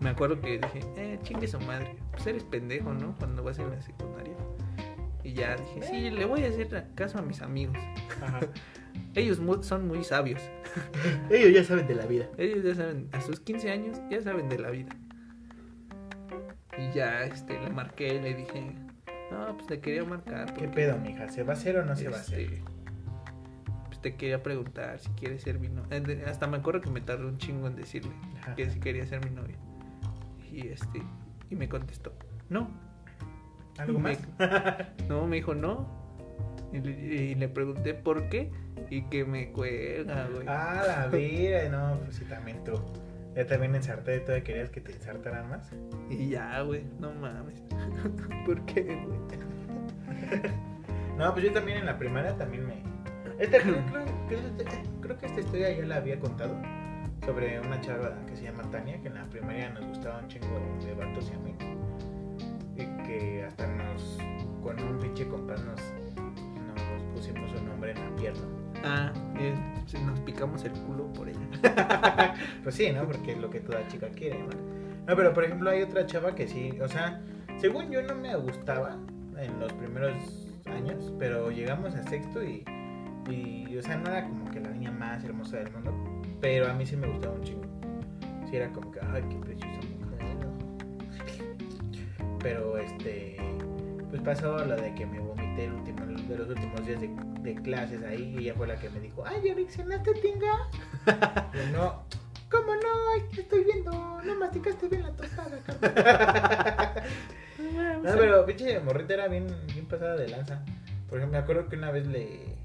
me 0.00 0.10
acuerdo 0.10 0.40
que 0.40 0.58
dije, 0.58 0.80
eh, 0.96 1.18
chingue 1.22 1.46
su 1.46 1.60
madre, 1.60 1.94
pues 2.12 2.26
eres 2.26 2.42
pendejo, 2.44 2.92
¿no? 2.92 3.14
Cuando 3.18 3.42
vas 3.44 3.58
en 3.58 3.70
la 3.70 3.80
secundaria. 3.80 4.34
Y 5.22 5.32
ya 5.34 5.56
dije, 5.56 5.82
sí, 5.82 6.10
le 6.10 6.24
voy 6.24 6.44
a 6.44 6.48
hacer 6.48 6.86
caso 6.94 7.18
a 7.18 7.22
mis 7.22 7.42
amigos. 7.42 7.76
Ajá. 8.22 8.40
Ellos 9.14 9.38
mu- 9.40 9.62
son 9.62 9.86
muy 9.86 10.02
sabios. 10.04 10.40
Ellos 11.30 11.52
ya 11.52 11.64
saben 11.64 11.86
de 11.86 11.94
la 11.94 12.06
vida. 12.06 12.26
Ellos 12.38 12.64
ya 12.64 12.74
saben, 12.74 13.08
a 13.12 13.20
sus 13.20 13.40
15 13.40 13.70
años 13.70 14.00
ya 14.10 14.20
saben 14.20 14.48
de 14.48 14.58
la 14.58 14.70
vida. 14.70 14.88
Y 16.78 16.92
ya 16.92 17.24
este, 17.24 17.58
le 17.60 17.70
marqué, 17.70 18.20
le 18.20 18.34
dije, 18.34 18.72
no, 19.30 19.54
pues 19.54 19.66
te 19.66 19.80
quería 19.80 20.04
marcar. 20.04 20.52
¿Qué 20.54 20.68
pedo, 20.68 20.98
mija? 20.98 21.28
¿Se 21.28 21.42
va 21.42 21.52
a 21.54 21.56
hacer 21.56 21.76
o 21.78 21.84
no 21.84 21.94
se 21.96 22.08
va 22.08 22.16
a 22.18 22.20
hacer? 22.20 22.60
Te 24.06 24.14
quería 24.14 24.40
preguntar 24.40 25.00
si 25.00 25.08
quieres 25.10 25.42
ser 25.42 25.58
mi 25.58 25.66
novia. 25.68 26.00
Hasta 26.28 26.46
me 26.46 26.58
acuerdo 26.58 26.80
que 26.80 26.90
me 26.90 27.00
tardó 27.00 27.26
un 27.26 27.38
chingo 27.38 27.66
en 27.66 27.74
decirle 27.74 28.12
que 28.54 28.70
si 28.70 28.78
quería 28.78 29.04
ser 29.04 29.24
mi 29.28 29.34
novia. 29.34 29.56
Y 30.52 30.68
este, 30.68 31.02
y 31.50 31.56
me 31.56 31.68
contestó, 31.68 32.12
no. 32.48 32.70
¿Algo 33.78 33.98
Me- 33.98 34.16
más? 34.38 34.88
No, 35.08 35.26
me 35.26 35.36
dijo 35.36 35.56
no. 35.56 35.88
Y 36.72 36.78
le, 36.78 36.90
y 36.92 37.34
le 37.34 37.48
pregunté 37.48 37.94
por 37.94 38.28
qué. 38.28 38.52
Y 38.90 39.02
que 39.08 39.24
me 39.24 39.50
cuelga, 39.50 40.28
güey. 40.32 40.46
Ah, 40.46 40.84
la 40.86 41.06
vida, 41.08 41.68
no, 41.68 41.98
pues 42.04 42.14
sí, 42.14 42.24
también 42.26 42.62
tú. 42.62 42.80
Ya 43.34 43.44
también 43.44 43.74
ensarté, 43.74 44.20
todavía 44.20 44.44
querías 44.44 44.70
que 44.70 44.80
te 44.80 44.92
ensartaran 44.92 45.50
más. 45.50 45.68
Y 46.10 46.28
ya, 46.28 46.60
güey, 46.60 46.84
no 47.00 47.12
mames. 47.12 47.60
¿Por 48.46 48.64
qué, 48.66 48.82
güey? 48.82 49.18
No, 51.18 51.32
pues 51.32 51.46
yo 51.46 51.52
también 51.54 51.78
en 51.78 51.86
la 51.86 51.98
primera 51.98 52.36
también 52.36 52.66
me. 52.66 52.74
Esta, 53.38 53.58
creo, 53.60 53.76
creo- 53.86 54.04
creo- 54.28 54.66
creo 55.00 55.18
que 55.18 55.26
esta 55.26 55.40
historia 55.40 55.70
ya 55.76 55.84
la 55.84 55.96
había 55.96 56.18
contado. 56.18 56.54
Sobre 57.24 57.58
una 57.60 57.80
chava 57.80 58.14
que 58.26 58.36
se 58.36 58.44
llama 58.44 58.62
Tania, 58.70 59.00
que 59.00 59.08
en 59.08 59.14
la 59.14 59.24
primaria 59.24 59.70
nos 59.70 59.84
gustaba 59.86 60.20
un 60.20 60.28
chingo 60.28 60.46
de 60.84 60.94
vatos 60.94 61.30
y 61.30 61.34
a 61.34 61.38
mí. 61.38 61.54
Y 62.76 63.02
que 63.06 63.44
hasta 63.44 63.66
nos. 63.66 64.18
Con 64.62 64.80
un 64.82 64.98
pinche 64.98 65.26
compás 65.28 65.60
nos, 65.64 65.80
nos 66.66 67.02
pusimos 67.14 67.50
un 67.58 67.66
nombre 67.68 67.92
en 67.92 67.98
la 68.10 68.16
pierna. 68.16 68.40
Ah, 68.84 69.12
eh, 69.38 69.54
nos 70.04 70.20
picamos 70.20 70.64
el 70.64 70.72
culo 70.72 71.12
por 71.12 71.28
ella. 71.28 71.40
Pues 72.62 72.74
sí, 72.74 72.90
¿no? 72.92 73.04
Porque 73.06 73.32
es 73.32 73.38
lo 73.38 73.48
que 73.50 73.60
toda 73.60 73.86
chica 73.88 74.08
quiere, 74.08 74.38
¿no? 74.40 74.48
No, 75.06 75.16
pero 75.16 75.32
por 75.32 75.44
ejemplo 75.44 75.70
hay 75.70 75.82
otra 75.82 76.04
chava 76.06 76.34
que 76.34 76.46
sí, 76.48 76.76
o 76.82 76.88
sea, 76.88 77.20
según 77.58 77.90
yo 77.90 78.02
no 78.02 78.14
me 78.16 78.34
gustaba 78.36 78.96
en 79.38 79.58
los 79.60 79.72
primeros 79.74 80.48
años, 80.66 81.12
pero 81.18 81.50
llegamos 81.50 81.94
a 81.94 82.02
sexto 82.02 82.42
y, 82.42 82.64
y 83.28 83.76
o 83.76 83.82
sea, 83.82 83.96
no 83.96 84.10
era 84.10 84.24
como 84.24 84.50
que 84.50 84.60
la 84.60 84.70
niña 84.70 84.90
más 84.90 85.22
hermosa 85.24 85.58
del 85.58 85.70
mundo, 85.72 85.92
pero 86.40 86.70
a 86.70 86.74
mí 86.74 86.86
sí 86.86 86.96
me 86.96 87.08
gustaba 87.08 87.34
un 87.34 87.42
chingo. 87.42 87.62
Sí 88.48 88.56
era 88.56 88.70
como 88.72 88.90
que, 88.92 89.00
ay, 89.00 89.22
qué 89.28 89.36
preciosa 89.36 89.80
mujer. 90.00 90.36
Pero 92.40 92.78
este, 92.78 93.36
pues 94.08 94.22
pasó 94.22 94.64
lo 94.64 94.76
de 94.76 94.94
que 94.94 95.04
me 95.04 95.18
vomité 95.18 95.64
el 95.64 95.72
último, 95.72 96.06
de 96.06 96.38
los 96.38 96.48
últimos 96.48 96.86
días 96.86 97.00
de, 97.00 97.10
de 97.40 97.54
clases 97.56 98.04
ahí 98.04 98.36
y 98.36 98.44
ella 98.44 98.54
fue 98.54 98.68
la 98.68 98.76
que 98.76 98.88
me 98.90 99.00
dijo, 99.00 99.24
ay, 99.26 99.48
Eric, 99.48 99.76
¿no 99.84 100.02
te 100.02 100.14
tinga? 100.14 100.70
Y 101.54 101.72
no, 101.72 102.04
¿cómo 102.50 102.74
no? 102.74 103.28
Te 103.34 103.40
estoy 103.40 103.64
viendo, 103.64 103.90
no 103.90 104.34
masticaste 104.38 104.88
bien 104.88 105.02
la 105.02 105.12
tostada. 105.12 105.58
No, 108.02 108.12
pero 108.16 108.46
pinche 108.46 108.78
morrita 108.80 109.14
era 109.14 109.28
bien, 109.28 109.46
bien 109.72 109.86
pasada 109.86 110.14
de 110.16 110.28
lanza. 110.28 110.62
Por 111.08 111.18
ejemplo, 111.18 111.38
me 111.38 111.42
acuerdo 111.42 111.68
que 111.68 111.76
una 111.76 111.90
vez 111.90 112.06
le, 112.06 112.56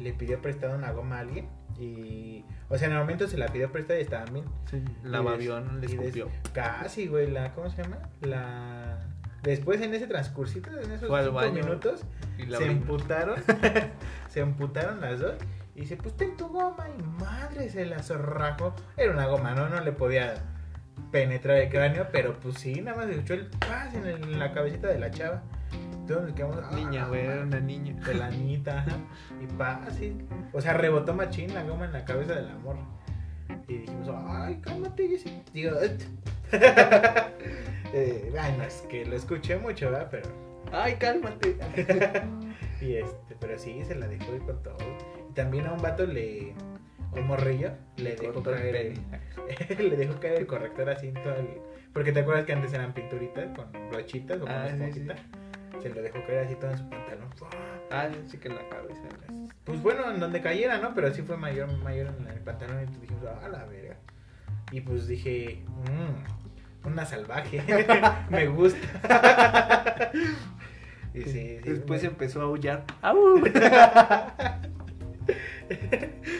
le 0.00 0.12
pidió 0.12 0.40
prestada 0.42 0.74
una 0.74 0.90
goma 0.92 1.16
a 1.16 1.20
alguien 1.20 1.48
y... 1.78 2.44
O 2.68 2.78
sea, 2.78 2.86
en 2.88 2.94
el 2.94 3.00
momento 3.00 3.26
se 3.26 3.36
la 3.38 3.46
pidió 3.48 3.70
prestada 3.72 3.98
y 3.98 4.02
estaban 4.02 4.32
bien. 4.32 4.44
La 5.02 5.18
Y 5.18 5.22
des- 5.22 5.24
babión 5.24 5.80
le 5.80 5.86
des- 5.86 5.92
escupió. 5.98 6.28
Casi, 6.52 7.06
güey, 7.06 7.30
la... 7.30 7.52
¿Cómo 7.54 7.68
se 7.70 7.82
llama? 7.82 7.98
La... 8.22 8.98
Después 9.42 9.80
en 9.80 9.94
ese 9.94 10.06
transcursito, 10.06 10.70
en 10.70 10.92
esos 10.92 11.08
cinco 11.08 11.32
baño. 11.32 11.52
minutos, 11.64 12.04
Y 12.38 12.44
la 12.46 12.58
se 12.58 12.64
orina. 12.64 12.80
emputaron, 12.80 13.42
se 14.28 14.40
emputaron 14.40 15.00
las 15.00 15.18
dos 15.18 15.34
y 15.74 15.80
dice, 15.80 15.96
pues 15.96 16.14
ten 16.16 16.36
tu 16.36 16.48
goma 16.48 16.86
y 16.98 17.02
madre 17.02 17.70
se 17.70 17.86
la 17.86 18.02
zorrajó. 18.02 18.74
Era 18.98 19.12
una 19.12 19.26
goma, 19.26 19.54
¿no? 19.54 19.68
No 19.70 19.80
le 19.80 19.92
podía 19.92 20.34
penetrar 21.10 21.56
el 21.56 21.70
cráneo, 21.70 22.08
pero 22.12 22.38
pues 22.38 22.56
sí, 22.58 22.82
nada 22.82 22.98
más 22.98 23.08
escuchó 23.08 23.32
el 23.34 23.46
paz 23.46 23.94
en, 23.94 24.04
el- 24.06 24.22
en 24.24 24.38
la 24.38 24.52
cabecita 24.52 24.88
de 24.88 24.98
la 24.98 25.10
chava. 25.10 25.42
Todos 26.10 26.24
nos 26.24 26.32
quedamos, 26.32 26.58
ah, 26.58 26.74
Niña, 26.74 27.06
güey, 27.06 27.24
era 27.24 27.42
una 27.42 27.60
niña. 27.60 27.94
de 28.04 28.14
la 28.14 28.30
niñita, 28.30 28.80
ajá, 28.80 28.96
y 29.40 29.46
paz, 29.46 29.94
sí. 29.96 30.18
O 30.52 30.60
sea, 30.60 30.72
rebotó 30.72 31.14
machín 31.14 31.54
la 31.54 31.62
goma 31.62 31.84
en 31.84 31.92
la 31.92 32.04
cabeza 32.04 32.34
de 32.34 32.42
la 32.42 32.56
morra. 32.56 32.84
Y 33.68 33.74
dijimos, 33.74 34.10
ay, 34.26 34.60
cálmate, 34.60 35.06
Jessy. 35.06 35.40
Digo, 35.52 35.78
eh, 36.52 38.34
ay, 38.40 38.54
no 38.58 38.64
es 38.64 38.80
que 38.90 39.06
lo 39.06 39.14
escuché 39.14 39.56
mucho, 39.58 39.88
¿verdad? 39.88 40.08
Pero 40.10 40.28
Ay, 40.72 40.94
cálmate. 40.96 41.56
y 42.80 42.94
este, 42.94 43.36
pero 43.38 43.56
sí, 43.56 43.84
se 43.84 43.94
la 43.94 44.08
dejó 44.08 44.34
ir 44.34 44.42
con 44.42 44.60
todo. 44.64 44.78
Y 45.30 45.32
también 45.34 45.66
a 45.66 45.74
un 45.74 45.80
vato 45.80 46.06
le. 46.06 46.54
Un 47.12 47.26
morrillo 47.28 47.70
le 47.98 48.16
dejó 48.16 48.38
el 48.38 48.44
caer 48.44 48.76
el, 48.76 48.94
le 49.90 49.96
dejó 49.96 50.18
caer 50.18 50.38
el 50.38 50.46
corrector 50.48 50.90
así 50.90 51.06
en 51.06 51.14
todo 51.14 51.36
el. 51.36 51.60
Porque 51.92 52.10
te 52.10 52.20
acuerdas 52.20 52.46
que 52.46 52.52
antes 52.52 52.72
eran 52.72 52.94
pinturitas 52.94 53.46
con 53.56 53.70
brochitas 53.90 54.38
o 54.38 54.40
con 54.40 54.50
Ah, 54.50 54.68
sí, 54.76 54.92
sí. 54.92 55.06
Se 55.82 55.88
lo 55.88 56.02
dejó 56.02 56.18
caer 56.26 56.44
así 56.46 56.54
todo 56.56 56.70
en 56.70 56.78
su 56.78 56.88
pantalón. 56.88 57.28
Ah, 57.90 58.08
sí 58.26 58.38
que 58.38 58.48
en 58.48 58.54
la 58.56 58.68
cabeza. 58.68 59.02
Pues 59.64 59.82
bueno, 59.82 60.10
en 60.10 60.20
donde 60.20 60.40
cayera, 60.40 60.78
¿no? 60.78 60.94
Pero 60.94 61.12
sí 61.14 61.22
fue 61.22 61.36
mayor, 61.36 61.70
mayor 61.78 62.14
en 62.18 62.26
el 62.28 62.40
pantalón 62.40 62.82
y 62.82 62.86
tú 62.86 63.00
dijimos, 63.00 63.24
ah, 63.42 63.48
la 63.48 63.64
verga. 63.64 63.96
Y 64.72 64.80
pues 64.82 65.06
dije, 65.06 65.64
mmm, 65.66 66.86
una 66.88 67.04
salvaje. 67.06 67.62
Me 68.30 68.46
gusta. 68.48 70.10
y 71.14 71.22
sí, 71.22 71.30
sí, 71.30 71.58
Después 71.64 72.02
me- 72.02 72.08
empezó 72.08 72.40
a 72.40 72.44
aullar. 72.44 72.84
¡Au! 73.02 73.40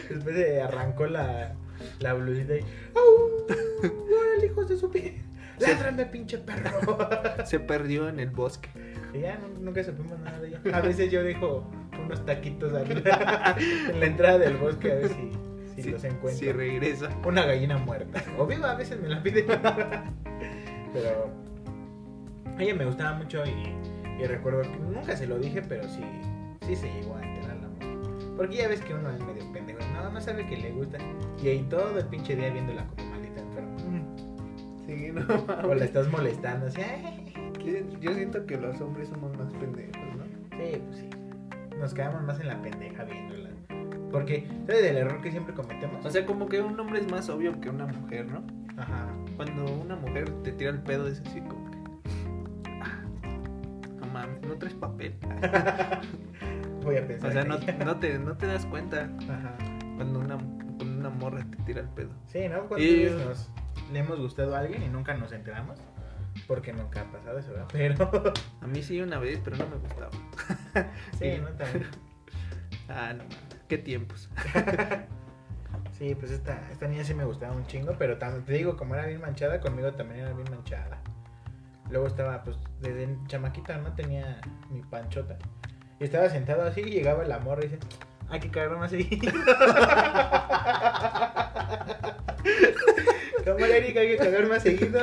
Después 0.09 0.35
se 0.35 0.61
arrancó 0.61 1.07
la, 1.07 1.53
la 1.99 2.13
blusita 2.13 2.55
y. 2.55 2.61
¡Au! 2.95 3.45
¡Órale, 3.83 4.45
hijos 4.45 4.67
de 4.69 4.77
su 4.77 4.89
pie! 4.91 5.21
¡Ládrame, 5.59 6.05
pinche 6.07 6.37
perro! 6.39 6.97
Se 7.45 7.59
perdió 7.59 8.09
en 8.09 8.19
el 8.19 8.29
bosque. 8.31 8.69
Y 9.13 9.19
ya 9.21 9.37
nu- 9.37 9.59
nunca 9.63 9.83
supimos 9.83 10.19
nada 10.19 10.39
de 10.39 10.47
ella. 10.49 10.61
A 10.73 10.81
veces 10.81 11.11
yo 11.11 11.23
dejo 11.23 11.63
unos 12.03 12.25
taquitos 12.25 12.71
en 12.89 13.99
la 13.99 14.05
entrada 14.05 14.37
del 14.39 14.57
bosque 14.57 14.91
a 14.91 14.95
ver 14.95 15.09
si, 15.09 15.81
si 15.81 15.89
los 15.91 16.03
encuentro. 16.03 16.39
Si 16.39 16.51
regresa. 16.51 17.09
Una 17.25 17.43
gallina 17.45 17.77
muerta. 17.77 18.23
O 18.37 18.45
viva, 18.45 18.71
a 18.71 18.75
veces 18.75 18.99
me 19.01 19.09
la 19.09 19.21
piden. 19.21 19.45
Pero. 20.93 21.29
Ella 22.59 22.75
me 22.75 22.85
gustaba 22.85 23.17
mucho 23.17 23.43
y, 23.45 24.21
y 24.21 24.27
recuerdo 24.27 24.61
que 24.63 24.77
nunca 24.77 25.15
se 25.15 25.25
lo 25.25 25.39
dije, 25.39 25.61
pero 25.63 25.83
sí, 25.89 26.03
sí 26.67 26.75
se 26.75 26.91
llegó 26.93 27.15
a 27.15 27.23
enterar 27.25 27.57
la 27.57 27.67
morra. 27.69 28.35
Porque 28.37 28.57
ya 28.57 28.67
ves 28.67 28.81
que 28.81 28.93
uno 28.93 29.09
es 29.09 29.19
medio 29.23 29.51
pendejo. 29.51 29.79
No, 29.95 30.09
no 30.11 30.21
sabe 30.21 30.45
que 30.45 30.57
le 30.57 30.71
gusta. 30.71 30.99
Y 31.41 31.47
ahí 31.47 31.65
todo 31.69 31.97
el 31.97 32.05
pinche 32.05 32.35
día 32.35 32.49
viéndola 32.51 32.85
como 32.87 33.09
maldita 33.09 33.41
enferma. 33.41 33.77
Sí, 34.85 35.11
no 35.11 35.67
O 35.69 35.73
la 35.73 35.85
estás 35.85 36.07
molestando 36.09 36.67
así. 36.67 36.81
"Ay, 36.81 37.30
Yo 37.99 38.13
siento 38.13 38.45
que 38.45 38.57
los 38.57 38.79
hombres 38.81 39.09
somos 39.09 39.37
más 39.37 39.51
pendejos, 39.53 39.95
¿no? 40.17 40.23
Sí, 40.57 40.81
pues 40.85 40.97
sí. 40.99 41.09
Nos 41.77 41.93
quedamos 41.93 42.23
más 42.23 42.39
en 42.39 42.47
la 42.47 42.61
pendeja 42.61 43.03
viéndola. 43.03 43.49
Porque, 44.11 44.47
¿sabes 44.67 44.83
el 44.83 44.97
error 44.97 45.21
que 45.21 45.31
siempre 45.31 45.53
cometemos? 45.53 46.05
O 46.05 46.09
sea, 46.09 46.25
como 46.25 46.47
que 46.49 46.61
un 46.61 46.77
hombre 46.79 46.99
es 46.99 47.09
más 47.09 47.29
obvio 47.29 47.59
que 47.61 47.69
una 47.69 47.85
mujer, 47.87 48.25
¿no? 48.31 48.43
Ajá. 48.77 49.07
Cuando 49.37 49.65
una 49.73 49.95
mujer 49.95 50.29
te 50.43 50.51
tira 50.51 50.71
el 50.71 50.79
pedo 50.81 51.07
es 51.07 51.21
así 51.25 51.39
como 51.41 51.71
que... 51.71 51.77
"Ah, 52.81 53.01
No 53.99 54.05
mames, 54.07 54.41
no 54.41 54.55
traes 54.55 54.75
papel. 54.75 55.15
Voy 56.83 56.97
a 56.97 57.07
pensar. 57.07 57.29
O 57.29 57.33
sea, 57.33 57.43
no, 57.45 57.57
no, 57.85 57.97
te, 57.99 58.17
no 58.19 58.35
te 58.37 58.47
das 58.47 58.65
cuenta 58.65 59.09
Ajá. 59.29 59.53
cuando 59.95 60.19
una, 60.19 60.37
cuando 60.37 60.85
una 60.99 61.09
morra 61.09 61.45
te 61.49 61.57
tira 61.63 61.81
el 61.81 61.89
pedo. 61.89 62.09
Sí, 62.27 62.47
¿no? 62.49 62.65
Cuando 62.67 62.85
Y- 62.85 63.09
nos 63.25 63.49
le 63.93 63.99
hemos 63.99 64.19
gustado 64.19 64.55
a 64.55 64.59
alguien 64.59 64.83
y 64.83 64.89
nunca 64.89 65.13
nos 65.15 65.31
enteramos. 65.31 65.79
Porque 66.47 66.73
nunca 66.73 67.01
ha 67.01 67.11
pasado 67.11 67.39
eso, 67.39 67.51
¿verdad? 67.51 67.67
Pero. 67.71 68.33
A 68.61 68.67
mí 68.67 68.81
sí 68.81 69.01
una 69.01 69.19
vez, 69.19 69.39
pero 69.43 69.57
no 69.57 69.67
me 69.67 69.75
gustaba. 69.77 70.11
sí, 71.19 71.37
¿no? 71.41 71.49
También. 71.49 71.87
Ah, 72.89 73.13
no 73.13 73.23
mames. 73.23 73.37
Qué 73.67 73.77
tiempos. 73.77 74.29
Sí, 75.97 76.15
pues 76.15 76.31
esta, 76.31 76.67
esta 76.71 76.87
niña 76.87 77.03
sí 77.03 77.13
me 77.13 77.25
gustaba 77.25 77.55
un 77.55 77.67
chingo, 77.67 77.93
pero 77.95 78.17
te 78.17 78.53
digo, 78.53 78.75
como 78.75 78.95
era 78.95 79.05
bien 79.05 79.21
manchada, 79.21 79.59
conmigo 79.59 79.93
también 79.93 80.21
era 80.21 80.33
bien 80.33 80.49
manchada. 80.49 80.99
Luego 81.91 82.07
estaba, 82.07 82.43
pues, 82.43 82.57
desde 82.79 83.07
chamaquita, 83.27 83.77
¿no? 83.77 83.93
Tenía 83.93 84.41
mi 84.71 84.81
panchota. 84.81 85.37
Y 85.99 86.05
estaba 86.05 86.27
sentado 86.29 86.63
así 86.63 86.81
y 86.81 86.89
llegaba 86.89 87.23
el 87.23 87.31
amor 87.31 87.59
y 87.59 87.67
dice, 87.67 87.77
Erika, 93.71 93.99
hay 93.99 94.09
que 94.09 94.17
cagar 94.17 94.47
más 94.47 94.63
seguido. 94.63 95.01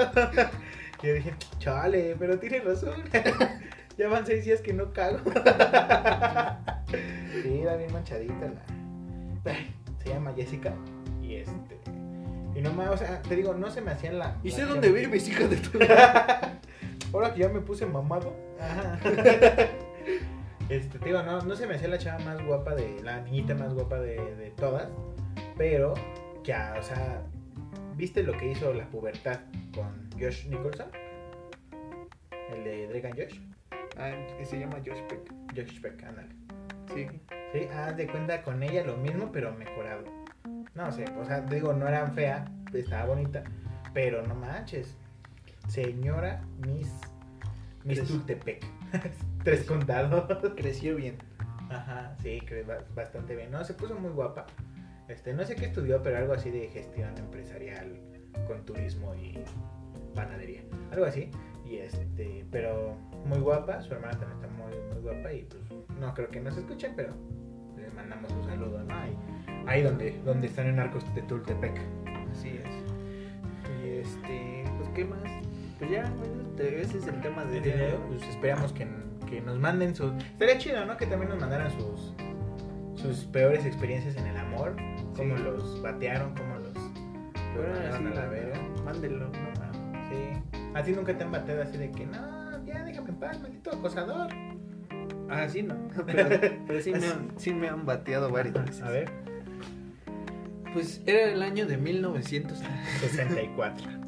Yo 1.03 1.14
dije, 1.14 1.34
chale, 1.59 2.16
pero 2.18 2.38
tiene 2.38 2.61
razón. 2.61 3.03
ya 3.99 4.09
van 4.09 4.26
seis 4.26 4.44
días 4.44 4.61
que 4.61 4.72
no 4.72 4.92
cago. 4.92 5.18
sí, 6.90 7.61
era 7.62 7.76
bien 7.76 7.92
manchadita 7.92 8.46
la... 8.46 8.62
Se 10.03 10.11
llama 10.11 10.32
Jessica 10.34 10.74
y 11.22 11.36
este 11.36 11.78
y 12.55 12.61
no 12.61 12.72
más, 12.72 12.88
o 12.88 12.96
sea, 12.96 13.22
te 13.22 13.36
digo, 13.36 13.55
no 13.55 13.70
se 13.70 13.80
me 13.80 13.92
hacían 13.92 14.18
la 14.18 14.36
Y 14.42 14.51
sé 14.51 14.62
dónde 14.62 14.90
vives, 14.90 15.28
hija 15.28 15.46
de 15.46 15.57
tu... 15.57 15.78
Ahora 17.12 17.32
que 17.32 17.40
ya 17.40 17.49
me 17.49 17.61
puse 17.61 17.86
mamado. 17.86 18.34
Ajá. 18.61 18.99
Este, 20.68 20.99
te 20.99 21.05
digo, 21.07 21.22
no, 21.22 21.40
no 21.40 21.57
se 21.57 21.66
me 21.66 21.76
hacía 21.76 21.88
la 21.88 21.99
chava 21.99 22.18
más 22.24 22.44
guapa 22.44 22.74
de 22.74 23.01
la 23.03 23.20
niñita 23.22 23.55
más 23.55 23.72
guapa 23.72 24.01
de, 24.01 24.16
de 24.36 24.51
todas, 24.51 24.88
pero 25.57 25.94
ah, 26.53 26.74
o 26.78 26.82
sea, 26.82 27.22
¿viste 27.99 28.22
lo 28.22 28.32
que 28.32 28.51
hizo 28.53 28.72
la 28.72 28.86
pubertad 28.88 29.40
con 29.74 30.09
Josh 30.18 30.46
Nicholson? 30.49 30.86
El 32.51 32.64
de 32.64 32.86
Drake 32.88 33.07
and 33.09 33.16
Josh. 33.20 33.40
Ah, 33.99 34.12
se 34.44 34.59
llama 34.59 34.76
Josh 34.84 35.03
Peck. 35.09 35.32
Josh 35.55 35.80
Peck, 35.80 36.03
ándale. 36.05 36.28
Sí. 36.94 37.07
Sí, 37.53 37.66
haz 37.74 37.96
de 37.96 38.07
cuenta 38.07 38.42
con 38.42 38.62
ella 38.62 38.84
lo 38.84 38.96
mismo, 38.96 39.30
pero 39.32 39.53
mejorado. 39.55 40.05
No 40.74 40.92
sé, 40.92 41.05
o 41.18 41.24
sea, 41.24 41.40
digo, 41.40 41.72
no 41.72 41.88
era 41.88 42.07
fea, 42.11 42.46
estaba 42.72 43.07
bonita, 43.07 43.42
pero 43.92 44.22
no 44.26 44.34
manches. 44.34 44.96
Señora 45.66 46.42
Miss 46.66 46.92
Miss. 47.84 48.05
Tultepec. 48.05 48.64
Tres 49.44 49.64
condados. 49.64 50.26
Creció 50.57 50.96
bien. 50.96 51.16
Ajá, 51.70 52.14
sí, 52.22 52.40
creo 52.46 52.66
ba- 52.66 52.84
bastante 52.94 53.34
bien. 53.34 53.51
No, 53.51 53.62
se 53.64 53.74
puso 53.74 53.94
muy 53.94 54.11
guapa. 54.11 54.46
Este, 55.09 55.32
no 55.32 55.44
sé 55.44 55.56
qué 55.56 55.66
estudió, 55.66 56.02
pero 56.02 56.18
algo 56.18 56.34
así 56.34 56.50
de 56.50 56.68
gestión 56.68 57.16
empresarial 57.16 57.98
con 58.46 58.64
turismo 58.64 59.14
y 59.14 59.38
panadería. 60.14 60.62
Algo 60.92 61.06
así. 61.06 61.30
Y 61.64 61.76
este, 61.76 62.44
pero 62.50 62.96
muy 63.26 63.38
guapa. 63.38 63.80
Su 63.82 63.94
hermana 63.94 64.18
también 64.18 64.40
está 64.40 64.48
muy, 64.48 64.72
muy 64.92 65.02
guapa. 65.02 65.32
Y 65.32 65.42
pues 65.44 65.62
no 65.98 66.12
creo 66.14 66.28
que 66.28 66.40
nos 66.40 66.56
escuchen, 66.56 66.92
pero 66.94 67.14
les 67.76 67.92
mandamos 67.94 68.30
un 68.32 68.44
saludo, 68.44 68.82
¿no? 68.84 68.94
Ahí, 68.94 69.16
ahí 69.66 69.82
donde, 69.82 70.20
donde 70.24 70.46
están 70.46 70.66
en 70.66 70.78
Arcos 70.78 71.04
de 71.14 71.22
Tultepec. 71.22 71.78
Así 72.30 72.48
es. 72.50 73.82
Y 73.82 73.88
este, 74.00 74.64
pues 74.76 74.88
qué 74.90 75.04
más. 75.04 75.22
Pues 75.78 75.90
ya, 75.90 76.12
bueno, 76.18 76.42
ese 76.59 76.98
es 76.98 77.06
el 77.06 77.20
tema 77.20 77.44
de 77.44 77.59
Eh, 77.64 77.98
Pues 78.09 78.22
esperamos 78.24 78.72
que, 78.72 78.86
que 79.28 79.40
nos 79.40 79.59
manden 79.59 79.94
sus. 79.94 80.12
Estaría 80.24 80.59
chido, 80.59 80.84
¿no? 80.84 80.96
Que 80.96 81.06
también 81.06 81.30
nos 81.30 81.40
mandaran 81.40 81.70
sus 81.70 82.12
sus 83.00 83.24
peores 83.26 83.64
experiencias 83.64 84.16
en 84.16 84.26
el 84.26 84.36
amor. 84.36 84.74
Cómo 85.18 85.36
Sí. 85.36 85.42
los 85.42 85.82
batearon, 85.82 86.34
cómo 86.34 86.54
los, 86.54 86.74
los 86.74 86.92
Pero 87.54 87.68
mandaron 87.72 88.06
así, 88.08 88.16
a 88.16 88.20
la 88.22 88.26
verga. 88.28 88.60
Mándenlo, 88.84 89.26
no 89.28 89.32
mames. 89.60 90.08
Sí. 90.08 90.58
A 90.74 90.82
ti 90.82 90.92
nunca 90.92 91.16
te 91.18 91.24
han 91.24 91.32
bateado 91.32 91.62
así 91.62 91.76
de 91.76 91.90
que 91.90 92.06
no, 92.06 92.64
ya 92.64 92.82
déjame 92.84 93.10
en 93.10 93.16
paz, 93.16 93.40
maldito 93.40 93.70
acosador. 93.72 94.30
Ah, 95.30 95.46
sí, 95.48 95.62
no. 95.62 95.74
Pero, 96.06 96.40
pero 96.66 96.80
sí, 96.80 96.90
me 96.92 97.06
han, 97.06 97.32
sí 97.36 97.52
me 97.52 97.68
han 97.68 97.84
bateado 97.84 98.30
varias 98.30 98.54
veces. 98.54 98.80
A 98.82 98.88
ver, 98.88 99.10
Pues 100.72 101.02
era 101.04 101.32
el 101.32 101.42
año 101.42 101.66
de 101.66 101.76
1900. 101.76 102.62
64. 103.00 103.86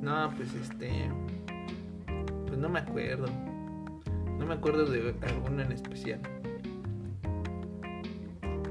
No, 0.00 0.30
pues 0.36 0.52
este. 0.54 0.90
Pues 2.46 2.58
no 2.58 2.68
me 2.68 2.80
acuerdo. 2.80 3.26
No 4.38 4.44
me 4.44 4.52
acuerdo 4.52 4.84
de 4.84 5.14
alguno 5.22 5.62
en 5.62 5.72
especial. 5.72 6.20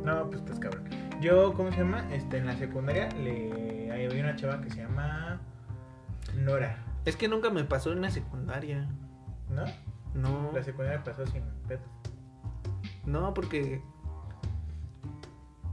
No, 0.03 0.27
pues 0.29 0.41
estás 0.41 0.59
cabrón. 0.59 0.83
Yo, 1.21 1.53
¿cómo 1.53 1.71
se 1.71 1.77
llama? 1.79 2.05
Este, 2.13 2.37
en 2.37 2.45
la 2.47 2.55
secundaria 2.57 3.09
le 3.11 3.91
ahí 3.91 4.05
había 4.05 4.23
una 4.23 4.35
chava 4.35 4.59
que 4.61 4.69
se 4.69 4.81
llama 4.81 5.39
Nora, 6.35 6.77
Es 7.05 7.15
que 7.15 7.27
nunca 7.27 7.49
me 7.49 7.63
pasó 7.63 7.91
en 7.93 8.01
la 8.01 8.09
secundaria. 8.11 8.87
¿no? 9.49 9.63
No, 10.13 10.51
La 10.51 10.63
secundaria 10.63 11.03
pasó 11.03 11.25
sin 11.27 11.43
pedos. 11.67 11.83
no, 13.05 13.33
porque. 13.33 13.81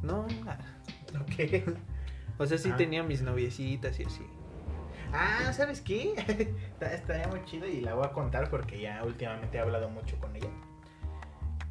No, 0.02 0.20
Ok. 1.20 1.74
o 2.38 2.46
sea, 2.46 2.56
sí 2.58 2.70
Ah. 2.72 2.76
tenía 2.76 3.02
mis 3.02 3.22
noviecitas 3.22 3.98
y 4.00 4.04
así. 4.04 4.24
Ah, 5.12 5.52
¿sabes 5.52 5.80
qué? 5.80 6.14
Estaría 6.80 7.26
muy 7.28 7.44
chido 7.44 7.66
y 7.66 7.80
la 7.80 7.94
voy 7.94 8.04
a 8.06 8.12
contar 8.12 8.48
porque 8.48 8.80
ya 8.80 9.02
últimamente 9.04 9.58
he 9.58 9.60
hablado 9.60 9.90
mucho 9.90 10.16
con 10.20 10.34
ella. 10.36 10.48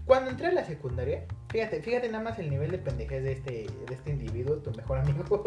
Cuando 0.06 0.30
entré 0.32 0.48
a 0.48 0.52
la 0.52 0.66
secundaria, 0.66 1.26
fíjate, 1.50 1.82
fíjate 1.82 2.10
nada 2.10 2.24
más 2.24 2.40
el 2.40 2.50
nivel 2.50 2.72
de 2.72 2.78
pendejez 2.78 3.24
de 3.24 3.32
este, 3.34 3.52
de 3.52 3.94
este 3.94 4.12
individuo, 4.12 4.58
tu 4.58 4.72
mejor 4.72 5.00
amigo. 5.00 5.44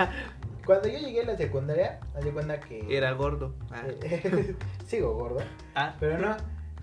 Cuando 0.66 0.88
yo 0.88 0.98
llegué 0.98 1.20
a 1.20 1.24
la 1.24 1.36
secundaria, 1.36 2.00
haz 2.14 2.24
de 2.24 2.32
cuenta 2.32 2.60
que... 2.60 2.84
Era 2.90 3.12
gordo. 3.12 3.54
Ah, 3.70 3.84
eh, 4.02 4.54
sigo 4.86 5.14
gordo, 5.14 5.40
Ah, 5.74 5.96
pero 6.00 6.18
no. 6.18 6.36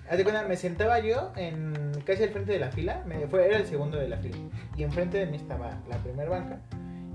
Haz 0.09 0.17
de 0.17 0.23
cuenta, 0.23 0.43
me 0.47 0.57
sentaba 0.57 0.99
yo 0.99 1.31
en 1.35 1.91
casi 2.05 2.23
al 2.23 2.29
frente 2.29 2.51
de 2.53 2.59
la 2.59 2.71
fila, 2.71 3.03
me, 3.05 3.27
fue, 3.27 3.45
era 3.45 3.57
el 3.57 3.65
segundo 3.65 3.97
de 3.97 4.09
la 4.09 4.17
fila, 4.17 4.37
y 4.75 4.83
enfrente 4.83 5.17
de 5.17 5.25
mí 5.27 5.37
estaba 5.37 5.81
la 5.89 5.97
primera 5.97 6.29
banca, 6.29 6.59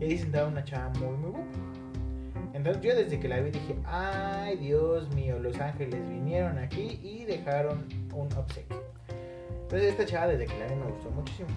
y 0.00 0.04
ahí 0.04 0.18
sentaba 0.18 0.48
una 0.48 0.64
chava 0.64 0.88
muy, 0.98 1.16
muy 1.16 1.30
guapa. 1.30 1.46
Entonces 2.54 2.82
yo 2.82 2.96
desde 2.96 3.20
que 3.20 3.28
la 3.28 3.40
vi 3.40 3.50
dije, 3.50 3.76
ay 3.84 4.56
Dios 4.56 5.14
mío, 5.14 5.38
los 5.38 5.60
ángeles 5.60 6.00
vinieron 6.08 6.58
aquí 6.58 6.98
y 7.02 7.24
dejaron 7.24 7.86
un 8.14 8.32
obsequio. 8.34 8.87
Entonces 9.68 9.90
esta 9.90 10.06
chava 10.06 10.28
desde 10.28 10.46
que 10.46 10.58
la 10.58 10.66
vi 10.66 10.76
me 10.76 10.86
gustó 10.86 11.10
muchísimo. 11.10 11.50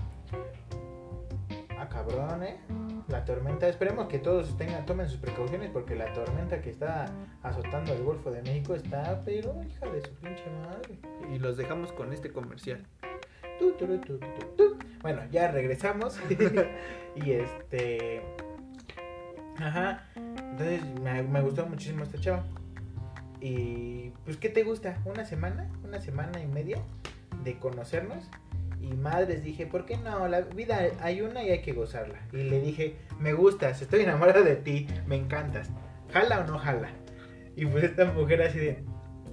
Ah, 1.79 1.87
cabrón, 1.87 2.43
eh. 2.43 2.59
La 3.07 3.23
tormenta, 3.23 3.69
esperemos 3.69 4.09
que 4.09 4.19
todos 4.19 4.57
tengan, 4.57 4.85
tomen 4.85 5.07
sus 5.07 5.17
precauciones 5.17 5.69
porque 5.69 5.95
la 5.95 6.11
tormenta 6.11 6.61
que 6.61 6.71
está 6.71 7.05
azotando 7.41 7.93
el 7.93 8.03
Golfo 8.03 8.29
de 8.29 8.41
México 8.41 8.75
está, 8.75 9.21
pero 9.23 9.63
hija 9.63 9.85
de 9.89 10.01
su 10.01 10.13
pinche 10.15 10.43
madre. 10.61 10.99
y 11.33 11.39
los 11.39 11.55
dejamos 11.55 11.93
con 11.93 12.11
este 12.11 12.33
comercial. 12.33 12.85
Tu, 13.57 13.71
tu, 13.75 13.97
tu. 13.99 14.19
Bueno, 15.01 15.21
ya 15.31 15.49
regresamos. 15.49 16.19
y 17.15 17.31
este. 17.31 18.23
Ajá. 19.57 20.03
Entonces 20.15 20.83
me, 20.99 21.23
me 21.23 21.41
gustó 21.41 21.65
muchísimo 21.65 22.03
esta 22.03 22.19
chava. 22.19 22.43
Y 23.39 24.09
pues, 24.25 24.35
¿qué 24.35 24.49
te 24.49 24.63
gusta? 24.63 24.97
¿Una 25.05 25.23
semana? 25.23 25.71
¿Una 25.85 26.01
semana 26.01 26.41
y 26.41 26.47
media 26.47 26.77
de 27.43 27.57
conocernos? 27.57 28.29
Y 28.81 28.93
madres 28.95 29.43
dije, 29.43 29.67
¿por 29.67 29.85
qué 29.85 29.97
no? 29.97 30.27
La 30.27 30.41
vida 30.41 30.87
hay 31.01 31.21
una 31.21 31.43
y 31.43 31.51
hay 31.51 31.61
que 31.61 31.73
gozarla. 31.73 32.19
Y 32.33 32.37
le 32.37 32.59
dije, 32.59 32.95
me 33.19 33.33
gustas, 33.33 33.81
estoy 33.81 34.01
enamorado 34.01 34.43
de 34.43 34.55
ti, 34.55 34.87
me 35.05 35.15
encantas. 35.15 35.69
¿Jala 36.11 36.39
o 36.39 36.47
no 36.47 36.57
jala? 36.57 36.89
Y 37.55 37.65
pues 37.65 37.83
esta 37.83 38.05
mujer 38.05 38.41
así 38.41 38.57
de, 38.57 38.83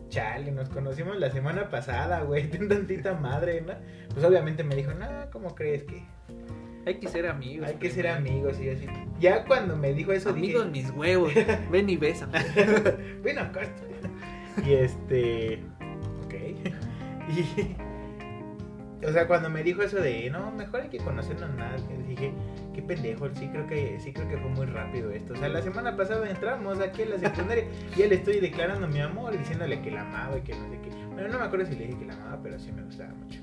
chale, 0.09 0.53
nos 0.53 0.69
conocimos 0.69 1.19
la 1.19 1.31
semana 1.31 1.71
pasada, 1.71 2.23
güey, 2.23 2.51
ten 2.51 2.69
tantita 2.69 3.15
madre, 3.15 3.63
¿no? 3.63 3.75
Pues 4.13 4.25
obviamente 4.25 4.65
me 4.65 4.75
dijo, 4.75 4.93
no, 4.93 5.07
¿cómo 5.33 5.55
crees 5.55 5.85
que 5.85 6.05
Hay 6.87 6.97
que 7.01 7.09
ser 7.09 7.27
amigos. 7.27 7.69
hay 7.69 7.77
que 7.77 7.91
ser 7.91 8.09
amigos? 8.09 8.61
Y 8.61 8.69
así. 8.69 8.87
Ya 9.19 9.45
cuando 9.45 9.77
me 9.77 9.95
dijo 9.95 10.13
eso, 10.13 10.31
Amigos 10.31 10.71
dije, 10.73 10.87
mis 10.89 10.97
huevos. 10.97 11.33
Ven 11.71 11.89
y 11.89 11.97
besa. 11.97 12.29
bueno, 13.23 13.41
acá 13.43 13.63
estoy. 13.63 14.67
Y 14.67 14.75
este. 14.75 15.63
Ok. 16.25 16.35
Y. 17.29 17.88
o 19.07 19.13
sea, 19.13 19.27
cuando 19.27 19.49
me 19.51 19.63
dijo 19.63 19.83
eso 19.83 19.97
de, 20.01 20.29
no, 20.31 20.51
mejor 20.51 20.83
hay 20.83 20.89
que 20.89 20.99
conocernos 20.99 21.55
más, 21.57 21.83
dije, 22.09 22.33
qué 22.75 22.83
pendejo, 22.83 23.29
sí 23.35 23.49
creo 23.49 23.67
que 23.67 23.99
sí 24.01 24.13
creo 24.13 24.29
que 24.29 24.37
fue 24.39 24.51
muy 24.51 24.67
rápido 24.67 25.11
esto. 25.11 25.35
O 25.35 25.37
sea, 25.37 25.49
la 25.49 25.63
semana 25.63 25.97
pasada 25.97 26.29
entramos 26.29 26.81
aquí 26.81 27.03
en 27.03 27.11
la 27.11 27.19
secundaria 27.19 27.65
y 27.95 27.99
ya 28.01 28.07
le 28.07 28.17
estoy 28.17 28.41
declarando 28.41 28.89
mi 28.89 29.01
amor, 29.01 29.37
diciéndole 29.39 29.81
que 29.83 29.91
la 29.91 30.01
amaba 30.03 30.39
y 30.39 30.43
que 30.43 30.55
no 30.55 30.69
sé 30.69 30.79
qué. 30.83 30.91
Bueno, 31.13 31.29
no 31.29 31.39
me 31.39 31.45
acuerdo 31.45 31.67
si 31.67 31.77
le 31.77 31.87
dije 31.87 31.99
que 31.99 32.07
la 32.07 32.15
amaba, 32.15 32.41
pero 32.43 32.59
sí 32.59 32.73
me 32.73 32.83
gustaba 32.83 33.11
mucho. 33.15 33.41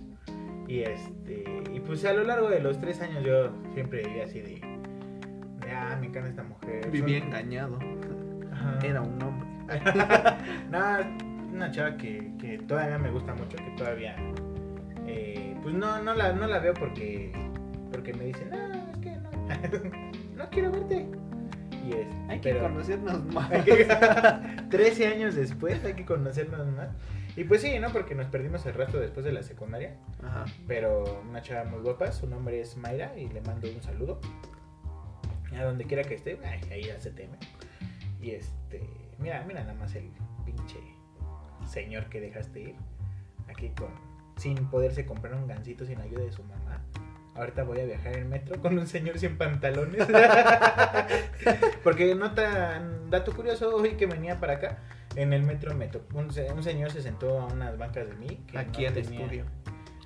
Y 0.68 0.80
este, 0.82 1.44
y 1.74 1.80
pues 1.80 2.04
a 2.06 2.14
lo 2.14 2.24
largo 2.24 2.50
de 2.50 2.60
los 2.60 2.80
tres 2.82 3.00
años 3.02 3.24
yo 3.24 3.52
siempre 3.74 4.04
vivía 4.04 4.24
así 4.26 4.40
de, 4.42 4.56
de 4.56 5.72
ah, 5.72 5.96
me 6.00 6.08
encanta 6.08 6.30
esta 6.30 6.44
mujer. 6.44 6.90
Vivía 6.90 7.20
Son- 7.20 7.28
engañado. 7.28 7.80
Ajá. 8.52 8.80
Era 8.84 9.02
un 9.02 9.22
hombre. 9.22 9.48
Nada, 10.70 11.08
una 11.54 11.72
chava 11.72 11.98
que, 11.98 12.32
que 12.40 12.58
todavía 12.60 12.98
me 12.98 13.10
gusta 13.12 13.34
mucho, 13.36 13.58
que 13.58 13.72
todavía, 13.78 14.16
pues 15.66 15.74
no, 15.76 16.00
no 16.04 16.14
la, 16.14 16.32
no 16.32 16.46
la 16.46 16.60
veo 16.60 16.76
porque, 16.76 17.32
porque 17.92 18.14
me 18.14 18.26
dicen, 18.26 18.52
no, 18.52 18.92
es 18.92 18.98
que 19.00 19.16
no, 19.18 19.32
no 20.44 20.50
quiero 20.52 20.72
verte. 20.72 21.08
Y 21.84 21.92
es, 21.94 22.08
Hay 22.30 22.40
que 22.40 22.56
conocernos 22.58 23.26
más. 23.34 23.50
hay 23.52 23.64
que- 23.64 23.88
13 24.70 25.08
años 25.08 25.34
después 25.36 25.84
hay 25.84 25.94
que 25.96 26.06
conocernos 26.06 26.68
más. 26.68 26.90
Y 27.36 27.44
pues 27.46 27.62
sí, 27.62 27.80
¿no? 27.80 27.90
Porque 27.92 28.14
nos 28.14 28.28
perdimos 28.28 28.64
el 28.68 28.76
rastro 28.76 29.00
después 29.00 29.26
de 29.26 29.32
la 29.32 29.42
secundaria. 29.42 29.96
Ajá. 30.24 30.46
Pero 30.68 31.22
una 31.28 31.42
chava 31.42 31.68
muy 31.68 31.80
guapa, 31.82 32.12
su 32.12 32.28
nombre 32.28 32.62
es 32.62 32.78
Mayra 32.78 33.18
y 33.18 33.28
le 33.28 33.42
mando 33.42 33.68
un 33.68 33.82
saludo. 33.82 34.22
A 35.60 35.64
donde 35.64 35.86
quiera 35.86 36.04
que 36.04 36.14
esté, 36.14 36.40
ay, 36.46 36.62
ahí 36.72 36.84
ya 36.84 37.00
se 37.00 37.10
teme. 37.10 37.38
Y 38.22 38.32
este, 38.32 38.88
mira, 39.18 39.44
mira 39.48 39.62
nada 39.62 39.74
más 39.74 39.96
el 39.96 40.12
pinche 40.46 40.78
señor 41.68 42.06
que 42.06 42.22
dejaste 42.22 42.62
ir. 42.62 42.76
Aquí 43.50 43.70
con, 43.78 43.90
sin 44.38 44.68
poderse 44.70 45.06
comprar 45.06 45.34
un 45.36 45.48
gancito 45.48 45.86
sin 45.86 46.00
ayuda 46.02 46.24
de 46.24 46.32
su 46.32 46.44
mamá. 46.44 46.82
Ahorita 47.36 47.64
voy 47.64 47.82
a 47.82 47.86
viajar 47.86 48.16
en 48.18 48.30
metro 48.30 48.62
con 48.62 48.78
un 48.78 48.88
señor 48.88 49.20
sin 49.20 49.38
pantalones. 49.38 50.08
Porque 51.84 52.16
no 52.16 52.32
tan 52.34 53.10
dato 53.10 53.34
curioso, 53.34 53.76
hoy 53.76 53.92
que 53.96 54.06
venía 54.06 54.40
para 54.40 54.54
acá, 54.54 54.78
en 55.16 55.34
el 55.34 55.44
metro, 55.44 55.76
me 55.76 55.88
tocó- 55.88 56.18
un, 56.18 56.26
un 56.56 56.64
señor 56.64 56.92
se 56.92 57.02
sentó 57.02 57.40
a 57.42 57.46
unas 57.48 57.78
bancas 57.78 58.08
de 58.08 58.16
mí. 58.16 58.44
que 58.48 58.58
Aquí 58.58 58.84
no 58.84 58.88
al 58.90 58.94
tenía- 58.94 59.20
estudio. 59.22 59.46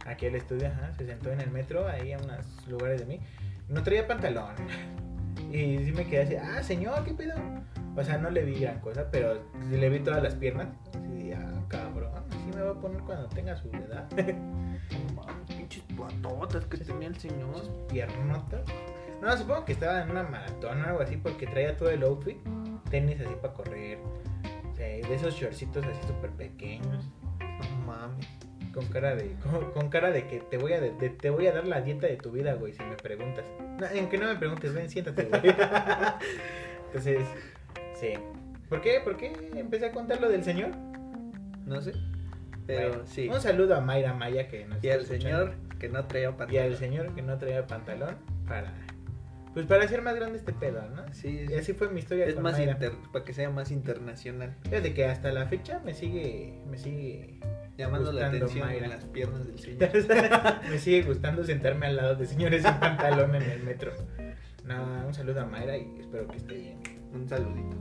Aquí 0.06 0.26
al 0.28 0.36
estudio, 0.36 0.68
ajá, 0.68 0.92
se 0.94 1.06
sentó 1.06 1.32
en 1.32 1.42
el 1.42 1.52
metro, 1.52 1.88
ahí 1.88 2.14
a 2.14 2.18
unos 2.18 2.68
lugares 2.68 3.00
de 3.00 3.06
mí. 3.06 3.20
No 3.68 3.84
traía 3.84 4.08
pantalón. 4.08 4.56
Y 5.52 5.80
sí 5.84 5.92
me 5.94 6.06
quedé 6.06 6.22
así, 6.24 6.36
ah, 6.36 6.62
señor, 6.62 7.04
¿qué 7.06 7.14
pedo? 7.14 7.34
O 7.96 8.04
sea, 8.04 8.18
no 8.18 8.30
le 8.30 8.44
vi 8.46 8.60
gran 8.60 8.80
cosa, 8.80 9.10
pero 9.12 9.42
le 9.72 9.90
vi 9.90 10.00
todas 10.00 10.24
las 10.24 10.36
piernas. 10.36 10.68
Así, 10.98 11.32
ah, 11.34 11.52
cabrón, 11.68 12.12
así 12.30 12.52
me 12.56 12.62
va 12.62 12.72
a 12.72 12.76
poner 12.76 13.02
cuando 13.02 13.28
tenga 13.30 13.56
su 13.58 13.68
edad. 13.70 14.08
Pinches 15.48 15.84
patotas 15.98 16.66
que 16.66 16.78
tenía 16.78 17.08
el 17.10 17.16
señor. 17.18 17.62
Piernotas. 17.90 18.62
No, 19.22 19.36
supongo 19.36 19.66
que 19.66 19.74
estaba 19.74 20.02
en 20.04 20.12
una 20.12 20.24
maratón 20.24 20.82
o 20.82 20.86
algo 20.88 21.02
así, 21.02 21.18
porque 21.18 21.46
traía 21.48 21.76
todo 21.76 21.90
el 21.90 22.04
outfit. 22.04 22.38
Tenis 22.90 23.20
así 23.20 23.34
para 23.42 23.54
correr. 23.54 23.98
O 24.72 24.76
sea, 24.76 24.88
de 24.88 25.14
esos 25.14 25.34
shortcitos 25.36 25.84
así 25.86 26.08
súper 26.08 26.30
pequeños. 26.32 27.06
No 27.40 27.86
mames. 27.86 28.26
Con 28.74 28.86
cara 28.86 29.16
de 29.16 29.34
con, 29.44 29.72
con 29.72 29.90
cara 29.90 30.12
de 30.12 30.28
que 30.28 30.40
te 30.40 30.58
voy 30.58 30.74
a 30.74 30.80
de- 30.80 30.92
de- 30.92 31.10
te 31.10 31.30
voy 31.32 31.48
a 31.48 31.52
dar 31.52 31.68
la 31.68 31.82
dieta 31.82 32.08
de 32.08 32.16
tu 32.18 32.32
vida, 32.32 32.54
güey, 32.54 32.72
si 32.74 32.84
me 32.84 32.96
preguntas. 32.96 33.44
No, 33.80 33.88
aunque 34.00 34.18
no 34.18 34.28
me 34.28 34.36
preguntes, 34.36 34.74
ven, 34.74 34.90
siéntate, 34.90 35.24
güey. 35.26 35.42
Entonces, 36.88 37.28
sí. 38.00 38.14
¿Por 38.70 38.82
qué? 38.82 39.02
¿Por 39.04 39.18
qué 39.18 39.34
empecé 39.56 39.88
a 39.88 39.92
contar 39.92 40.22
lo 40.22 40.30
del 40.30 40.44
señor? 40.44 40.72
No 41.66 41.82
sé. 41.82 41.94
Pero 42.68 42.90
Bueno, 42.90 43.04
sí. 43.06 43.28
Un 43.28 43.42
saludo 43.42 43.76
a 43.76 43.82
Mayra 43.82 44.14
Maya 44.14 44.48
que 44.48 44.66
nos 44.66 44.84
Y 44.84 44.90
al 44.92 45.06
señor 45.06 45.56
que 45.80 45.90
no 45.90 46.06
traía 46.06 46.30
pantalón. 46.30 46.54
y 46.54 46.58
al 46.58 46.76
señor 46.78 47.16
que 47.16 47.22
no 47.22 47.38
traía 47.38 47.66
pantalón 47.66 48.16
para 48.48 48.74
pues 49.54 49.66
para 49.66 49.84
hacer 49.84 50.04
más 50.04 50.16
grande 50.16 50.38
este 50.38 50.54
pedo, 50.54 50.88
¿no? 50.96 51.12
Sí, 51.12 51.48
Y 51.50 51.54
así 51.56 51.74
fue 51.74 51.90
mi 51.90 52.00
historia 52.00 52.26
es 52.26 52.36
con 52.36 52.44
más 52.44 52.54
Mayra. 52.54 52.74
inter... 52.74 52.92
para 53.12 53.26
que 53.26 53.34
sea 53.34 53.50
más 53.50 53.72
internacional. 53.72 54.56
Fíjate 54.64 54.94
que 54.94 55.06
hasta 55.06 55.32
la 55.32 55.48
fecha 55.48 55.82
me 55.84 55.94
sigue 55.96 56.62
me 56.70 56.78
sigue 56.78 57.40
Llamando 57.76 58.12
la 58.12 58.28
atención 58.28 58.68
Mayra. 58.68 58.86
en 58.86 58.92
las 58.92 59.06
piernas 59.06 59.48
del 59.48 59.58
señor. 59.58 59.90
me 60.70 60.78
sigue 60.78 61.02
gustando 61.02 61.44
sentarme 61.44 61.88
al 61.88 61.96
lado 61.96 62.16
de 62.16 62.26
señores 62.28 62.62
sin 62.62 62.74
pantalón 62.76 63.36
en 63.36 63.44
el 63.44 63.64
metro. 63.64 63.92
No, 64.66 65.08
un 65.08 65.14
saludo 65.14 65.42
a 65.42 65.46
Mayra 65.46 65.78
y 65.78 65.98
espero 66.00 66.28
que 66.28 66.38
esté 66.38 66.54
bien. 66.54 66.78
Un 67.14 67.28
saludito. 67.28 67.78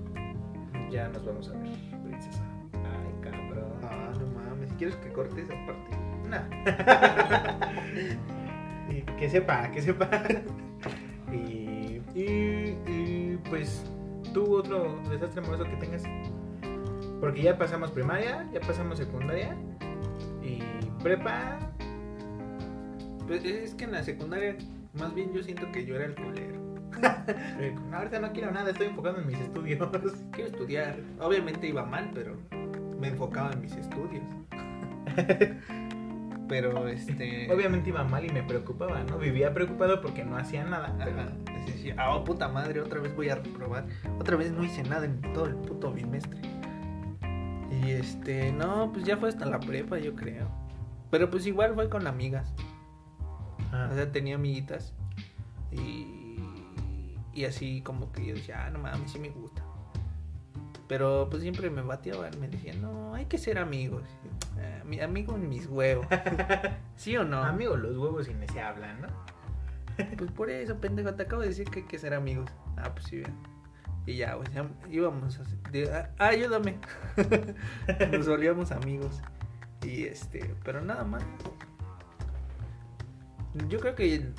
Ya 0.91 1.09
nos 1.09 1.25
vamos 1.25 1.49
a 1.51 1.53
ver, 1.59 1.71
princesa. 2.05 2.43
Ay, 2.73 3.13
cabrón. 3.21 3.73
Ah, 3.83 4.13
no 4.19 4.27
mames. 4.29 4.73
¿Quieres 4.75 4.97
que 4.97 5.13
corte 5.13 5.43
esa 5.43 5.55
parte? 5.67 5.97
Nah. 6.29 6.45
Y 8.91 9.03
que 9.03 9.29
sepa, 9.29 9.71
que 9.71 9.83
sepa. 9.83 10.09
Y, 11.31 12.01
y, 12.15 12.75
y, 12.87 13.39
pues 13.51 13.85
tú 14.33 14.57
otro 14.57 14.99
desastre 15.11 15.43
amoroso 15.43 15.65
que 15.65 15.77
tengas. 15.77 16.03
Porque 17.21 17.43
ya 17.43 17.59
pasamos 17.59 17.91
primaria, 17.91 18.49
ya 18.51 18.61
pasamos 18.61 18.99
secundaria 18.99 19.55
y 20.43 20.63
prepa. 21.03 21.59
Pues 23.27 23.45
es 23.45 23.75
que 23.75 23.85
en 23.85 23.93
la 23.93 24.03
secundaria, 24.03 24.57
más 24.95 25.15
bien 25.15 25.35
yo 25.35 25.43
siento 25.43 25.71
que 25.71 25.85
yo 25.85 25.97
era 25.97 26.07
el 26.07 26.15
culero. 26.15 26.68
ahorita 27.93 28.21
no 28.21 28.33
quiero 28.33 28.51
nada, 28.51 28.71
estoy 28.71 28.89
enfocado 28.89 29.19
en 29.19 29.27
mis 29.27 29.39
estudios. 29.39 29.89
Quiero 30.33 30.51
estudiar. 30.51 30.97
Obviamente 31.21 31.67
iba 31.67 31.85
mal, 31.85 32.11
pero 32.15 32.37
me 32.99 33.09
enfocaba 33.09 33.53
en 33.53 33.61
mis 33.61 33.75
estudios. 33.77 34.25
pero 36.49 36.89
este. 36.89 37.53
Obviamente 37.53 37.91
iba 37.91 38.05
mal 38.05 38.25
y 38.25 38.31
me 38.31 38.43
preocupaba, 38.43 39.03
¿no? 39.05 39.19
Vivía 39.19 39.53
preocupado 39.53 40.01
porque 40.01 40.25
no 40.25 40.37
hacía 40.37 40.65
nada. 40.65 40.95
pero- 40.99 41.59
decía, 41.67 41.95
ah, 41.99 42.17
oh, 42.17 42.25
puta 42.25 42.49
madre, 42.49 42.81
otra 42.81 43.01
vez 43.01 43.15
voy 43.15 43.29
a 43.29 43.37
reprobar. 43.37 43.87
Otra 44.19 44.37
vez 44.37 44.51
no 44.53 44.65
hice 44.65 44.83
nada 44.83 45.05
en 45.05 45.21
todo 45.35 45.47
el 45.47 45.55
puto 45.55 45.93
bimestre. 45.93 46.41
Y 47.71 47.91
este, 47.91 48.53
no, 48.53 48.91
pues 48.93 49.05
ya 49.05 49.17
fue 49.19 49.29
hasta 49.29 49.45
la 49.47 49.61
prepa, 49.61 49.99
yo 49.99 50.15
creo. 50.15 50.49
Pero 51.11 51.31
pues 51.31 51.47
igual 51.47 51.75
fue 51.75 51.89
con 51.89 52.07
amigas. 52.07 52.55
Ah, 53.73 53.89
O 53.93 53.95
sea, 53.95 54.11
tenía 54.11 54.37
amiguitas. 54.37 54.95
Y, 55.71 56.18
y 57.39 57.45
así 57.45 57.81
como 57.83 58.11
que 58.13 58.27
yo 58.27 58.35
decía, 58.35 58.65
ah, 58.67 58.71
no 58.71 58.79
mames, 58.81 59.13
sí 59.13 59.19
me 59.19 59.31
gusta. 59.31 59.63
Pero 60.89 61.29
pues 61.31 61.43
siempre 61.43 61.69
me 61.71 61.83
bateaban, 61.83 62.39
me 62.41 62.49
decían, 62.49 62.81
no, 62.81 63.15
hay 63.15 63.27
que 63.27 63.37
ser 63.39 63.59
amigos. 63.59 64.03
"Ah, 64.59 64.83
mi 64.85 65.01
amigo 65.01 65.37
en 65.37 65.49
mis 65.49 65.67
huevos. 65.67 66.07
¿Sí 66.97 67.17
o 67.17 67.25
no? 67.25 67.43
Amigo, 67.45 67.77
los 67.77 67.97
huevos 67.97 68.29
y 68.29 68.35
ni 68.35 68.49
se 68.49 68.61
hablan, 68.61 69.03
¿no? 69.03 69.09
Pues 70.17 70.31
por 70.33 70.49
eso, 70.49 70.77
pendejo, 70.81 71.15
te 71.15 71.25
acabo 71.25 71.43
de 71.43 71.49
decir 71.49 71.69
que 71.69 71.81
hay 71.81 71.87
que 71.87 71.99
ser 71.99 72.15
amigos. 72.15 72.51
Ah, 72.77 72.91
pues 72.95 73.05
sí, 73.07 73.17
vean. 73.19 73.35
Y 74.07 74.17
ya, 74.17 74.35
güey, 74.35 74.49
ya 74.55 74.67
íbamos 74.91 75.39
a... 75.39 75.45
de- 75.71 75.93
ah, 75.93 76.09
ayúdame. 76.19 76.79
Nos 78.13 78.27
volvíamos 78.27 78.73
amigos. 78.73 79.21
Y 79.83 80.05
este, 80.05 80.55
pero 80.65 80.81
nada 80.81 81.05
más. 81.05 81.23
Yo 83.69 83.79
creo 83.81 83.95
que 83.95 84.33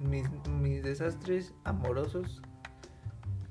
mis, 0.00 0.28
mis 0.48 0.82
desastres 0.82 1.54
amorosos 1.64 2.42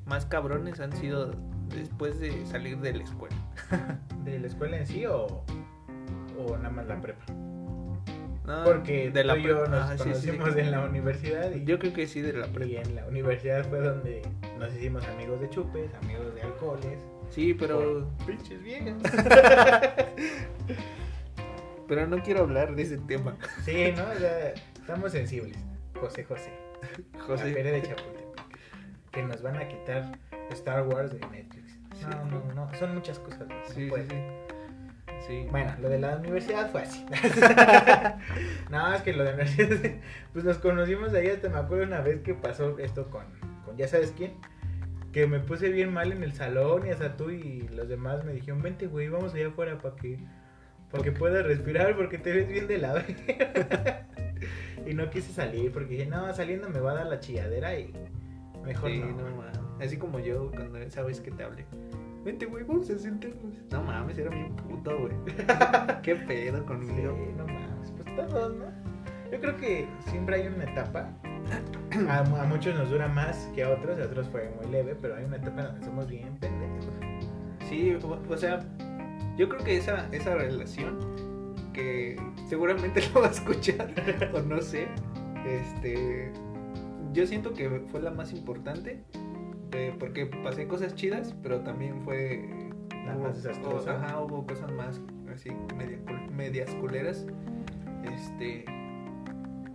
más 0.05 0.25
cabrones 0.25 0.79
han 0.79 0.93
sido 0.93 1.31
después 1.69 2.19
de 2.19 2.45
salir 2.45 2.77
de 2.79 2.93
la 2.93 3.03
escuela. 3.03 3.35
¿De 4.23 4.39
la 4.39 4.47
escuela 4.47 4.77
en 4.77 4.87
sí 4.87 5.05
o, 5.05 5.43
o 6.37 6.57
nada 6.57 6.69
más 6.69 6.87
la 6.87 7.01
prepa? 7.01 7.25
No, 8.45 8.63
Porque 8.63 9.09
de 9.09 9.23
la 9.23 9.37
y 9.37 9.43
yo 9.43 9.65
nos 9.65 9.89
sí, 9.89 9.97
sí. 9.97 10.03
conocimos 10.03 10.55
en 10.55 10.69
la 10.69 10.81
universidad 10.81 11.51
y, 11.51 11.65
Yo 11.65 11.79
creo 11.79 11.93
que 11.93 12.05
sí, 12.05 12.21
de 12.21 12.33
la 12.33 12.45
y 12.45 12.51
prepa. 12.51 12.81
en 12.81 12.95
la 12.95 13.07
universidad 13.07 13.67
fue 13.67 13.79
donde 13.79 14.21
nos 14.59 14.71
hicimos 14.75 15.03
amigos 15.07 15.41
de 15.41 15.49
chupes, 15.49 15.91
amigos 16.03 16.35
de 16.35 16.43
alcoholes. 16.43 16.99
Sí, 17.31 17.55
pero... 17.55 18.07
pinches 18.27 18.61
viejas. 18.61 18.95
Pero 21.87 22.07
no 22.07 22.17
quiero 22.23 22.41
hablar 22.41 22.75
de 22.75 22.81
ese 22.81 22.97
tema. 22.97 23.37
Sí, 23.63 23.93
¿no? 23.95 24.03
O 24.09 24.15
sea, 24.15 24.53
estamos 24.53 25.11
sensibles. 25.11 25.57
José 25.99 26.23
José. 26.23 26.51
José. 27.19 27.47
La 27.49 27.53
feria 27.53 27.71
de 27.71 27.81
Chapultepec. 27.81 28.25
Que 29.11 29.23
nos 29.23 29.41
van 29.41 29.57
a 29.57 29.67
quitar 29.67 30.19
Star 30.51 30.87
Wars 30.87 31.11
de 31.11 31.19
Netflix. 31.27 31.79
Sí. 31.95 32.05
No, 32.09 32.25
no, 32.25 32.53
no. 32.53 32.73
Son 32.75 32.93
muchas 32.93 33.19
cosas. 33.19 33.47
no 33.47 33.55
Sí, 33.67 33.73
sí, 33.73 33.87
puede. 33.89 34.07
sí. 34.09 34.15
Sí. 35.27 35.47
Bueno, 35.49 35.73
lo 35.81 35.89
de 35.89 35.97
la 35.99 36.17
universidad 36.17 36.69
fue 36.71 36.81
así. 36.83 37.03
no, 38.69 38.93
es 38.93 39.01
que 39.01 39.13
lo 39.13 39.23
de 39.23 39.31
la 39.35 39.43
universidad, 39.43 39.91
pues 40.33 40.45
nos 40.45 40.57
conocimos 40.59 41.13
ahí, 41.13 41.27
hasta 41.29 41.49
me 41.49 41.57
acuerdo 41.57 41.85
una 41.85 42.01
vez 42.01 42.21
que 42.21 42.35
pasó 42.35 42.77
esto 42.77 43.09
con, 43.09 43.23
con 43.65 43.75
ya 43.75 43.87
sabes 43.87 44.13
quién, 44.15 44.33
que 45.13 45.25
me 45.25 45.39
puse 45.39 45.69
bien 45.69 45.91
mal 45.93 46.11
en 46.11 46.21
el 46.21 46.33
salón 46.33 46.85
y 46.85 46.91
hasta 46.91 47.15
tú 47.17 47.31
y 47.31 47.67
los 47.69 47.87
demás 47.87 48.23
me 48.23 48.33
dijeron, 48.33 48.61
vente 48.61 48.85
güey, 48.85 49.07
vamos 49.09 49.33
allá 49.33 49.47
afuera 49.47 49.79
para 49.79 49.95
que, 49.95 50.19
para 50.91 51.03
que 51.03 51.11
puedas 51.11 51.43
respirar 51.45 51.95
porque 51.95 52.19
te 52.19 52.31
ves 52.31 52.47
bien 52.47 52.67
de 52.67 52.77
la 52.77 52.93
Y 54.85 54.93
no 54.93 55.09
quise 55.09 55.31
salir 55.31 55.71
porque 55.71 55.89
dije, 55.95 56.05
no, 56.05 56.31
saliendo 56.33 56.69
me 56.69 56.79
va 56.79 56.91
a 56.91 56.95
dar 56.95 57.07
la 57.07 57.19
chilladera 57.19 57.77
y 57.79 57.91
mejor 58.63 58.89
Sí, 58.91 58.99
no. 58.99 59.07
no 59.07 59.35
mames. 59.37 59.59
Así 59.79 59.97
como 59.97 60.19
yo 60.19 60.51
cuando 60.51 60.77
sabes 60.89 61.19
que 61.21 61.31
te 61.31 61.43
hablé. 61.43 61.65
Vente, 62.23 62.45
güey, 62.45 62.63
vamos 62.63 62.89
a 62.89 62.97
sentarnos. 62.97 63.55
No 63.71 63.83
mames, 63.83 64.17
era 64.17 64.29
bien 64.29 64.55
puto, 64.55 64.97
güey. 64.97 65.13
Qué 66.03 66.15
pedo 66.15 66.59
Sí, 66.59 66.65
conmigo. 66.65 67.17
no 67.37 67.45
mames, 67.47 67.91
pues 67.91 68.15
todos, 68.15 68.55
¿no? 68.55 68.65
Yo 69.31 69.39
creo 69.41 69.57
que 69.57 69.87
siempre 70.09 70.35
hay 70.37 70.47
una 70.47 70.63
etapa. 70.65 71.09
A, 72.09 72.19
a 72.19 72.45
muchos 72.45 72.75
nos 72.75 72.89
dura 72.89 73.07
más 73.07 73.49
que 73.53 73.63
a 73.63 73.69
otros, 73.69 73.99
a 73.99 74.05
otros 74.05 74.27
fue 74.29 74.49
muy 74.59 74.71
leve, 74.71 74.95
pero 74.99 75.15
hay 75.15 75.23
una 75.23 75.37
etapa 75.37 75.63
donde 75.63 75.85
somos 75.85 76.07
bien 76.09 76.35
pendejos. 76.39 76.89
Sí, 77.69 77.95
o, 78.03 78.21
o 78.33 78.37
sea, 78.37 78.59
yo 79.37 79.47
creo 79.47 79.63
que 79.63 79.77
esa, 79.77 80.07
esa 80.11 80.33
relación 80.35 80.97
que 81.75 82.15
seguramente 82.47 83.01
lo 83.13 83.21
va 83.21 83.27
a 83.27 83.31
escuchar 83.31 83.93
o 84.33 84.41
no 84.41 84.61
sé, 84.61 84.87
este, 85.45 86.31
yo 87.13 87.27
siento 87.27 87.53
que 87.53 87.69
fue 87.91 88.01
la 88.01 88.11
más 88.11 88.31
importante 88.33 89.03
eh, 89.73 89.93
porque 89.99 90.25
pasé 90.25 90.67
cosas 90.67 90.95
chidas, 90.95 91.35
pero 91.43 91.59
también 91.61 92.01
fue 92.03 92.47
La 93.05 93.15
hubo- 93.17 93.23
más 93.23 93.43
desastrosa. 93.43 93.91
o- 93.93 93.97
Ajá, 93.97 94.21
hubo 94.21 94.45
cosas 94.47 94.71
más 94.71 95.01
así 95.33 95.51
media 95.77 95.99
medias 96.33 96.69
culeras, 96.75 97.25
este, 98.15 98.63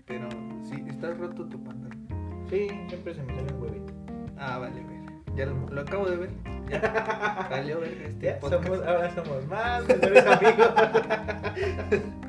pero 0.06 0.28
sí, 0.62 0.82
estás 0.88 1.18
roto 1.18 1.46
tu 1.46 1.62
pantalón. 1.62 2.06
Sí, 2.48 2.66
siempre 2.88 3.14
se 3.14 3.22
me 3.22 3.34
sale 3.34 3.52
un 3.54 3.62
huevito. 3.62 3.92
Ah, 4.38 4.58
vale, 4.58 4.82
ver. 4.82 5.36
Ya 5.36 5.46
lo, 5.46 5.68
lo 5.68 5.80
acabo 5.82 6.06
de 6.08 6.16
ver. 6.16 6.30
Ya. 6.70 7.48
Valió 7.50 7.80
ver 7.80 8.02
este 8.02 8.32
podcast. 8.34 8.64
somos, 8.64 8.86
ahora 8.86 9.14
somos 9.14 9.46
más 9.46 9.86
mejores 9.86 10.26
amigos. 10.26 10.68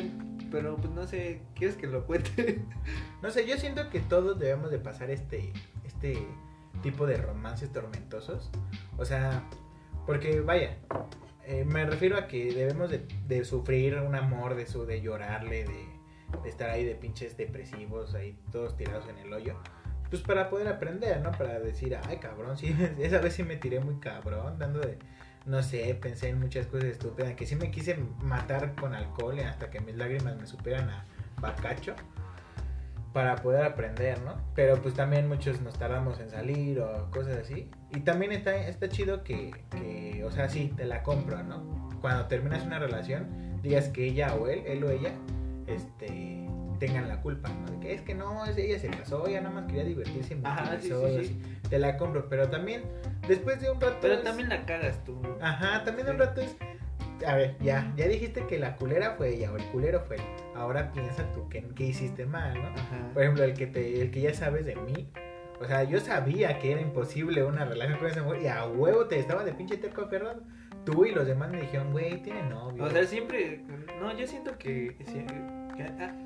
pero 0.51 0.75
pues 0.77 0.89
no 0.91 1.05
sé, 1.05 1.41
¿quieres 1.55 1.75
que 1.75 1.87
lo 1.87 2.05
cuente? 2.05 2.61
No 3.21 3.31
sé, 3.31 3.47
yo 3.47 3.57
siento 3.57 3.89
que 3.89 3.99
todos 3.99 4.37
debemos 4.39 4.69
de 4.69 4.77
pasar 4.79 5.09
este, 5.09 5.51
este 5.83 6.17
tipo 6.83 7.07
de 7.07 7.17
romances 7.17 7.71
tormentosos. 7.71 8.51
O 8.97 9.05
sea, 9.05 9.43
porque 10.05 10.39
vaya, 10.41 10.77
eh, 11.45 11.65
me 11.65 11.85
refiero 11.85 12.15
a 12.17 12.27
que 12.27 12.53
debemos 12.53 12.91
de, 12.91 13.07
de 13.27 13.43
sufrir 13.43 13.95
un 13.95 14.15
amor, 14.15 14.55
de 14.55 14.67
su, 14.67 14.85
de 14.85 15.01
llorarle, 15.01 15.63
de, 15.63 15.87
de 16.43 16.49
estar 16.49 16.69
ahí 16.69 16.85
de 16.85 16.95
pinches 16.95 17.37
depresivos, 17.37 18.13
ahí 18.13 18.37
todos 18.51 18.77
tirados 18.77 19.07
en 19.09 19.17
el 19.17 19.33
hoyo. 19.33 19.55
Pues 20.09 20.21
para 20.21 20.49
poder 20.49 20.67
aprender, 20.67 21.21
¿no? 21.21 21.31
Para 21.31 21.59
decir, 21.59 21.97
ay 22.07 22.17
cabrón, 22.17 22.57
sí, 22.57 22.75
esa 22.99 23.19
vez 23.19 23.33
sí 23.33 23.43
me 23.43 23.57
tiré 23.57 23.79
muy 23.79 23.99
cabrón, 23.99 24.57
dando 24.57 24.79
de, 24.79 24.97
no 25.45 25.63
sé, 25.63 25.97
pensé 26.01 26.29
en 26.29 26.39
muchas 26.39 26.67
cosas 26.67 26.89
estúpidas, 26.89 27.35
que 27.35 27.45
sí 27.45 27.55
me 27.55 27.71
quise 27.71 27.97
matar 28.21 28.75
con 28.75 28.93
alcohol 28.93 29.39
hasta 29.39 29.69
que 29.69 29.79
mis 29.79 29.95
lágrimas 29.95 30.37
me 30.37 30.45
superan 30.45 30.89
a 30.89 31.05
bacacho 31.39 31.95
para 33.13 33.35
poder 33.37 33.63
aprender, 33.63 34.21
¿no? 34.21 34.35
Pero 34.53 34.79
pues 34.81 34.93
también 34.93 35.27
muchos 35.27 35.59
nos 35.61 35.73
tardamos 35.79 36.19
en 36.19 36.29
salir 36.29 36.79
o 36.79 37.09
cosas 37.09 37.37
así. 37.37 37.69
Y 37.89 38.01
también 38.01 38.31
está, 38.31 38.55
está 38.55 38.89
chido 38.89 39.23
que, 39.23 39.51
que, 39.71 40.23
o 40.23 40.31
sea, 40.31 40.49
sí, 40.49 40.71
te 40.77 40.85
la 40.85 41.01
compro, 41.01 41.41
¿no? 41.41 41.89
Cuando 41.99 42.25
terminas 42.27 42.63
una 42.63 42.77
relación, 42.77 43.59
digas 43.63 43.87
que 43.89 44.05
ella 44.05 44.35
o 44.35 44.47
él, 44.47 44.61
él 44.67 44.83
o 44.83 44.91
ella, 44.91 45.13
este 45.65 46.46
tengan 46.79 47.07
la 47.07 47.21
culpa, 47.21 47.49
¿no? 47.49 47.71
De 47.71 47.79
que 47.79 47.93
es 47.93 48.01
que 48.01 48.13
no, 48.15 48.45
ella 48.45 48.79
se 48.79 48.87
casó, 48.89 49.27
ella 49.27 49.41
nada 49.41 49.55
más 49.55 49.65
quería 49.65 49.83
divertirse 49.83 50.35
y 50.35 50.41
Ajá, 50.43 50.77
sí, 50.81 50.89
sí, 50.89 51.25
sí. 51.25 51.41
Te 51.69 51.79
la 51.79 51.97
compro, 51.97 52.27
pero 52.29 52.49
también, 52.49 52.83
después 53.27 53.59
de 53.61 53.69
un 53.71 53.79
rato... 53.81 53.97
Pero 54.01 54.15
es- 54.15 54.23
también 54.23 54.49
la 54.49 54.65
cagas 54.65 55.03
tú. 55.03 55.21
Ajá, 55.41 55.83
también 55.83 56.05
de 56.07 56.13
un 56.13 56.19
rato 56.19 56.41
es. 56.41 56.55
A 57.27 57.35
ver, 57.35 57.57
ya, 57.61 57.91
ya 57.97 58.07
dijiste 58.07 58.45
que 58.45 58.59
la 58.59 58.75
culera 58.75 59.15
fue 59.17 59.29
ella 59.35 59.51
o 59.51 59.57
el 59.57 59.63
culero 59.65 60.01
fue 60.01 60.17
él. 60.17 60.21
Ahora 60.55 60.91
piensa 60.91 61.23
tú 61.33 61.49
que, 61.49 61.63
que 61.69 61.85
hiciste 61.85 62.25
mal, 62.27 62.53
¿no? 62.53 62.67
Ajá. 62.69 63.09
Por 63.13 63.23
ejemplo, 63.23 63.43
el 63.43 63.53
que 63.53 63.65
te, 63.67 64.01
el 64.03 64.11
que 64.11 64.21
ya 64.21 64.33
sabes 64.35 64.65
de 64.65 64.75
mí. 64.75 65.09
O 65.59 65.65
sea, 65.65 65.83
yo 65.83 65.99
sabía 65.99 66.59
que 66.59 66.71
era 66.71 66.79
imposible 66.81 67.43
una 67.43 67.65
relación 67.65 67.97
con 67.97 68.07
esa 68.07 68.21
mujer 68.21 68.43
y 68.43 68.47
a 68.47 68.67
huevo 68.67 69.05
te 69.07 69.17
estaba 69.17 69.43
de 69.43 69.53
pinche 69.53 69.77
terco 69.77 70.03
aferrado. 70.03 70.43
Tú 70.85 71.05
y 71.05 71.11
los 71.11 71.25
demás 71.25 71.49
me 71.49 71.59
dijeron, 71.61 71.91
güey, 71.91 72.21
tiene 72.21 72.43
novio. 72.43 72.83
O 72.83 72.89
sea, 72.91 73.03
siempre. 73.05 73.63
No, 73.99 74.15
yo 74.15 74.27
siento 74.27 74.55
que. 74.59 74.95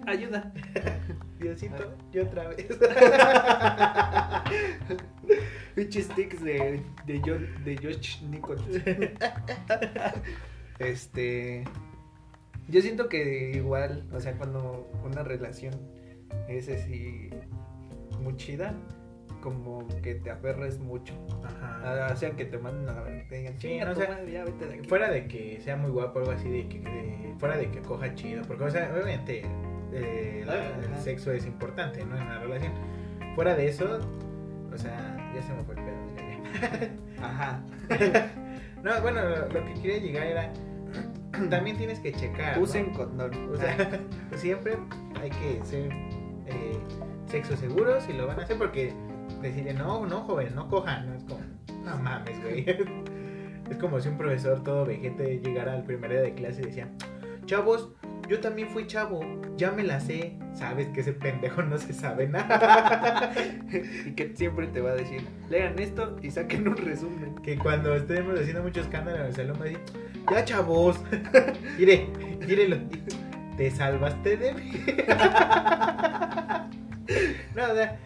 Ayuda. 0.05 0.53
Diosito, 1.39 1.95
yo 2.11 2.23
otra 2.23 2.49
vez. 2.49 2.67
Pinches 5.75 6.05
sticks 6.05 6.43
de, 6.43 6.83
de, 7.05 7.21
John, 7.25 7.47
de 7.63 7.77
Josh 7.77 8.21
Nichols. 8.23 8.61
este. 10.79 11.63
Yo 12.67 12.81
siento 12.81 13.07
que 13.09 13.53
igual, 13.55 14.07
o 14.13 14.19
sea, 14.19 14.37
cuando 14.37 14.87
una 15.03 15.23
relación 15.23 15.73
es 16.47 16.69
así 16.69 17.31
muy 18.21 18.37
chida, 18.37 18.75
como 19.41 19.85
que 20.01 20.15
te 20.15 20.31
aferres 20.31 20.79
mucho. 20.79 21.13
Ajá. 21.43 21.81
Ah, 21.83 22.09
O 22.13 22.15
sea, 22.15 22.31
que 22.31 22.45
te 22.45 22.57
manden 22.57 22.87
a 22.89 23.01
la 23.01 23.03
te 23.27 23.35
digan, 23.37 23.53
Sí, 23.59 23.67
"Chinga 23.69 23.85
no, 23.85 23.91
o 23.91 23.95
sea, 23.95 24.09
madre, 24.09 24.31
ya 24.31 24.45
vete 24.45 24.65
de 24.67 24.73
aquí". 24.75 24.87
Fuera 24.87 25.09
de 25.09 25.27
que 25.27 25.59
sea 25.61 25.75
muy 25.75 25.91
guapo 25.91 26.19
o 26.19 26.21
algo 26.21 26.31
así, 26.33 26.49
de 26.49 26.67
que 26.69 26.79
de- 26.79 27.35
fuera 27.39 27.57
de 27.57 27.69
que 27.71 27.81
coja 27.81 28.13
chido, 28.15 28.43
porque 28.43 28.63
o 28.63 28.69
sea, 28.71 28.89
obviamente 28.93 29.41
eh, 29.93 30.43
la- 30.45 30.67
el 30.85 30.95
sexo 31.01 31.31
es 31.31 31.45
importante, 31.45 32.05
¿no? 32.05 32.15
En 32.15 32.21
una 32.23 32.39
relación. 32.39 32.71
Fuera 33.35 33.55
de 33.55 33.67
eso, 33.67 33.99
o 34.73 34.77
sea, 34.77 35.31
ya 35.35 35.41
se 35.41 35.53
me 35.53 35.63
fue 35.63 35.75
el 35.75 35.81
pedo. 35.83 35.97
ya. 36.15 37.25
Ajá. 37.25 37.63
no, 38.83 39.01
bueno, 39.01 39.21
lo, 39.27 39.47
lo 39.49 39.65
que 39.65 39.73
quería 39.81 39.97
llegar 39.97 40.27
era, 40.27 40.53
también 41.49 41.77
tienes 41.77 41.99
que 41.99 42.11
checar. 42.13 42.55
¿no? 42.57 42.63
Usen 42.63 42.93
condón. 42.93 43.31
O 43.51 43.57
sea, 43.57 43.75
siempre 44.35 44.77
hay 45.21 45.29
que 45.29 45.59
ser 45.65 45.91
eh, 46.47 46.77
sexo 47.27 47.55
seguros 47.57 48.03
si 48.03 48.13
lo 48.13 48.27
van 48.27 48.39
a 48.39 48.43
hacer 48.43 48.57
porque 48.57 48.93
decirle, 49.41 49.73
no, 49.73 50.05
no, 50.05 50.21
joven, 50.21 50.55
no 50.55 50.67
cojan, 50.67 51.07
no 51.07 51.15
es 51.15 51.23
como, 51.23 51.41
no 51.83 51.97
mames, 51.97 52.41
güey. 52.41 52.65
Es 53.69 53.77
como 53.77 54.01
si 54.01 54.09
un 54.09 54.17
profesor 54.17 54.61
todo 54.65 54.85
vejete 54.85 55.39
llegara 55.39 55.71
al 55.71 55.85
primer 55.85 56.11
día 56.11 56.19
de 56.19 56.33
clase 56.33 56.61
y 56.61 56.65
decía, 56.65 56.89
chavos, 57.45 57.93
yo 58.27 58.39
también 58.39 58.69
fui 58.69 58.87
chavo, 58.87 59.21
ya 59.57 59.71
me 59.71 59.83
la 59.83 59.99
sé, 59.99 60.37
sabes 60.53 60.87
que 60.89 61.01
ese 61.01 61.13
pendejo 61.13 61.61
no 61.63 61.77
se 61.77 61.93
sabe 61.93 62.27
nada. 62.27 63.33
y 64.05 64.11
que 64.11 64.35
siempre 64.35 64.67
te 64.67 64.81
va 64.81 64.91
a 64.91 64.95
decir, 64.95 65.21
lean 65.49 65.79
esto 65.79 66.17
y 66.21 66.31
saquen 66.31 66.67
un 66.67 66.77
resumen. 66.77 67.35
Que 67.43 67.57
cuando 67.57 67.95
estemos 67.95 68.39
haciendo 68.39 68.63
mucho 68.63 68.81
escándalo 68.81 69.19
en 69.19 69.25
el 69.25 69.35
salón 69.35 69.57
va 69.59 69.65
a 69.65 69.69
decir, 69.69 69.81
ya 70.29 70.45
chavos, 70.45 71.01
mire, 71.77 72.07
mírelo, 72.39 72.77
te 73.57 73.71
salvaste 73.71 74.37
de 74.37 74.53
mí. 74.53 74.71
no, 77.55 77.71
o 77.71 77.75
sea, 77.75 77.99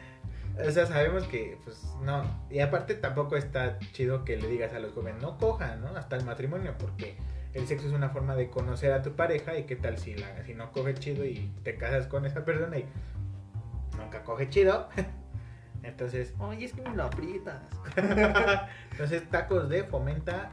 o 0.60 0.72
sea, 0.72 0.86
sabemos 0.86 1.24
que, 1.26 1.58
pues, 1.64 1.84
no. 2.02 2.24
Y 2.50 2.60
aparte 2.60 2.96
tampoco 2.96 3.36
está 3.38 3.80
chido 3.94 4.24
que 4.26 4.38
le 4.38 4.48
digas 4.48 4.74
a 4.74 4.80
los 4.80 4.94
jóvenes, 4.94 5.22
no 5.22 5.38
cojan, 5.38 5.82
¿no? 5.82 5.88
Hasta 5.98 6.16
el 6.16 6.26
matrimonio, 6.26 6.74
porque 6.78 7.18
el 7.54 7.68
sexo 7.68 7.88
es 7.88 7.94
una 7.94 8.10
forma 8.10 8.36
de 8.36 8.50
conocer 8.50 8.92
a 8.92 9.02
tu 9.02 9.14
pareja 9.16 9.58
y 9.58 9.64
qué 9.64 9.76
tal 9.76 9.98
si, 9.98 10.16
la, 10.16 10.44
si 10.46 10.54
no 10.54 10.72
coge 10.72 10.94
chido 10.94 11.26
y 11.26 11.52
te 11.64 11.76
casas 11.78 12.08
con 12.08 12.26
esa 12.26 12.44
persona 12.46 12.78
y 12.78 12.86
nunca 13.98 14.24
coge 14.24 14.50
chido. 14.50 14.90
Entonces, 15.84 16.34
Oye, 16.40 16.66
es 16.66 16.74
que 16.74 16.82
me 16.82 16.96
lo 16.96 17.04
aprietas. 17.04 17.62
entonces 18.92 19.30
tacos 19.30 19.70
de 19.70 19.84
fomenta 19.84 20.52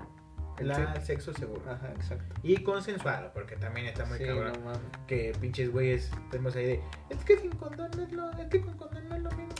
El 0.59 0.69
la 0.69 0.75
sexo. 0.77 1.01
sexo 1.07 1.33
seguro. 1.35 1.63
Ajá, 1.71 1.91
exacto. 1.93 2.35
Y 2.43 2.59
consensuado, 2.63 3.33
porque 3.33 3.57
también 3.57 3.87
está 3.87 4.05
muy 4.05 4.19
Sí, 4.19 4.27
cabrón. 4.27 4.53
no. 4.63 4.73
Que 5.07 5.33
pinches 5.41 5.73
güeyes 5.73 6.11
tenemos 6.31 6.55
ahí 6.55 6.67
de. 6.67 6.83
Es 7.09 7.25
que 7.25 7.39
sin 7.39 7.51
condón 7.53 7.91
no 7.97 8.03
es 8.03 8.13
lo. 8.13 8.31
Es 8.33 8.47
que 8.49 8.61
con 8.61 8.77
condón 8.77 9.09
no 9.09 9.17
es 9.17 9.23
lo 9.23 9.31
mismo. 9.31 9.55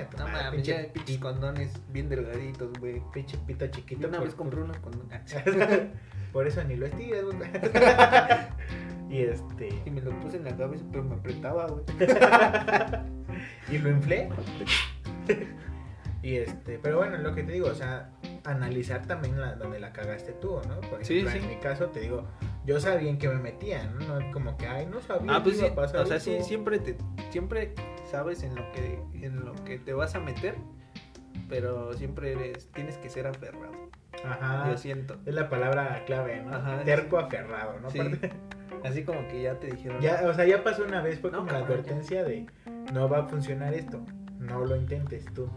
Ah, 0.00 0.06
chinga 0.06 0.10
tu 0.10 0.16
No 0.18 0.24
madre, 0.24 0.44
mames, 0.44 0.54
pinche, 0.56 0.72
ya 0.82 0.92
pinches 0.92 1.16
pi- 1.16 1.22
condones 1.22 1.80
bien 1.92 2.08
delgaditos, 2.08 2.72
güey. 2.78 3.02
pinche 3.12 3.36
pito 3.46 3.66
chiquito. 3.68 4.02
Yo 4.02 4.08
una 4.08 4.18
por- 4.18 4.26
vez 4.26 4.34
compré 4.34 4.60
unos 4.62 4.78
condones. 4.78 5.36
Por 6.32 6.46
eso 6.46 6.62
ni 6.64 6.76
lo 6.76 6.86
estiras, 6.86 7.24
güey. 7.24 7.50
y 9.10 9.22
este. 9.22 9.68
Y 9.86 9.90
me 9.90 10.00
lo 10.02 10.10
puse 10.20 10.36
en 10.36 10.44
la 10.44 10.56
cabeza, 10.56 10.84
pero 10.90 11.04
me 11.04 11.14
apretaba, 11.16 11.66
güey. 11.66 11.84
y 13.70 13.78
lo 13.78 13.90
inflé. 13.90 14.28
y 16.22 16.36
este, 16.36 16.78
pero 16.82 16.98
bueno, 16.98 17.16
lo 17.18 17.34
que 17.34 17.42
te 17.44 17.52
digo, 17.52 17.68
o 17.68 17.74
sea, 17.74 18.10
analizar 18.44 19.06
también 19.06 19.40
la, 19.40 19.54
donde 19.54 19.78
la 19.78 19.92
cagaste 19.92 20.32
tú, 20.32 20.60
¿no? 20.68 20.80
Por 20.80 21.00
ejemplo, 21.02 21.30
sí. 21.30 21.38
en 21.38 21.48
mi 21.48 21.56
caso 21.56 21.86
te 21.86 22.00
digo, 22.00 22.24
yo 22.66 22.80
sabía 22.80 23.08
en 23.08 23.18
qué 23.18 23.28
me 23.28 23.36
metía, 23.38 23.84
¿no? 23.84 24.32
Como 24.32 24.56
que, 24.56 24.66
ay, 24.66 24.86
no 24.86 25.00
sabía 25.00 25.36
Ah, 25.36 25.42
pues 25.42 25.58
sí, 25.58 25.66
o 25.76 26.06
sea, 26.06 26.20
sí, 26.20 26.38
siempre 26.42 26.78
te, 26.78 26.96
siempre 27.30 27.74
sabes 28.10 28.42
en 28.42 28.54
lo 28.54 28.62
que, 28.72 29.00
en 29.24 29.44
lo 29.44 29.54
que 29.64 29.78
te 29.78 29.92
vas 29.92 30.14
a 30.14 30.20
meter, 30.20 30.54
pero 31.48 31.92
siempre 31.94 32.32
eres, 32.32 32.68
tienes 32.72 32.98
que 32.98 33.08
ser 33.08 33.26
aferrado. 33.26 33.72
Ajá. 34.24 34.68
Yo 34.70 34.76
siento. 34.76 35.16
Es 35.26 35.34
la 35.34 35.48
palabra 35.48 36.02
clave, 36.06 36.42
¿no? 36.42 36.54
Ajá, 36.56 36.82
Terco 36.84 37.18
aferrado, 37.18 37.78
¿no? 37.80 37.90
Sí. 37.90 38.00
Aparte- 38.00 38.32
Así 38.84 39.02
como 39.04 39.26
que 39.28 39.42
ya 39.42 39.58
te 39.58 39.68
dijeron. 39.68 40.00
ya, 40.00 40.22
o 40.26 40.34
sea, 40.34 40.44
ya 40.44 40.62
pasó 40.62 40.84
una 40.84 41.00
vez, 41.02 41.18
fue 41.20 41.30
No, 41.30 41.38
como 41.38 41.50
la 41.52 41.58
advertencia 41.58 42.22
de 42.24 42.46
no 42.92 43.08
va 43.08 43.20
a 43.20 43.22
funcionar 43.28 43.74
esto, 43.74 44.00
no 44.38 44.64
lo 44.64 44.76
intentes 44.76 45.24
tú. 45.34 45.50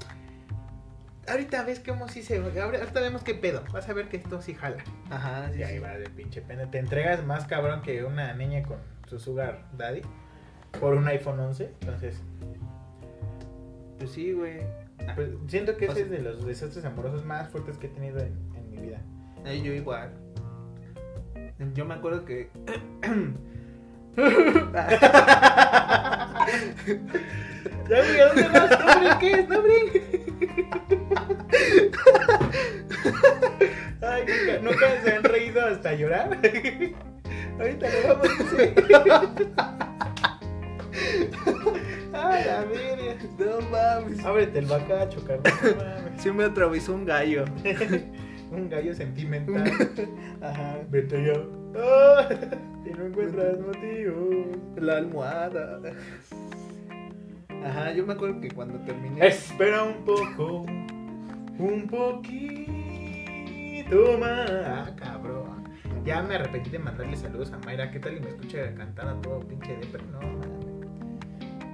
Ahorita 1.28 1.64
ves 1.64 1.80
cómo 1.86 2.08
sí 2.10 2.24
se. 2.24 2.38
Ahorita 2.38 3.00
vemos 3.00 3.24
qué 3.24 3.36
pedo. 3.36 3.64
Vas 3.72 3.88
a 3.88 3.94
ver 3.94 4.10
que 4.10 4.18
esto 4.18 4.42
sí 4.42 4.54
jala. 4.56 4.84
Ajá, 5.10 5.50
sí, 5.52 5.60
Y 5.60 5.64
ahí 5.64 5.76
sí. 5.76 5.80
va 5.80 5.98
de 5.98 6.10
pinche 6.10 6.42
pena. 6.42 6.70
Te 6.72 6.80
entregas 6.80 7.24
más 7.26 7.46
cabrón 7.46 7.82
que 7.82 8.04
una 8.04 8.34
niña 8.34 8.64
con 8.64 8.78
su 9.08 9.20
sugar 9.20 9.66
daddy 9.78 10.02
por 10.80 10.94
un 10.96 11.08
iPhone 11.08 11.40
11. 11.40 11.74
Entonces, 11.82 12.22
Pues 14.00 14.12
sí, 14.12 14.32
güey. 14.34 14.62
pues, 15.16 15.30
siento 15.48 15.78
que 15.78 15.88
O 15.88 15.92
ese 15.92 15.96
sea- 15.98 16.06
es 16.06 16.12
de 16.12 16.20
los 16.20 16.46
desastres 16.46 16.86
amorosos 16.86 17.24
más 17.26 17.50
fuertes 17.50 17.78
que 17.78 17.88
he 17.88 17.90
tenido 17.92 18.20
en, 18.20 18.34
en 18.56 18.70
mi 18.72 18.78
vida. 18.78 19.00
Eh, 19.46 19.62
yo 19.62 19.74
igual. 19.74 20.12
Yo 21.76 21.86
me 21.86 21.94
acuerdo 21.94 22.26
que 22.26 22.50
Ya, 27.90 27.98
güey, 27.98 28.20
¿a 28.20 28.28
dónde 28.28 28.48
vas? 28.50 28.70
No, 28.80 28.92
hombre, 28.94 29.10
¿qué 29.20 29.32
es? 29.32 29.50
No, 29.50 29.58
hombre. 29.60 30.31
Ay, 34.02 34.24
nunca, 34.28 34.60
nunca 34.62 35.02
se 35.04 35.12
han 35.12 35.24
reído 35.24 35.66
hasta 35.66 35.94
llorar. 35.94 36.40
Ahorita 37.60 37.88
lo 37.90 38.08
vamos 38.08 38.28
a 38.28 38.44
hacer. 38.44 38.74
Ay, 42.14 42.44
la 42.46 42.66
verga. 42.66 43.16
No 43.40 43.62
mames. 43.70 44.26
Ábrete 44.26 44.60
el 44.60 44.66
bacacho, 44.66 45.24
carnal. 45.26 45.54
No 45.64 45.76
mames. 45.76 46.22
Sí 46.22 46.32
me 46.32 46.44
atravesó 46.46 46.94
un 46.94 47.06
gallo. 47.06 47.46
Un 48.52 48.70
gallo 48.70 48.94
sentimental. 48.94 49.64
Ajá, 50.42 50.80
vete 50.90 51.26
ya. 51.26 51.42
Ah, 51.80 52.28
y 52.86 52.90
no 52.90 53.06
encuentras 53.06 53.58
motivos. 53.60 54.58
La 54.76 54.98
almohada. 54.98 55.80
Ajá, 57.64 57.94
yo 57.94 58.06
me 58.06 58.12
acuerdo 58.12 58.42
que 58.42 58.52
cuando 58.52 58.78
terminé. 58.80 59.26
Espera 59.26 59.84
un 59.84 60.04
poco, 60.04 60.66
un 61.62 61.88
poquito 61.88 62.42
más. 64.20 64.50
Ah, 64.50 64.90
cabrón. 64.96 65.70
Ya 66.04 66.22
me 66.24 66.36
arrepentí 66.36 66.70
de 66.72 66.80
mandarle 66.80 67.16
saludos 67.16 67.52
a 67.52 67.60
Mayra. 67.60 67.92
¿Qué 67.92 68.00
tal? 68.00 68.18
Y 68.18 68.20
me 68.20 68.30
escucha 68.30 68.74
cantar 68.74 69.08
a 69.08 69.22
todo 69.22 69.40
pinche 69.42 69.76
de 69.78 69.86
pero 69.88 70.04
no. 70.06 70.20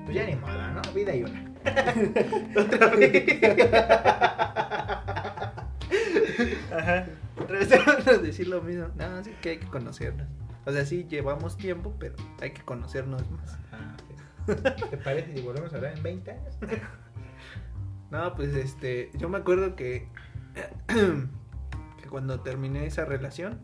Pues 0.06 0.16
ya 0.16 0.26
ni 0.26 0.36
moda, 0.36 0.72
¿no? 0.72 0.82
Vida 0.94 1.16
y 1.16 1.24
una. 1.24 1.52
Otra 2.62 2.88
vez. 2.96 3.44
Ajá. 6.72 7.06
Otra 7.40 7.60
vez 7.60 7.70
te 7.70 7.78
van 7.78 8.08
a 8.08 8.14
decir 8.18 8.48
lo 8.48 8.62
mismo. 8.62 8.88
No, 8.96 9.24
sí 9.24 9.32
que 9.42 9.50
hay 9.52 9.58
que 9.58 9.68
conocernos. 9.68 10.28
O 10.66 10.72
sea, 10.72 10.86
sí 10.86 11.06
llevamos 11.10 11.58
tiempo, 11.58 11.96
pero 11.98 12.16
hay 12.42 12.52
que 12.52 12.62
conocernos 12.64 13.30
más. 13.32 13.58
Ajá. 13.72 13.96
¿Te 14.90 14.98
parece 14.98 15.34
si 15.36 15.42
volvemos 15.42 15.72
a 15.74 15.78
hablar 15.78 15.98
en 15.98 16.04
20 16.04 16.32
años? 16.32 16.58
No, 18.12 18.34
pues 18.36 18.56
este, 18.56 19.12
yo 19.18 19.28
me 19.30 19.38
acuerdo 19.38 19.76
que, 19.76 20.08
que 20.88 22.08
cuando 22.10 22.40
terminé 22.42 22.86
esa 22.86 23.06
relación, 23.06 23.60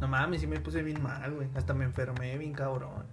no 0.00 0.08
mames, 0.08 0.40
sí 0.40 0.46
me 0.46 0.60
puse 0.60 0.82
bien 0.82 1.02
mal, 1.02 1.32
güey. 1.34 1.48
Hasta 1.54 1.74
me 1.74 1.84
enfermé 1.84 2.36
bien 2.38 2.52
cabrón. 2.52 3.06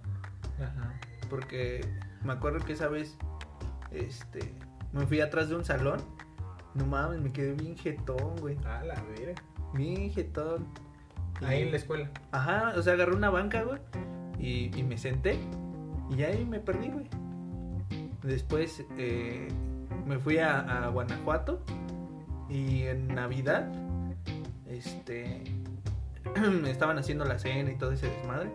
Ajá. 0.62 0.94
Porque 1.30 1.80
me 2.24 2.32
acuerdo 2.32 2.64
que 2.64 2.72
esa 2.74 2.88
vez, 2.88 3.16
este, 3.90 4.54
me 4.92 5.06
fui 5.06 5.20
atrás 5.20 5.48
de 5.48 5.56
un 5.56 5.64
salón. 5.64 6.00
No 6.74 6.86
mames, 6.86 7.20
me 7.20 7.32
quedé 7.32 7.52
bien 7.54 7.76
jetón, 7.76 8.36
güey. 8.40 8.56
A 8.64 8.82
la 8.84 8.94
verga. 9.02 9.40
Bien 9.74 10.10
jetón. 10.12 10.66
Y- 11.40 11.44
Ahí 11.44 11.62
en 11.62 11.70
la 11.70 11.76
escuela. 11.76 12.10
Ajá, 12.30 12.74
o 12.76 12.82
sea, 12.82 12.92
agarré 12.92 13.14
una 13.16 13.30
banca, 13.30 13.62
güey. 13.62 13.80
Y, 14.38 14.76
y 14.78 14.82
me 14.82 14.96
senté. 14.98 15.38
Y 16.16 16.22
ahí 16.22 16.44
me 16.44 16.60
perdí, 16.60 16.88
güey. 16.90 17.08
Después 18.22 18.84
eh, 18.98 19.48
me 20.06 20.18
fui 20.18 20.38
a, 20.38 20.60
a 20.60 20.88
Guanajuato. 20.88 21.62
Y 22.48 22.82
en 22.82 23.08
Navidad, 23.08 23.72
este. 24.66 25.42
estaban 26.66 26.98
haciendo 26.98 27.24
la 27.24 27.38
cena 27.38 27.70
y 27.72 27.76
todo 27.76 27.92
ese 27.92 28.08
desmadre. 28.08 28.50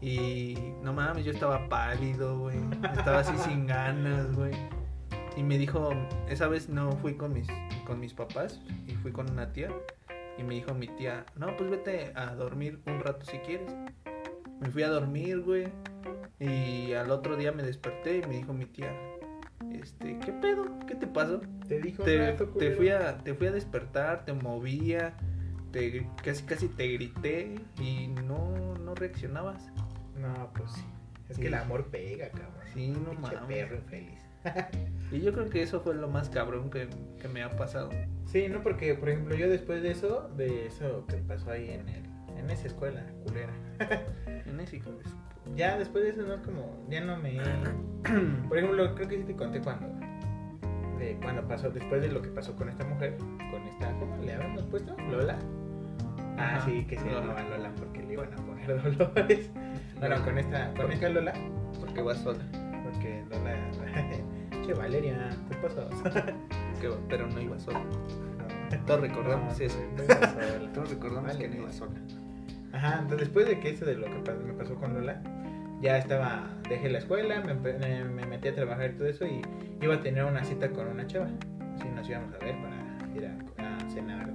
Y 0.00 0.74
no 0.82 0.92
mames, 0.92 1.24
yo 1.24 1.32
estaba 1.32 1.68
pálido, 1.68 2.38
güey. 2.38 2.58
Estaba 2.96 3.20
así 3.20 3.36
sin 3.38 3.66
ganas, 3.66 4.34
güey. 4.34 4.52
Y 5.36 5.42
me 5.42 5.58
dijo, 5.58 5.90
esa 6.28 6.46
vez 6.46 6.68
no 6.68 6.92
fui 6.92 7.14
con 7.14 7.32
mis, 7.32 7.48
con 7.86 7.98
mis 7.98 8.12
papás 8.12 8.60
y 8.86 8.92
fui 8.96 9.12
con 9.12 9.30
una 9.30 9.52
tía. 9.52 9.70
Y 10.38 10.42
me 10.42 10.54
dijo 10.54 10.74
mi 10.74 10.88
tía, 10.88 11.24
no, 11.36 11.56
pues 11.56 11.70
vete 11.70 12.12
a 12.14 12.34
dormir 12.34 12.80
un 12.86 13.00
rato 13.00 13.24
si 13.24 13.38
quieres. 13.38 13.72
Me 14.60 14.70
fui 14.70 14.82
a 14.82 14.88
dormir, 14.88 15.40
güey. 15.40 15.68
Y 16.40 16.92
al 16.94 17.10
otro 17.10 17.36
día 17.36 17.52
me 17.52 17.62
desperté 17.62 18.18
y 18.18 18.22
me 18.28 18.36
dijo 18.36 18.52
mi 18.52 18.66
tía, 18.66 18.92
este, 19.72 20.18
¿qué 20.18 20.32
pedo? 20.32 20.66
¿Qué 20.86 20.94
te 20.94 21.06
pasó? 21.06 21.40
Te 21.68 21.80
dijo 21.80 22.02
Te, 22.02 22.18
rato, 22.32 22.44
te 22.46 22.52
culero. 22.52 22.76
fui 22.76 22.88
a, 22.90 23.18
te 23.18 23.34
fui 23.34 23.46
a 23.46 23.52
despertar, 23.52 24.24
te 24.24 24.32
movía, 24.32 25.14
te, 25.70 26.06
casi 26.22 26.44
casi 26.44 26.68
te 26.68 26.88
grité 26.88 27.54
y 27.80 28.08
no, 28.08 28.74
no 28.78 28.94
reaccionabas. 28.94 29.70
No, 30.20 30.50
pues 30.54 30.72
sí. 30.72 30.84
Es 31.28 31.36
Sí. 31.36 31.42
que 31.42 31.48
el 31.48 31.54
amor 31.54 31.86
pega, 31.86 32.28
cabrón. 32.28 32.50
Sí, 32.74 32.88
no 32.88 33.14
mames. 33.14 33.40
perro 33.48 33.76
infeliz. 33.76 34.20
Y 35.12 35.20
yo 35.20 35.32
creo 35.32 35.48
que 35.48 35.62
eso 35.62 35.80
fue 35.80 35.94
lo 35.94 36.08
más 36.08 36.28
cabrón 36.28 36.70
que, 36.70 36.88
que 37.20 37.28
me 37.28 37.42
ha 37.42 37.50
pasado. 37.56 37.90
Sí, 38.26 38.48
no, 38.48 38.62
porque 38.62 38.94
por 38.94 39.08
ejemplo 39.08 39.36
yo 39.36 39.48
después 39.48 39.80
de 39.82 39.92
eso, 39.92 40.28
de 40.36 40.66
eso 40.66 41.06
que 41.06 41.16
pasó 41.18 41.50
ahí 41.52 41.70
en 41.70 41.88
el, 41.88 42.02
en 42.44 42.50
esa 42.50 42.66
escuela 42.68 43.02
culera, 43.24 43.52
En 44.46 44.60
ese 44.60 44.76
hijo 44.76 44.90
de 44.90 45.02
ya 45.56 45.76
después 45.76 46.04
de 46.04 46.10
eso 46.10 46.22
no 46.22 46.42
como, 46.42 46.86
ya 46.88 47.00
no 47.02 47.16
me, 47.18 47.38
por 48.48 48.56
ejemplo 48.58 48.94
creo 48.94 49.08
que 49.08 49.18
sí 49.18 49.24
te 49.24 49.36
conté 49.36 49.60
cuando, 49.60 49.86
de 50.98 51.18
cuando 51.22 51.46
pasó, 51.46 51.70
después 51.70 52.00
de 52.02 52.08
lo 52.08 52.22
que 52.22 52.28
pasó 52.30 52.54
con 52.56 52.68
esta 52.68 52.84
mujer, 52.84 53.16
con 53.50 53.62
esta, 53.68 53.92
¿cómo 53.98 54.16
le 54.18 54.32
habíamos 54.34 54.62
puesto? 54.64 54.96
Lola. 55.10 55.36
Ah, 56.38 56.56
Ajá, 56.56 56.64
sí, 56.66 56.84
que 56.86 56.96
se 56.98 57.04
Lola. 57.04 57.20
llamaba 57.20 57.42
Lola 57.42 57.72
porque 57.76 58.02
le 58.02 58.12
iban 58.14 58.32
a 58.32 58.36
poner 58.36 58.66
Dolores. 58.98 59.50
Bueno, 60.00 60.24
con 60.24 60.38
esta, 60.38 60.72
con 60.74 60.90
esta 60.92 61.08
Lola, 61.10 61.32
Porque 61.78 62.02
vas 62.02 62.18
sola. 62.18 62.44
porque 62.84 63.24
Lola, 63.30 63.54
che 64.66 64.72
Valeria, 64.74 65.28
¿qué 65.50 65.56
pasó? 65.58 65.88
Que- 66.80 66.90
pero 67.08 67.26
no 67.28 67.40
iba 67.40 67.58
sola. 67.60 67.82
Todos 68.86 69.00
recordamos 69.02 69.60
eso. 69.60 69.78
no 69.96 70.02
iba 70.04 70.14
sola. 70.28 70.72
Todos 70.72 70.90
recordamos 70.90 71.32
Vale, 71.32 71.38
que 71.38 71.48
no 71.48 71.62
iba 71.62 71.72
sola. 71.72 72.00
Ajá, 72.74 72.98
entonces 73.00 73.28
después 73.28 73.46
de 73.46 73.60
que 73.60 73.70
eso 73.70 73.84
de 73.84 73.94
lo 73.94 74.06
que 74.06 74.32
me 74.32 74.52
pasó 74.52 74.74
con 74.74 74.94
Lola, 74.94 75.22
ya 75.80 75.96
estaba, 75.96 76.50
dejé 76.68 76.88
la 76.88 76.98
escuela, 76.98 77.40
me, 77.40 78.26
metí 78.26 78.48
a 78.48 78.54
trabajar 78.54 78.90
y 78.90 78.94
todo 78.94 79.06
eso 79.06 79.24
y 79.26 79.42
iba 79.80 79.94
a 79.94 80.00
tener 80.00 80.24
una 80.24 80.42
cita 80.42 80.68
con 80.70 80.88
una 80.88 81.06
chava. 81.06 81.28
Así 81.76 81.88
nos 81.88 82.08
íbamos 82.08 82.34
a 82.34 82.38
ver 82.44 82.56
para 82.60 83.14
ir 83.14 83.26
a, 83.26 83.76
a 83.76 83.90
cenar. 83.90 84.32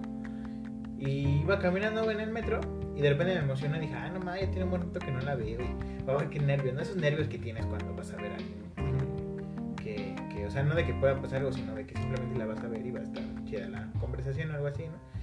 Y 0.97 1.41
iba 1.41 1.59
caminando 1.59 2.09
en 2.09 2.21
el 2.21 2.31
metro 2.31 2.61
y 2.95 3.01
de 3.01 3.09
repente 3.09 3.33
me 3.33 3.41
emocioné 3.41 3.77
y 3.77 3.81
dije, 3.81 3.95
ah, 3.95 4.09
no 4.09 4.19
mames, 4.19 4.41
ya 4.41 4.51
tiene 4.51 4.63
un 4.63 4.69
buen 4.69 4.83
rato 4.83 4.99
que 4.99 5.11
no 5.11 5.19
la 5.19 5.35
veo. 5.35 5.59
Y, 5.61 5.75
ay, 6.07 6.27
qué 6.31 6.39
nervios, 6.39 6.75
¿no? 6.75 6.81
Esos 6.81 6.95
nervios 6.95 7.27
que 7.27 7.39
tienes 7.39 7.65
cuando 7.65 7.93
vas 7.93 8.13
a 8.13 8.17
ver 8.17 8.31
a 8.31 8.35
alguien. 8.35 9.75
Que, 9.83 10.15
que, 10.33 10.45
o 10.45 10.51
sea, 10.51 10.63
no 10.63 10.75
de 10.75 10.85
que 10.85 10.93
pueda 10.93 11.19
pasar 11.21 11.39
algo, 11.39 11.51
sino 11.51 11.75
de 11.75 11.85
que 11.85 11.95
simplemente 11.95 12.39
la 12.39 12.45
vas 12.45 12.63
a 12.63 12.67
ver 12.67 12.85
y 12.85 12.91
va 12.91 12.99
a 12.99 13.03
estar 13.03 13.23
chida 13.45 13.67
la 13.67 13.89
conversación 13.99 14.51
o 14.51 14.53
algo 14.53 14.67
así, 14.67 14.83
¿no? 14.83 15.18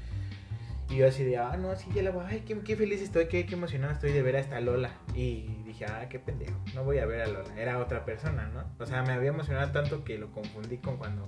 Y 0.88 0.98
yo 0.98 1.08
así 1.08 1.24
de, 1.24 1.36
ah, 1.38 1.56
no, 1.56 1.74
sí, 1.74 1.90
ya 1.94 2.02
la 2.02 2.10
voy, 2.10 2.24
ay, 2.28 2.40
qué, 2.46 2.58
qué 2.60 2.76
feliz 2.76 3.02
estoy, 3.02 3.26
qué, 3.26 3.44
qué 3.44 3.54
emocionado 3.54 3.92
estoy 3.92 4.12
de 4.12 4.22
ver 4.22 4.36
a 4.36 4.38
esta 4.40 4.60
Lola. 4.60 4.90
Y 5.14 5.62
dije, 5.64 5.84
ah, 5.86 6.08
qué 6.08 6.18
pendejo, 6.20 6.54
no 6.74 6.84
voy 6.84 6.98
a 6.98 7.06
ver 7.06 7.22
a 7.22 7.26
Lola, 7.26 7.58
era 7.60 7.78
otra 7.78 8.04
persona, 8.04 8.46
¿no? 8.54 8.62
O 8.78 8.86
sea, 8.86 9.02
me 9.02 9.12
había 9.12 9.30
emocionado 9.30 9.72
tanto 9.72 10.04
que 10.04 10.16
lo 10.16 10.30
confundí 10.30 10.78
con 10.78 10.96
cuando, 10.96 11.22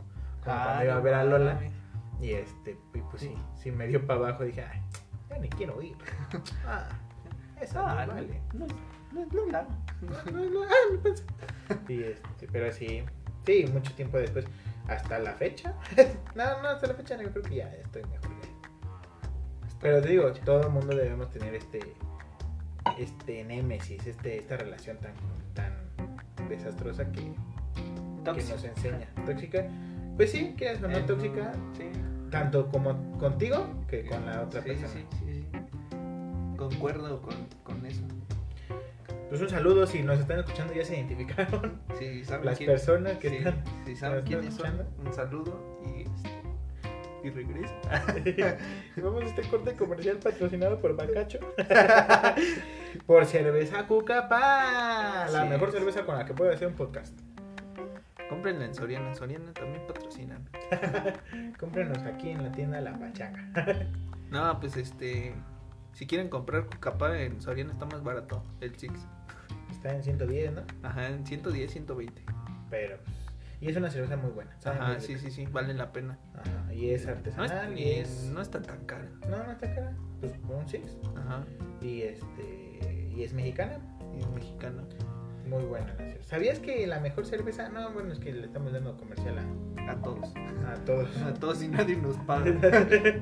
con 0.44 0.52
Ah, 0.52 0.62
cuando 0.64 0.84
iba 0.84 0.96
a 0.96 1.00
ver 1.00 1.14
a 1.14 1.24
Lola. 1.24 1.60
Y 2.20 2.32
este, 2.32 2.76
y 2.94 3.00
pues 3.00 3.22
sí, 3.22 3.34
sí 3.56 3.70
me 3.72 3.86
dio 3.88 4.06
para 4.06 4.20
abajo, 4.20 4.44
dije, 4.44 4.62
ay, 4.62 4.80
ya 5.30 5.38
ni 5.38 5.48
quiero 5.48 5.80
ir. 5.82 5.96
Ah, 6.66 6.88
eso 7.60 7.80
Ah, 7.84 8.06
no 8.06 8.14
vale. 8.14 8.40
no, 8.54 8.66
no 9.12 9.20
es 9.22 9.32
Lola. 9.32 9.66
No, 10.00 10.30
no, 10.32 10.50
no, 10.50 10.62
ah, 10.62 10.74
no 10.94 11.00
pensé. 11.02 11.24
Y 11.88 12.02
este, 12.04 12.46
pero 12.52 12.70
sí, 12.72 13.02
sí, 13.44 13.66
mucho 13.72 13.92
tiempo 13.94 14.18
después, 14.18 14.44
hasta 14.86 15.18
la 15.18 15.32
fecha. 15.32 15.74
no, 16.36 16.62
no, 16.62 16.68
hasta 16.68 16.86
la 16.86 16.94
fecha 16.94 17.16
no, 17.16 17.24
yo 17.24 17.32
creo 17.32 17.42
que 17.44 17.54
ya 17.56 17.68
estoy 17.74 18.02
mejor. 18.04 18.27
Pero 19.80 20.00
te 20.02 20.08
digo, 20.08 20.32
todo 20.44 20.62
el 20.62 20.70
mundo 20.70 20.94
debemos 20.96 21.30
tener 21.30 21.54
este 21.54 21.80
este 22.98 23.44
némesis, 23.44 24.06
este, 24.06 24.38
esta 24.38 24.56
relación 24.56 24.96
tan, 24.98 25.12
tan 25.54 26.48
desastrosa 26.48 27.04
que, 27.12 27.20
que 28.24 28.32
nos 28.44 28.64
enseña. 28.64 29.06
¿Tóxica? 29.26 29.66
Pues 30.16 30.32
sí, 30.32 30.54
quieras 30.56 30.82
o 30.82 30.88
no 30.88 30.96
Eh, 30.96 31.02
tóxica, 31.06 31.52
Sí. 31.76 31.84
tanto 32.30 32.68
como 32.70 33.18
contigo 33.18 33.66
que 33.88 34.04
con 34.06 34.24
la 34.26 34.42
otra 34.42 34.62
Sí, 34.62 34.68
persona. 34.68 34.88
Sí, 34.92 35.06
sí, 35.18 35.46
sí. 35.52 35.58
Concuerdo 36.56 37.20
con, 37.22 37.34
con 37.62 37.84
eso. 37.86 38.02
Pues 39.28 39.42
un 39.42 39.50
saludo, 39.50 39.86
si 39.86 40.02
nos 40.02 40.18
están 40.18 40.38
escuchando 40.38 40.72
ya 40.72 40.84
se 40.84 40.96
identificaron 40.96 41.80
Sí, 41.98 42.24
¿saben 42.24 42.46
las 42.46 42.56
quién? 42.58 42.70
personas 42.70 43.18
que 43.18 43.28
Sí, 43.28 43.36
están... 43.36 43.62
sí, 43.84 43.96
¿saben 43.96 44.24
quiénes 44.24 44.46
están 44.46 44.70
son? 44.72 44.80
escuchando. 44.80 45.08
Un 45.10 45.14
saludo 45.14 45.80
y, 45.94 46.00
este, 46.02 46.30
y 47.22 47.30
regresa. 47.30 47.74
Y 48.96 49.00
Vamos 49.00 49.22
a 49.22 49.26
este 49.26 49.42
corte 49.42 49.74
comercial 49.74 50.18
patrocinado 50.18 50.78
por 50.80 50.96
Bacacho. 50.96 51.38
por 53.06 53.26
cerveza 53.26 53.86
Cucapá. 53.86 55.26
La 55.30 55.42
Así 55.42 55.48
mejor 55.48 55.68
es. 55.68 55.74
cerveza 55.74 56.04
con 56.04 56.16
la 56.16 56.24
que 56.24 56.34
puedo 56.34 56.52
hacer 56.52 56.68
un 56.68 56.74
podcast. 56.74 57.18
Cómprenla 58.28 58.66
en 58.66 58.74
Soriana. 58.74 59.14
Soriana 59.14 59.52
también 59.52 59.86
patrocinan. 59.86 60.48
Cómprenos 61.58 61.98
aquí 61.98 62.30
en 62.30 62.42
la 62.42 62.52
tienda 62.52 62.80
La 62.80 62.98
Pachaca. 62.98 63.86
No, 64.30 64.60
pues 64.60 64.76
este. 64.76 65.34
Si 65.94 66.06
quieren 66.06 66.28
comprar 66.28 66.66
Cucapá 66.66 67.18
en 67.20 67.40
Soriana 67.40 67.72
está 67.72 67.86
más 67.86 68.02
barato. 68.04 68.42
El 68.60 68.76
Six. 68.76 68.92
Está 69.70 69.94
en 69.94 70.02
110, 70.02 70.52
¿no? 70.52 70.62
Ajá, 70.82 71.08
en 71.08 71.26
110, 71.26 71.70
120. 71.70 72.22
Pero 72.70 72.98
pues, 73.04 73.16
Y 73.60 73.68
es 73.70 73.76
una 73.76 73.90
cerveza 73.90 74.16
muy 74.16 74.30
buena. 74.30 74.56
Ajá, 74.64 74.88
muy 74.92 75.00
sí, 75.00 75.14
rica. 75.16 75.20
sí, 75.20 75.30
sí. 75.30 75.46
Vale 75.46 75.74
la 75.74 75.92
pena. 75.92 76.18
Ajá, 76.34 76.72
y 76.72 76.90
es 76.90 77.04
No, 77.06 77.12
es, 77.12 77.16
artesanal 77.18 77.78
y 77.78 77.90
es... 77.90 78.30
no 78.32 78.40
está 78.40 78.62
tan 78.62 78.84
cara. 78.86 79.08
No, 79.28 79.42
no 79.44 79.50
está 79.52 79.74
cara. 79.74 79.96
Pues 80.20 80.32
un 80.48 80.68
six. 80.68 80.96
Ajá. 81.16 81.44
Y 81.80 82.02
este... 82.02 83.08
Y 83.12 83.20
y 83.20 83.24
es 83.24 83.32
mexicana. 83.32 83.80
Y 84.16 84.20
es 84.20 84.28
mexicana. 84.30 84.84
Muy 85.48 85.64
buena 85.64 85.86
la 85.88 85.96
cerveza. 85.96 86.22
¿Sabías 86.24 86.58
que 86.60 86.86
la 86.86 87.00
mejor 87.00 87.26
cerveza? 87.26 87.68
No, 87.68 87.90
bueno, 87.90 88.12
es 88.12 88.20
que 88.20 88.32
le 88.32 88.46
estamos 88.46 88.72
dando 88.72 88.96
comercial 88.96 89.36
a, 89.38 89.90
A 89.90 89.96
todos. 90.02 90.32
a 90.36 90.74
todos. 90.84 91.16
A 91.22 91.34
todos 91.34 91.62
y 91.62 91.68
nadie 91.68 91.96
nos 91.96 92.16
paga. 92.18 92.44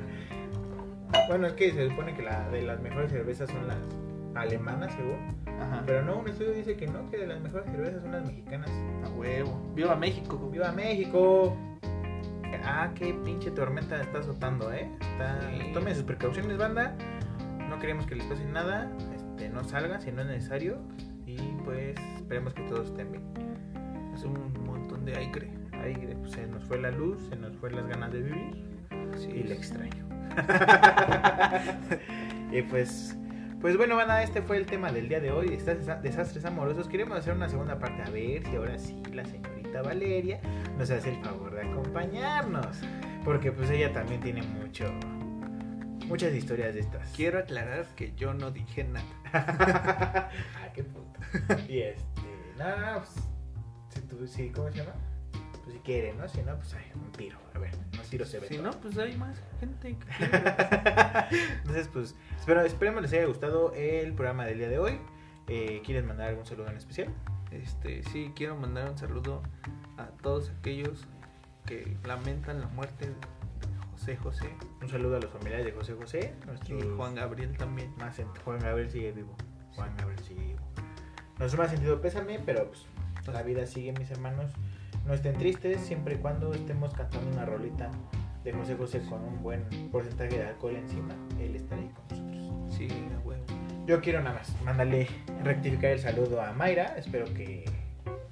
bueno, 1.28 1.47
es 1.47 1.53
que 1.55 1.72
se 1.72 1.89
supone 1.89 2.14
que 2.14 2.22
la 2.22 2.49
de 2.51 2.62
las 2.62 2.80
mejores 2.82 3.11
cervezas 3.11 3.49
son 3.49 3.66
las 3.68 3.78
alemanas, 4.34 4.93
según. 4.95 5.34
Ajá. 5.61 5.83
Pero 5.87 6.03
no, 6.03 6.19
un 6.19 6.29
estudio 6.29 6.53
dice 6.53 6.77
que 6.77 6.87
no, 6.87 7.09
que 7.11 7.19
de 7.19 7.27
las 7.27 7.41
mejores 7.41 7.67
cervezas 7.71 8.03
son 8.03 8.13
las 8.13 8.27
mexicanas. 8.27 8.71
A 9.05 9.09
huevo. 9.11 9.73
Viva 9.75 9.97
México. 9.97 10.51
¡Viva 10.51 10.73
México! 10.73 11.57
Ah, 12.65 12.91
qué 12.95 13.15
pinche 13.25 13.51
tormenta 13.51 14.01
está 14.01 14.19
azotando, 14.19 14.73
¿eh? 14.73 14.91
Está... 15.01 15.41
Sí. 15.51 15.73
Tomen 15.73 15.95
sus 15.95 16.05
precauciones, 16.05 16.59
banda. 16.59 16.97
No 17.69 17.79
queremos 17.79 18.07
que 18.07 18.17
les 18.17 18.27
pase 18.27 18.45
nada. 18.45 18.91
Este, 19.15 19.49
no 19.49 19.65
salgan 19.65 20.01
si 20.01 20.13
no 20.13 20.23
es 20.23 20.29
necesario. 20.29 20.79
Y 21.27 21.37
pues 21.65 21.95
esperemos 22.17 22.55
que 22.55 22.63
todos 22.63 22.89
estén 22.89 23.13
bien. 23.13 23.25
Hace 24.15 24.27
un 24.27 24.53
montón 24.65 25.05
de 25.05 25.17
aire. 25.17 25.53
Ahí 25.73 25.95
pues, 25.95 26.33
se 26.33 26.47
nos 26.47 26.65
fue 26.65 26.81
la 26.81 26.91
luz, 26.91 27.23
se 27.29 27.37
nos 27.37 27.57
fue 27.57 27.71
las 27.71 27.87
ganas 27.87 28.13
de 28.13 28.23
vivir. 28.23 28.79
Sí. 29.17 29.31
Y 29.31 29.43
le 29.45 29.55
extraño. 29.55 30.07
y 32.53 32.63
pues, 32.63 33.17
pues 33.61 33.77
bueno, 33.77 33.97
banda, 33.97 34.23
este 34.23 34.43
fue 34.43 34.57
el 34.57 34.67
tema 34.67 34.93
del 34.93 35.09
día 35.09 35.21
de 35.21 35.31
hoy. 35.31 35.49
Desastres 35.57 36.45
amorosos. 36.45 36.89
Queremos 36.89 37.19
hacer 37.19 37.35
una 37.35 37.49
segunda 37.49 37.79
parte 37.79 38.03
a 38.03 38.11
ver 38.11 38.47
si 38.47 38.57
ahora 38.57 38.79
sí 38.79 39.03
la 39.13 39.25
señorita 39.25 39.83
Valeria 39.83 40.41
nos 40.79 40.91
hace 40.91 41.11
el 41.11 41.25
favor 41.25 41.55
de 41.55 41.63
acompañarnos. 41.63 42.79
Porque 43.25 43.51
pues 43.53 43.71
ella 43.71 43.93
también 43.93 44.21
tiene 44.21 44.43
mucho, 44.43 44.93
muchas 46.07 46.33
historias 46.35 46.75
de 46.75 46.81
estas. 46.81 47.11
Quiero 47.11 47.39
aclarar 47.39 47.87
que 47.97 48.13
yo 48.15 48.35
no 48.35 48.51
dije 48.51 48.85
nada. 48.85 49.07
ah, 49.33 50.29
qué 50.75 50.85
puto. 50.85 51.19
Y 51.69 51.81
este, 51.81 52.23
no, 52.59 52.77
no, 52.77 52.99
pues, 52.99 54.09
tú, 54.09 54.27
sí, 54.27 54.51
¿cómo 54.51 54.71
se 54.71 54.79
llama? 54.79 54.93
Pues 55.67 55.75
si 55.75 55.83
quiere, 55.83 56.14
¿no? 56.14 56.29
Si 56.29 56.41
no, 56.43 56.55
pues 56.55 56.73
hay 56.75 56.85
un 56.95 57.11
tiro. 57.11 57.37
A 57.53 57.59
ver, 57.59 57.73
un 57.75 58.09
tiro 58.09 58.25
se 58.25 58.39
ve. 58.39 58.47
Si 58.47 58.55
todo. 58.57 58.67
no, 58.71 58.81
pues 58.81 58.97
hay 58.99 59.17
más 59.17 59.37
gente 59.59 59.97
que. 59.99 60.25
Entonces, 61.59 61.89
pues, 61.93 62.14
espero, 62.39 62.61
esperemos 62.62 63.03
les 63.03 63.12
haya 63.12 63.25
gustado 63.27 63.73
el 63.75 64.12
programa 64.14 64.45
del 64.47 64.59
día 64.59 64.69
de 64.69 64.79
hoy. 64.79 65.01
Eh, 65.49 65.83
¿Quieres 65.85 66.05
mandar 66.05 66.29
algún 66.29 66.47
saludo 66.47 66.69
en 66.71 66.77
especial? 66.77 67.12
Este, 67.51 68.05
sí, 68.05 68.33
quiero 68.37 68.55
mandar 68.57 68.89
un 68.91 68.97
saludo 68.97 69.43
a 69.99 70.07
todos 70.23 70.51
aquellos 70.61 71.05
que 71.64 71.97
lamentan 72.05 72.61
la 72.61 72.69
muerte 72.69 73.07
de 73.09 73.14
José 73.91 74.17
José 74.17 74.51
Un 74.81 74.89
saludo 74.89 75.17
a 75.17 75.21
los 75.21 75.31
familiares 75.33 75.67
de 75.67 75.73
José 75.73 75.95
José. 75.95 76.33
Y 76.69 76.81
Juan 76.97 77.17
Gabriel 77.17 77.57
también. 77.57 77.93
más 77.97 78.21
en- 78.21 78.29
Juan 78.45 78.61
Gabriel 78.61 78.89
sigue 78.89 79.11
vivo. 79.11 79.35
Juan 79.75 79.93
Gabriel 79.99 80.21
sigue 80.23 80.43
vivo. 80.45 80.61
Nuestro 81.41 81.61
más 81.61 81.73
sentido 81.73 82.01
pésame, 82.01 82.39
pero 82.47 82.71
pues 82.71 82.87
la 83.35 83.43
vida 83.43 83.67
sigue, 83.67 83.93
mis 83.93 84.09
hermanos. 84.12 84.53
No 85.07 85.15
estén 85.15 85.35
tristes 85.35 85.81
siempre 85.81 86.17
y 86.17 86.19
cuando 86.19 86.53
estemos 86.53 86.93
cantando 86.93 87.31
una 87.31 87.45
rolita 87.45 87.91
de 88.43 88.53
José 88.53 88.75
José 88.77 89.01
con 89.09 89.23
un 89.23 89.43
buen 89.43 89.63
porcentaje 89.91 90.39
de 90.39 90.45
alcohol 90.47 90.77
encima. 90.77 91.15
Él 91.41 91.55
estará 91.57 91.81
ahí 91.81 91.91
con 91.91 92.33
nosotros. 92.33 92.75
Sí, 92.77 92.89
a 93.15 93.27
huevo. 93.27 93.45
Yo 93.87 94.01
quiero 94.01 94.21
nada 94.21 94.37
más 94.37 94.63
mandarle 94.63 95.07
rectificar 95.45 95.93
el 95.93 96.01
saludo 96.01 96.43
a 96.43 96.53
Mayra. 96.53 96.97
Espero 96.97 97.25
que, 97.35 97.65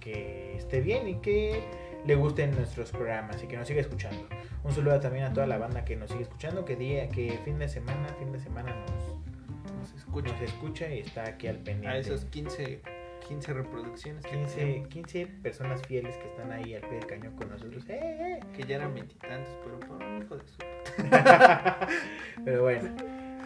que 0.01 0.57
esté 0.57 0.81
bien 0.81 1.09
y 1.09 1.15
que 1.17 1.63
le 2.05 2.17
gusten 2.17 2.55
nuestros 2.57 2.91
programas 2.91 3.43
y 3.43 3.47
que 3.47 3.57
nos 3.57 3.69
siga 3.69 3.81
escuchando. 3.81 4.27
Un 4.65 4.73
saludo 4.73 4.99
también 4.99 5.25
a 5.27 5.33
toda 5.33 5.47
la 5.47 5.59
banda 5.59 5.85
que 5.85 5.95
nos 5.95 6.11
sigue 6.11 6.23
escuchando, 6.25 6.65
que 6.65 6.75
día, 6.75 7.09
que 7.09 7.39
fin 7.45 7.59
de 7.59 7.69
semana, 7.69 8.09
fin 8.19 8.33
de 8.33 8.41
semana 8.41 8.75
nos, 8.75 9.73
Nos 9.79 9.95
escucha. 9.95 10.33
nos 10.33 10.41
escucha 10.43 10.89
y 10.93 10.99
está 11.01 11.25
aquí 11.25 11.47
al 11.47 11.57
pendiente. 11.59 11.89
A 11.89 11.99
esos 11.99 12.25
15, 12.27 12.81
15 13.27 13.53
reproducciones 13.53 14.25
que 14.25 14.31
15, 14.31 14.57
tenemos, 14.57 14.89
15 14.89 15.27
personas 15.43 15.83
fieles 15.83 16.17
que 16.17 16.27
están 16.29 16.53
ahí 16.53 16.75
al 16.75 16.83
pie 16.83 16.99
del 16.99 17.07
cañón 17.07 17.37
con 17.37 17.51
nosotros. 17.51 17.85
¡Eh, 17.89 18.01
eh! 18.01 18.41
que 18.55 18.65
ya 18.65 18.77
eran 18.77 18.95
veintitantos, 18.95 19.53
pero 19.65 19.81
por 19.81 20.03
un 20.03 20.23
hijo 20.23 20.37
de 20.37 20.47
su. 20.47 20.57
Pero 22.45 22.63
bueno, 22.63 22.95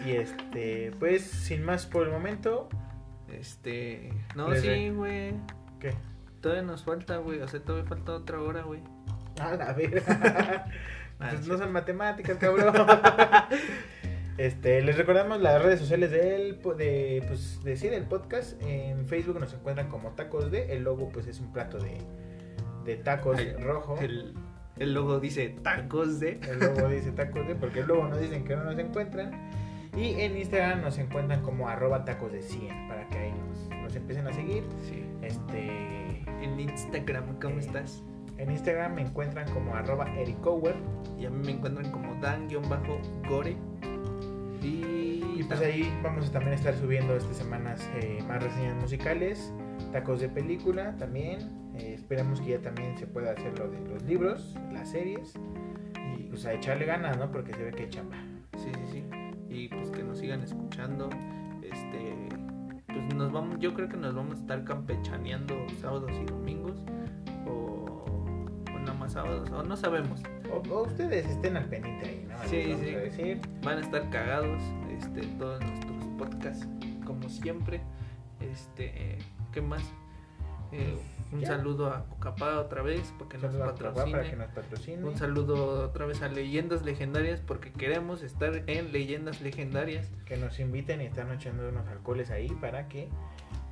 y 0.04 0.12
este, 0.12 0.92
pues 0.98 1.22
sin 1.22 1.64
más 1.64 1.86
por 1.86 2.06
el 2.06 2.12
momento, 2.12 2.68
Este. 3.28 4.12
No, 4.34 4.48
Les 4.48 4.62
sí, 4.62 4.90
güey. 4.90 5.34
¿qué? 5.80 5.94
Todavía 6.40 6.62
nos 6.62 6.84
falta, 6.84 7.18
güey. 7.18 7.40
O 7.40 7.48
sea, 7.48 7.60
todavía 7.60 7.88
falta 7.88 8.12
otra 8.12 8.40
hora, 8.40 8.62
güey. 8.62 8.80
A 9.40 9.54
la 9.54 9.72
ver. 9.72 10.02
Ah, 11.20 11.30
pues 11.32 11.48
no 11.48 11.58
son 11.58 11.72
matemáticas, 11.72 12.38
cabrón. 12.38 12.72
Este, 14.38 14.80
les 14.82 14.96
recordamos 14.96 15.40
las 15.40 15.60
redes 15.62 15.80
sociales 15.80 16.12
del 16.12 16.60
de 16.76 17.24
pues 17.26 17.60
de, 17.64 17.76
sí, 17.76 17.88
del 17.88 18.04
podcast. 18.04 18.60
En 18.62 19.06
Facebook 19.08 19.38
nos 19.40 19.52
encuentran 19.52 19.88
como 19.88 20.10
tacos 20.10 20.50
de. 20.50 20.72
El 20.72 20.84
logo 20.84 21.08
pues 21.08 21.26
es 21.26 21.40
un 21.40 21.52
plato 21.52 21.78
de, 21.78 21.98
de 22.84 22.96
tacos 22.96 23.36
Ay, 23.38 23.52
rojo. 23.54 23.96
El, 24.00 24.04
El, 24.04 24.34
el 24.78 24.94
logo 24.94 25.18
dice 25.18 25.48
tacos 25.62 26.20
de. 26.20 26.38
logo 26.60 26.88
dice 26.88 27.10
tacos 27.10 27.48
de 27.48 27.56
porque 27.56 27.82
luego 27.82 28.06
nos 28.06 28.20
dicen 28.20 28.44
que 28.44 28.54
no 28.54 28.62
nos 28.64 28.78
encuentran. 28.78 29.32
Y 29.96 30.20
en 30.20 30.36
Instagram 30.36 30.82
nos 30.82 30.98
encuentran 30.98 31.42
como 31.42 31.68
arroba 31.68 32.04
tacos 32.04 32.30
de 32.30 32.40
100 32.42 32.88
para 32.88 33.08
que 33.08 33.18
ahí 33.18 33.32
nos, 33.32 33.80
nos 33.82 33.96
empiecen 33.96 34.28
a 34.28 34.32
seguir. 34.32 34.62
Sí. 34.88 35.04
Este, 35.22 36.22
En 36.44 36.60
Instagram, 36.60 37.40
¿cómo 37.40 37.56
Eh, 37.56 37.60
estás? 37.60 38.04
en 38.36 38.52
Instagram 38.52 38.94
me 38.94 39.02
encuentran 39.02 39.50
como 39.52 39.74
arroba 39.74 40.06
ericower. 40.16 40.76
Y 41.18 41.26
a 41.26 41.30
mí 41.30 41.44
me 41.44 41.52
encuentran 41.52 41.90
como 41.90 42.14
Dan-Gore. 42.20 43.56
Y, 44.62 45.42
pues 45.44 45.60
ahí 45.60 45.90
vamos 46.02 46.28
a 46.28 46.32
también 46.32 46.54
estar 46.54 46.74
subiendo 46.74 47.16
estas 47.16 47.36
semanas 47.36 47.88
eh, 47.94 48.22
más 48.26 48.42
reseñas 48.42 48.74
musicales, 48.76 49.52
tacos 49.92 50.20
de 50.20 50.28
película 50.28 50.96
también. 50.96 51.40
Eh, 51.76 51.94
esperamos 51.94 52.40
que 52.40 52.50
ya 52.50 52.60
también 52.60 52.96
se 52.98 53.06
pueda 53.06 53.32
hacer 53.32 53.58
lo 53.58 53.68
de 53.68 53.80
los 53.88 54.02
libros, 54.02 54.56
las 54.72 54.90
series. 54.90 55.34
Y 56.18 56.24
pues 56.24 56.44
a 56.44 56.52
echarle 56.52 56.86
ganas, 56.86 57.16
¿no? 57.18 57.30
Porque 57.30 57.54
se 57.54 57.62
ve 57.62 57.70
que 57.70 57.84
hay 57.84 57.90
chamba. 57.90 58.16
Sí, 58.56 58.70
sí, 58.74 58.92
sí. 58.92 59.04
Y 59.48 59.68
pues 59.68 59.90
que 59.90 60.02
nos 60.02 60.18
sigan 60.18 60.42
escuchando. 60.42 61.08
Este. 61.62 62.28
Pues 62.86 63.14
nos 63.14 63.30
vamos. 63.32 63.58
Yo 63.60 63.74
creo 63.74 63.88
que 63.88 63.96
nos 63.96 64.14
vamos 64.14 64.38
a 64.38 64.40
estar 64.40 64.64
campechaneando 64.64 65.54
sábados 65.80 66.10
y 66.20 66.24
domingos. 66.24 66.82
O. 69.16 69.56
O 69.58 69.62
no 69.62 69.76
sabemos. 69.76 70.22
O, 70.52 70.56
o 70.72 70.82
ustedes 70.84 71.26
estén 71.26 71.56
al 71.56 71.64
pendiente 71.66 72.06
ahí, 72.08 72.26
¿no? 72.28 72.38
Sí, 72.48 72.74
sí. 72.80 72.94
a 72.94 72.98
decir. 72.98 73.40
Van 73.62 73.78
a 73.78 73.80
estar 73.80 74.08
cagados. 74.10 74.62
Este. 74.90 75.26
Todos 75.38 75.60
nuestros 75.64 76.04
podcasts. 76.18 76.68
Como 77.04 77.28
siempre. 77.28 77.80
Este. 78.40 79.18
¿Qué 79.52 79.60
más? 79.62 79.82
Eh, 80.70 80.98
un 81.32 81.40
Ya. 81.40 81.48
saludo 81.48 81.86
a 81.86 82.04
Cocapá 82.04 82.58
otra 82.60 82.82
vez. 82.82 83.12
Porque 83.18 83.38
nos 83.38 83.54
patrocine. 83.54 84.10
para 84.10 84.30
que 84.30 84.36
nos 84.36 84.48
patrocine. 84.50 85.04
Un 85.04 85.16
saludo 85.16 85.84
otra 85.86 86.04
vez 86.06 86.22
a 86.22 86.28
Leyendas 86.28 86.82
Legendarias 86.84 87.40
porque 87.40 87.72
queremos 87.72 88.22
estar 88.22 88.62
en 88.66 88.92
Leyendas 88.92 89.40
Legendarias. 89.40 90.10
Que 90.26 90.36
nos 90.36 90.60
inviten 90.60 91.00
y 91.00 91.06
están 91.06 91.32
echando 91.32 91.68
unos 91.68 91.86
alcoholes 91.88 92.30
ahí 92.30 92.48
para 92.60 92.88
que 92.88 93.08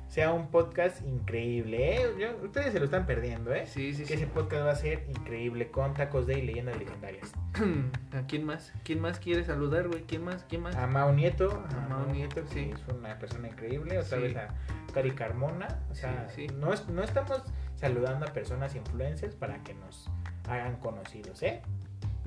sea 0.07 0.31
un 0.31 0.47
podcast 0.47 1.01
increíble, 1.05 1.97
¿eh? 1.97 2.05
Yo- 2.17 2.45
ustedes 2.45 2.71
se 2.71 2.79
lo 2.79 2.85
están 2.85 3.05
perdiendo, 3.05 3.53
¿eh? 3.53 3.65
Sí, 3.67 3.93
sí, 3.93 4.03
Que 4.03 4.07
sí. 4.09 4.13
ese 4.13 4.27
podcast 4.27 4.65
va 4.65 4.71
a 4.71 4.75
ser 4.75 5.05
increíble 5.09 5.69
con 5.69 5.93
tacos 5.93 6.25
de 6.25 6.39
y 6.39 6.41
leyendas 6.43 6.77
legendarias. 6.77 7.31
¿A 8.13 8.21
quién 8.27 8.45
más? 8.45 8.73
¿Quién 8.83 9.01
más 9.01 9.19
quiere 9.19 9.43
saludar, 9.43 9.87
güey? 9.89 10.03
¿Quién 10.03 10.23
más? 10.23 10.45
¿Quién 10.47 10.61
más? 10.63 10.75
A 10.75 10.87
Mao 10.87 11.11
Nieto, 11.11 11.51
A 11.71 11.85
a 11.85 11.87
Mao 11.89 12.05
Nieto, 12.07 12.41
que 12.45 12.47
sí. 12.53 12.71
es 12.73 12.93
una 12.93 13.19
persona 13.19 13.49
increíble. 13.49 13.97
Otra 13.99 14.17
Sí. 14.17 14.23
vez 14.23 14.35
a 14.37 14.47
Cari 14.93 15.11
Carmona. 15.11 15.67
O 15.91 15.95
sea, 15.95 16.29
sí. 16.29 16.47
No, 16.47 16.73
es- 16.73 16.87
no 16.87 17.03
estamos 17.03 17.41
saludando 17.75 18.25
a 18.25 18.33
personas 18.33 18.75
influencers 18.75 19.35
para 19.35 19.61
que 19.63 19.73
nos 19.73 20.09
hagan 20.47 20.77
conocidos, 20.77 21.43
¿eh? 21.43 21.61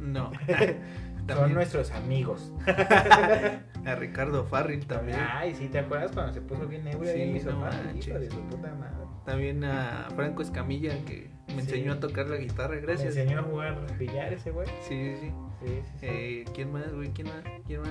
No. 0.00 0.32
Son 1.28 1.54
nuestros 1.54 1.92
amigos. 1.92 2.52
a 3.86 3.94
Ricardo 3.94 4.44
Farril 4.46 4.84
también. 4.86 5.18
Ay, 5.20 5.54
sí, 5.54 5.68
¿te 5.68 5.78
acuerdas 5.78 6.10
cuando 6.12 6.32
se 6.32 6.40
puso 6.40 6.66
bien 6.66 6.86
ebrio 6.88 7.12
Sí, 7.12 7.24
mi 7.26 7.38
no 7.40 7.56
manches. 7.60 8.20
De 8.20 8.30
su 8.30 8.40
puta 8.48 8.74
madre. 8.74 8.96
También 9.24 9.62
a 9.64 10.08
Franco 10.16 10.42
Escamilla 10.42 10.90
que 11.04 11.30
me 11.48 11.54
Sí. 11.54 11.60
enseñó 11.60 11.92
a 11.92 12.00
tocar 12.00 12.28
la 12.28 12.36
guitarra. 12.36 12.76
Gracias. 12.76 13.14
Me 13.14 13.22
enseñó 13.22 13.40
a 13.40 13.42
jugar 13.44 13.98
billar 13.98 14.32
ese 14.32 14.50
güey. 14.50 14.66
Sí, 14.88 15.14
sí, 15.14 15.16
sí. 15.20 15.32
Sí, 15.60 15.66
sí, 15.66 15.82
sí. 16.00 16.06
Eh, 16.06 16.44
¿Quién 16.54 16.72
más, 16.72 16.92
güey? 16.92 17.10
¿Quién 17.10 17.28
más? 17.28 17.44
¿Quién 17.66 17.80
más? 17.82 17.90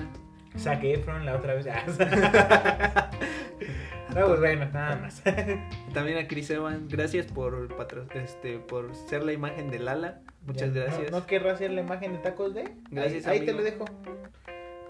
Zac 0.58 0.82
Efron 0.84 1.24
la 1.26 1.36
otra 1.36 1.54
vez. 1.54 1.66
Ah, 4.12 4.18
no, 4.22 4.26
pues 4.26 4.40
bueno, 4.40 4.66
nada 4.72 4.96
más. 4.96 5.22
También 5.94 6.18
a 6.18 6.26
Chris 6.26 6.50
Evans. 6.50 6.90
Gracias 6.92 7.26
por 7.26 7.68
patro- 7.76 8.06
este 8.12 8.58
por 8.58 8.92
ser 8.96 9.22
la 9.22 9.32
imagen 9.32 9.70
de 9.70 9.78
Lala. 9.78 10.20
Muchas 10.44 10.74
Ya, 10.74 10.82
gracias. 10.82 11.12
¿No, 11.12 11.20
no 11.20 11.26
querrá 11.26 11.52
hacer 11.52 11.70
la 11.70 11.82
imagen 11.82 12.14
de 12.14 12.18
tacos 12.18 12.52
de? 12.52 12.64
Gracias, 12.90 13.28
Ahí, 13.28 13.38
ahí 13.38 13.46
te 13.46 13.52
lo 13.52 13.62
dejo. 13.62 13.84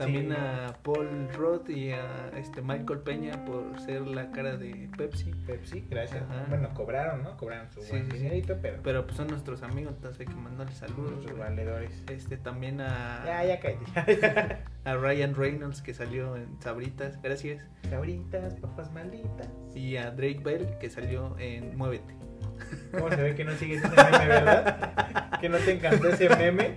También 0.01 0.31
Sí. 0.31 0.37
a 0.37 0.75
Paul 0.83 1.29
Roth 1.35 1.69
y 1.71 1.93
a 1.93 2.31
este 2.37 2.63
Michael 2.63 3.01
Peña 3.01 3.45
por 3.45 3.79
ser 3.81 4.03
la 4.03 4.31
cara 4.33 4.57
de 4.57 4.89
Pepsi. 4.97 5.31
Pepsi, 5.47 5.85
gracias. 5.91 6.23
Ajá. 6.23 6.47
Bueno, 6.49 6.71
cobraron, 6.75 7.23
¿no? 7.23 7.37
Cobraron 7.37 7.71
su 7.71 7.83
Sí, 7.83 7.91
buen 7.91 8.11
sí, 8.11 8.17
dinerito, 8.19 8.57
pero, 8.63 8.79
Pero 8.83 9.05
pues 9.05 9.17
son 9.17 9.29
nuestros 9.29 9.63
amigos, 9.63 9.95
entonces 9.97 10.21
hay 10.21 10.27
que 10.27 10.41
mandarles 10.41 10.77
saludos. 10.79 11.13
nuestros 11.13 11.39
valedores. 11.39 12.03
Este 12.11 12.37
también 12.37 12.81
a, 12.81 13.23
Ya, 13.27 13.45
ya 13.45 13.61
cállate. 13.61 14.59
a 14.85 14.95
Ryan 14.97 15.35
Reynolds 15.35 15.83
que 15.83 15.93
salió 15.95 16.37
en 16.37 16.61
Sabritas, 16.61 17.21
gracias. 17.23 17.63
Sabritas, 17.89 18.55
papas 18.55 18.91
malditas. 18.93 19.49
Y 19.75 19.97
a 19.97 20.11
Drake 20.11 20.41
Bell 20.43 20.67
que 20.81 20.89
salió 20.91 21.37
en 21.39 21.77
Muévete. 21.77 22.15
¿Cómo 22.93 23.11
se 23.11 23.17
ve 23.23 23.35
que 23.35 23.45
no 23.45 23.53
sigues 23.53 23.83
ese 23.85 23.95
meme, 23.97 24.27
verdad? 24.27 25.27
Que 25.41 25.49
no 25.49 25.57
te 25.59 25.73
encantó 25.73 26.09
ese 26.09 26.29
meme 26.37 26.77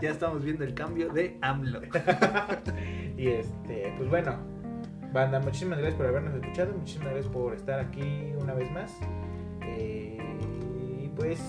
ya 0.00 0.10
estamos 0.10 0.44
viendo 0.44 0.64
el 0.64 0.74
cambio 0.74 1.08
de 1.10 1.38
AMLO. 1.40 1.80
y 3.16 3.28
este, 3.28 3.94
pues 3.96 4.08
bueno, 4.08 4.38
banda, 5.12 5.40
muchísimas 5.40 5.78
gracias 5.78 5.96
por 5.96 6.06
habernos 6.06 6.34
escuchado, 6.34 6.72
muchísimas 6.74 7.10
gracias 7.10 7.32
por 7.32 7.54
estar 7.54 7.80
aquí 7.80 8.32
una 8.38 8.54
vez 8.54 8.70
más. 8.70 8.92
Eh, 9.62 10.18
y 10.78 11.08
pues, 11.08 11.40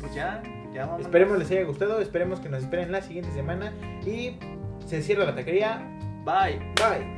pues 0.00 0.14
ya, 0.14 0.42
ya 0.74 0.86
vamos. 0.86 1.02
Esperemos 1.02 1.38
les 1.38 1.50
haya 1.50 1.64
gustado, 1.64 2.00
esperemos 2.00 2.40
que 2.40 2.48
nos 2.48 2.62
esperen 2.62 2.92
la 2.92 3.02
siguiente 3.02 3.32
semana 3.32 3.72
y 4.04 4.36
se 4.86 5.02
cierra 5.02 5.24
la 5.24 5.34
taquería. 5.34 5.82
Bye. 6.24 6.60
Bye. 6.76 7.16